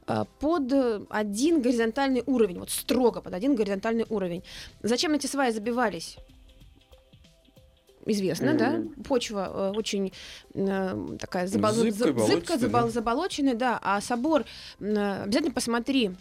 э, 0.07 0.25
под 0.39 0.71
э, 0.73 1.01
один 1.09 1.61
горизонтальный 1.61 2.23
уровень, 2.25 2.59
вот 2.59 2.69
строго 2.69 3.21
под 3.21 3.33
один 3.33 3.55
горизонтальный 3.55 4.05
уровень. 4.09 4.43
Зачем 4.83 5.13
эти 5.13 5.27
сваи 5.27 5.51
забивались? 5.51 6.17
Известно, 8.09 8.53
да? 8.53 8.69
Мгм. 8.71 9.03
Почва 9.03 9.71
э, 9.73 9.77
очень 9.77 10.13
э, 10.53 11.07
такая 11.19 11.45
забол- 11.47 11.71
Зыбкая, 11.73 11.91
за- 11.91 11.97
зыбкая, 11.97 12.13
болотистая, 12.13 12.57
забол- 12.57 12.81
да. 12.83 12.89
заболоченная, 12.89 13.53
да. 13.55 13.79
А 13.83 13.99
собор, 13.99 14.45
э, 14.79 15.23
обязательно 15.23 15.53
посмотри 15.53 16.11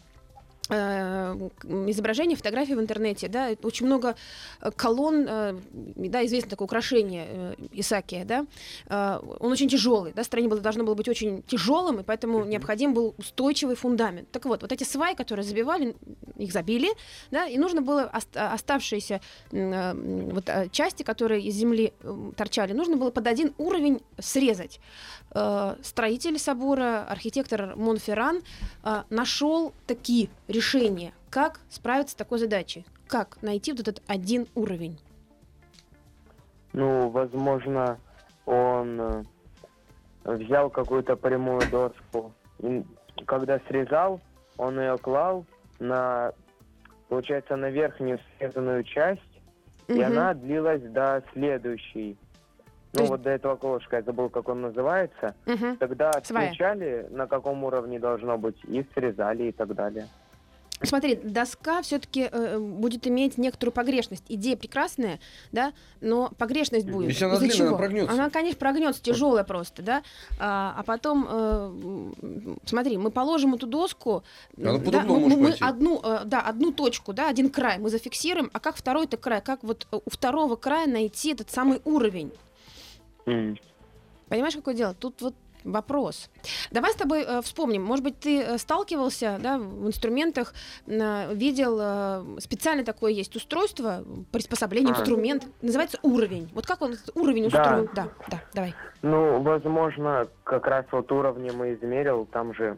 изображения, 0.68 2.36
фотографии 2.36 2.74
в 2.74 2.80
интернете, 2.80 3.28
да, 3.28 3.50
очень 3.62 3.86
много 3.86 4.16
э, 4.60 4.70
колонн, 4.70 5.26
э, 5.28 5.54
да, 5.72 6.24
известно 6.26 6.50
такое 6.50 6.66
украшение 6.66 7.26
э, 7.28 7.54
Исаакия, 7.72 8.24
да, 8.24 8.46
Э, 8.88 9.18
он 9.40 9.52
очень 9.52 9.68
тяжелый, 9.68 10.12
да, 10.12 10.24
строение 10.24 10.50
было, 10.50 10.60
должно 10.60 10.84
было 10.84 10.94
быть 10.94 11.08
очень 11.08 11.42
тяжелым, 11.42 12.00
и 12.00 12.02
поэтому 12.02 12.44
необходим 12.44 12.94
был 12.94 13.14
устойчивый 13.18 13.76
фундамент. 13.76 14.30
Так 14.30 14.44
вот, 14.46 14.62
вот 14.62 14.72
эти 14.72 14.84
сваи, 14.84 15.14
которые 15.14 15.44
забивали, 15.44 15.96
их 16.36 16.52
забили, 16.52 16.88
да, 17.30 17.46
и 17.46 17.58
нужно 17.58 17.82
было 17.82 18.10
ост- 18.12 18.36
оставшиеся 18.36 19.20
э, 19.50 19.92
вот, 20.32 20.48
э, 20.48 20.68
части, 20.70 21.02
которые 21.02 21.42
из 21.42 21.54
земли 21.54 21.92
торчали, 22.36 22.72
нужно 22.72 22.96
было 22.96 23.10
под 23.10 23.26
один 23.26 23.52
уровень 23.58 24.00
срезать. 24.18 24.80
Э, 25.32 25.76
Строитель 25.82 26.38
собора, 26.38 27.06
архитектор 27.08 27.74
Монферран 27.76 28.40
э, 28.84 29.02
нашел 29.10 29.72
такие 29.86 30.28
решения, 30.56 31.12
как 31.30 31.60
справиться 31.68 32.12
с 32.12 32.16
такой 32.16 32.38
задачей, 32.38 32.84
как 33.06 33.40
найти 33.42 33.72
вот 33.72 33.80
этот 33.80 34.02
один 34.08 34.46
уровень. 34.54 34.98
Ну, 36.72 37.08
возможно, 37.10 37.98
он 38.46 39.00
э, 39.00 39.22
взял 40.24 40.70
какую-то 40.70 41.16
прямую 41.16 41.60
доску. 41.70 42.32
И 42.58 42.84
когда 43.26 43.60
срезал, 43.68 44.20
он 44.56 44.80
ее 44.80 44.96
клал 44.98 45.44
на, 45.78 46.32
получается, 47.08 47.56
на 47.56 47.70
верхнюю 47.70 48.18
срезанную 48.38 48.82
часть, 48.84 49.20
и 49.88 49.92
Мгм. 49.94 50.04
она 50.04 50.34
длилась 50.34 50.82
до 50.82 51.22
следующей. 51.32 52.16
Ну, 52.92 53.00
есть- 53.02 53.10
вот 53.10 53.22
до 53.22 53.30
этого 53.30 53.56
колышка, 53.56 53.96
я 53.96 54.02
забыл, 54.02 54.30
как 54.30 54.48
он 54.48 54.62
называется. 54.62 55.34
Мгм. 55.44 55.76
Тогда 55.76 56.12
Свая. 56.24 56.46
отмечали, 56.46 57.06
на 57.10 57.26
каком 57.26 57.62
уровне 57.64 57.98
должно 57.98 58.38
быть, 58.38 58.56
и 58.64 58.86
срезали, 58.94 59.44
и 59.44 59.52
так 59.52 59.74
далее. 59.74 60.08
Смотри, 60.82 61.16
доска 61.16 61.80
все-таки 61.80 62.28
будет 62.58 63.06
иметь 63.06 63.38
некоторую 63.38 63.72
погрешность. 63.72 64.24
Идея 64.28 64.56
прекрасная, 64.56 65.20
да, 65.50 65.72
но 66.02 66.30
погрешность 66.36 66.86
будет. 66.86 67.08
Если 67.08 67.24
она 67.24 67.34
Из-за 67.36 67.46
длинная, 67.46 67.60
она 67.60 67.68
чего? 67.70 67.78
прогнется. 67.78 68.12
Она, 68.12 68.30
конечно, 68.30 68.58
прогнется, 68.58 69.02
тяжелая 69.02 69.44
просто, 69.44 69.82
да. 69.82 70.02
А, 70.38 70.74
а 70.76 70.82
потом, 70.82 71.26
э, 71.28 72.12
смотри, 72.66 72.98
мы 72.98 73.10
положим 73.10 73.54
эту 73.54 73.66
доску, 73.66 74.22
Она 74.58 74.78
да, 74.78 75.00
мы, 75.02 75.18
может 75.20 75.38
мы 75.38 75.48
пойти. 75.48 75.64
одну, 75.64 76.00
э, 76.04 76.20
да, 76.26 76.42
одну 76.42 76.72
точку, 76.72 77.14
да, 77.14 77.28
один 77.28 77.48
край 77.48 77.78
мы 77.78 77.88
зафиксируем, 77.88 78.50
а 78.52 78.60
как 78.60 78.76
второй-то 78.76 79.16
край, 79.16 79.40
как 79.40 79.62
вот 79.64 79.86
э, 79.90 79.98
у 80.04 80.10
второго 80.10 80.56
края 80.56 80.86
найти 80.86 81.32
этот 81.32 81.50
самый 81.50 81.80
уровень? 81.84 82.32
М. 83.24 83.56
Понимаешь, 84.28 84.54
какое 84.54 84.74
дело? 84.74 84.92
Тут 84.92 85.22
вот 85.22 85.34
вопрос. 85.66 86.30
Давай 86.70 86.92
с 86.92 86.96
тобой 86.96 87.22
э, 87.26 87.42
вспомним. 87.42 87.82
Может 87.84 88.04
быть, 88.04 88.18
ты 88.20 88.40
э, 88.40 88.58
сталкивался 88.58 89.38
да, 89.42 89.58
в 89.58 89.86
инструментах, 89.86 90.54
э, 90.86 91.34
видел 91.34 91.78
э, 91.80 92.40
специально 92.40 92.84
такое 92.84 93.12
есть 93.12 93.34
устройство, 93.36 94.04
приспособление, 94.32 94.94
А. 94.94 94.98
инструмент. 95.00 95.46
Называется 95.62 95.98
уровень. 96.02 96.48
Вот 96.54 96.66
как 96.66 96.82
он 96.82 96.92
этот 96.92 97.10
уровень 97.16 97.48
Да. 97.50 97.62
устроен? 97.62 97.88
Да, 97.94 98.08
да, 98.28 98.42
давай. 98.54 98.74
Ну, 99.02 99.42
возможно, 99.42 100.26
как 100.44 100.66
раз 100.66 100.86
вот 100.92 101.10
уровнем 101.12 101.62
и 101.64 101.74
измерил, 101.74 102.26
там 102.32 102.54
же, 102.54 102.76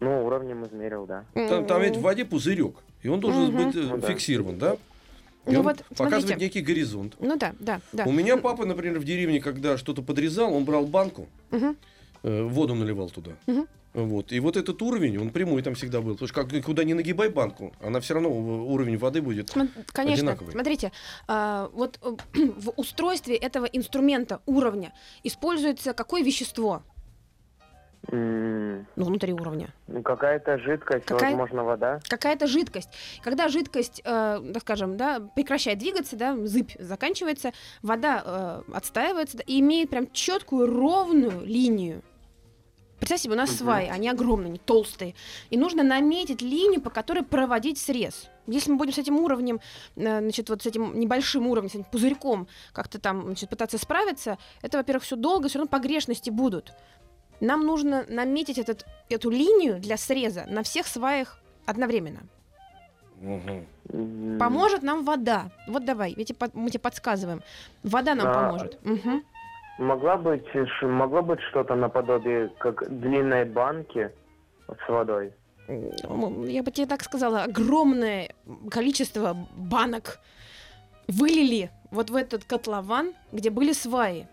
ну, 0.00 0.24
уровнем 0.26 0.64
измерил, 0.66 1.06
да. 1.06 1.24
Там, 1.34 1.66
там 1.66 1.80
ведь 1.82 1.96
в 1.96 2.00
воде 2.02 2.24
пузырек, 2.24 2.76
и 3.02 3.08
он 3.08 3.20
должен 3.20 3.44
Мгм. 3.44 3.64
быть 3.66 3.76
э, 3.76 3.80
Ну 3.80 3.98
да. 3.98 4.08
фиксирован, 4.08 4.58
да? 4.58 4.76
И 5.46 5.50
Ну 5.52 5.58
он 5.58 5.64
вот, 5.66 5.76
показывает 5.90 6.22
смотрите. 6.22 6.40
некий 6.44 6.60
горизонт. 6.62 7.16
Ну 7.20 7.36
да, 7.36 7.52
да, 7.60 7.80
да. 7.92 8.04
У 8.04 8.12
меня 8.12 8.38
папа, 8.38 8.64
например, 8.64 8.98
в 8.98 9.04
деревне, 9.04 9.40
когда 9.40 9.76
что-то 9.76 10.00
подрезал, 10.00 10.54
он 10.54 10.64
брал 10.64 10.86
банку, 10.86 11.28
Мгм. 11.50 11.76
Э, 12.24 12.42
воду 12.42 12.74
наливал 12.74 13.10
туда. 13.10 13.32
Вот. 13.94 14.32
И 14.32 14.40
вот 14.40 14.56
этот 14.56 14.82
уровень, 14.82 15.18
он 15.18 15.30
прямой 15.30 15.62
там 15.62 15.74
всегда 15.74 16.00
был. 16.00 16.14
Потому 16.14 16.28
что 16.28 16.44
как, 16.44 16.64
куда 16.64 16.82
не 16.82 16.94
нагибай 16.94 17.28
банку, 17.28 17.72
она 17.80 18.00
все 18.00 18.14
равно 18.14 18.28
уровень 18.28 18.98
воды 18.98 19.22
будет. 19.22 19.52
Конечно. 19.92 20.32
Одинаковый. 20.32 20.52
Смотрите, 20.52 20.90
а, 21.28 21.70
вот 21.72 22.00
э, 22.02 22.16
в 22.56 22.70
устройстве 22.76 23.36
этого 23.36 23.66
инструмента 23.66 24.40
уровня 24.46 24.92
используется 25.22 25.94
какое 25.94 26.24
вещество? 26.24 26.82
Ну, 28.10 28.84
внутри 28.96 29.32
уровня. 29.32 29.72
ну, 29.86 30.02
Какая-то 30.02 30.58
жидкость, 30.58 31.06
Какая- 31.06 31.30
возможно, 31.30 31.64
вода. 31.64 32.00
какая-то 32.06 32.46
жидкость. 32.46 32.90
Когда 33.22 33.48
жидкость, 33.48 34.02
э, 34.04 34.42
так 34.52 34.62
скажем, 34.62 34.96
да, 34.98 35.20
прекращает 35.34 35.78
двигаться, 35.78 36.16
да, 36.16 36.36
зыбь 36.46 36.72
заканчивается, 36.78 37.52
вода 37.82 38.62
э, 38.68 38.72
отстаивается 38.74 39.38
да, 39.38 39.44
и 39.46 39.60
имеет 39.60 39.88
прям 39.90 40.10
четкую 40.12 40.66
ровную 40.66 41.46
линию. 41.46 42.02
Представь 43.04 43.20
себе, 43.20 43.34
у 43.34 43.36
нас 43.36 43.50
сваи, 43.50 43.86
они 43.88 44.08
огромные, 44.08 44.48
они 44.48 44.58
толстые. 44.58 45.14
И 45.50 45.58
нужно 45.58 45.82
наметить 45.82 46.40
линию, 46.40 46.80
по 46.80 46.88
которой 46.88 47.22
проводить 47.22 47.76
срез. 47.76 48.30
Если 48.46 48.70
мы 48.70 48.78
будем 48.78 48.94
с 48.94 48.98
этим 48.98 49.16
уровнем, 49.16 49.60
э, 49.96 50.20
значит, 50.20 50.48
вот 50.48 50.62
с 50.62 50.66
этим 50.66 50.98
небольшим 50.98 51.46
уровнем, 51.46 51.68
с 51.68 51.74
этим 51.74 51.84
пузырьком 51.84 52.48
как-то 52.72 52.98
там 52.98 53.26
значит, 53.26 53.50
пытаться 53.50 53.76
справиться, 53.76 54.38
это, 54.62 54.78
во-первых, 54.78 55.02
все 55.02 55.16
долго, 55.16 55.50
все 55.50 55.58
равно 55.58 55.68
погрешности 55.68 56.30
будут. 56.30 56.72
Нам 57.40 57.66
нужно 57.66 58.06
наметить 58.08 58.56
этот, 58.56 58.86
эту 59.10 59.28
линию 59.28 59.78
для 59.80 59.98
среза 59.98 60.46
на 60.48 60.62
всех 60.62 60.86
сваях 60.86 61.42
одновременно. 61.66 62.20
М, 63.20 64.38
Поможет 64.38 64.82
нам 64.82 65.04
вода. 65.04 65.50
Вот 65.68 65.84
давай, 65.84 66.14
я 66.16 66.24
тебе 66.24 66.38
мы 66.54 66.70
тебе 66.70 66.80
подсказываем. 66.80 67.42
Вода 67.82 68.14
нам 68.14 68.28
А, 68.28 68.32
поможет. 68.32 68.82
Мгм. 68.82 69.22
Могла 69.78 70.16
быть, 70.16 70.44
могло 70.82 71.22
быть 71.22 71.40
что-то 71.50 71.74
наподобие 71.74 72.48
как 72.58 72.88
длинной 73.00 73.44
банки 73.44 74.10
с 74.68 74.88
водой. 74.88 75.32
Я 75.68 76.62
бы 76.62 76.70
тебе 76.70 76.86
так 76.86 77.02
сказала, 77.02 77.42
огромное 77.44 78.30
количество 78.70 79.36
банок 79.56 80.20
вылили 81.08 81.70
вот 81.90 82.10
в 82.10 82.14
этот 82.16 82.44
котлован, 82.44 83.14
где 83.32 83.50
были 83.50 83.72
сваи. 83.72 84.28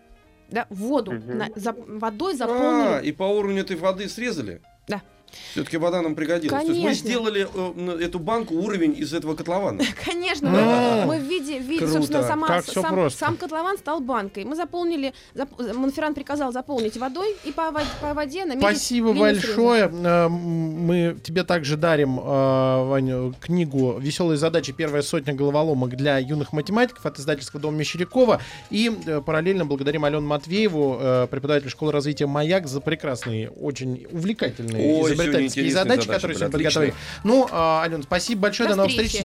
Да, 0.48 0.66
воду 0.70 1.12
Мгм. 1.12 1.38
на- 1.38 1.48
за- 1.56 1.72
водой 1.72 2.34
А, 2.34 2.36
заполнили. 2.36 3.06
и 3.06 3.12
по 3.12 3.22
уровню 3.24 3.62
этой 3.62 3.76
воды 3.76 4.08
срезали? 4.08 4.60
Да. 4.86 5.00
Все-таки 5.52 5.76
вода 5.76 6.02
нам 6.02 6.14
пригодилась. 6.14 6.50
То 6.64 6.68
есть 6.68 6.80
мы 6.80 6.88
Конечно. 6.88 7.08
сделали 7.08 7.48
э, 7.54 8.04
эту 8.04 8.18
банку 8.18 8.54
уровень 8.54 8.94
из 8.98 9.12
этого 9.14 9.34
котлована. 9.34 9.82
Конечно, 10.04 10.50
мы, 10.50 11.04
мы 11.06 11.18
в 11.18 11.22
виде, 11.22 11.58
в 11.58 11.62
виде, 11.64 11.86
собственно, 11.86 12.22
сама, 12.22 12.62
сам, 12.62 13.10
сам 13.10 13.36
котлован 13.36 13.78
стал 13.78 14.00
банкой. 14.00 14.44
Мы 14.44 14.56
заполнили, 14.56 15.12
зап- 15.34 15.72
Монферран 15.74 16.14
приказал 16.14 16.52
заполнить 16.52 16.96
водой 16.96 17.34
и 17.44 17.52
по, 17.52 17.70
воде- 17.70 17.86
по 18.00 18.14
воде 18.14 18.44
наметить 18.44 18.62
Спасибо 18.62 19.12
большое. 19.12 19.84
М, 19.84 20.32
Мы 20.32 21.16
тебе 21.22 21.44
также 21.44 21.76
дарим, 21.76 22.18
э, 22.18 22.22
Ваня, 22.22 23.32
книгу 23.40 23.98
«Веселые 23.98 24.36
задачи. 24.38 24.72
Первая 24.72 25.02
сотня 25.02 25.34
головоломок 25.34 25.96
для 25.96 26.18
юных 26.18 26.52
математиков» 26.52 27.04
от 27.06 27.18
издательского 27.18 27.60
дома 27.60 27.76
Мещерякова. 27.78 28.40
И 28.70 28.90
э, 29.06 29.20
параллельно 29.20 29.64
благодарим 29.64 30.04
Алену 30.04 30.26
Матвееву, 30.26 30.98
э, 31.00 31.26
преподаватель 31.30 31.68
школы 31.70 31.92
развития 31.92 32.26
«Маяк», 32.26 32.66
за 32.66 32.80
прекрасные, 32.80 33.50
очень 33.50 34.06
увлекательные 34.10 35.02
Ой, 35.02 35.14
изобретательские 35.24 35.66
интересные 35.66 35.82
задачи, 35.82 36.06
задачи 36.06 36.14
которые 36.14 36.36
сегодня 36.36 36.52
подготовили. 36.52 36.94
Ну, 37.24 37.46
э, 37.46 37.50
Ален, 37.52 38.02
спасибо 38.02 38.42
большое. 38.42 38.68
До 38.68 38.74
До 38.74 38.82
новых 38.82 38.92
встреч. 38.92 39.22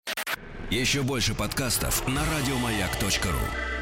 Еще 0.70 1.02
больше 1.02 1.34
подкастов 1.34 2.06
на 2.08 2.22
радиомаяк.ру. 2.24 3.75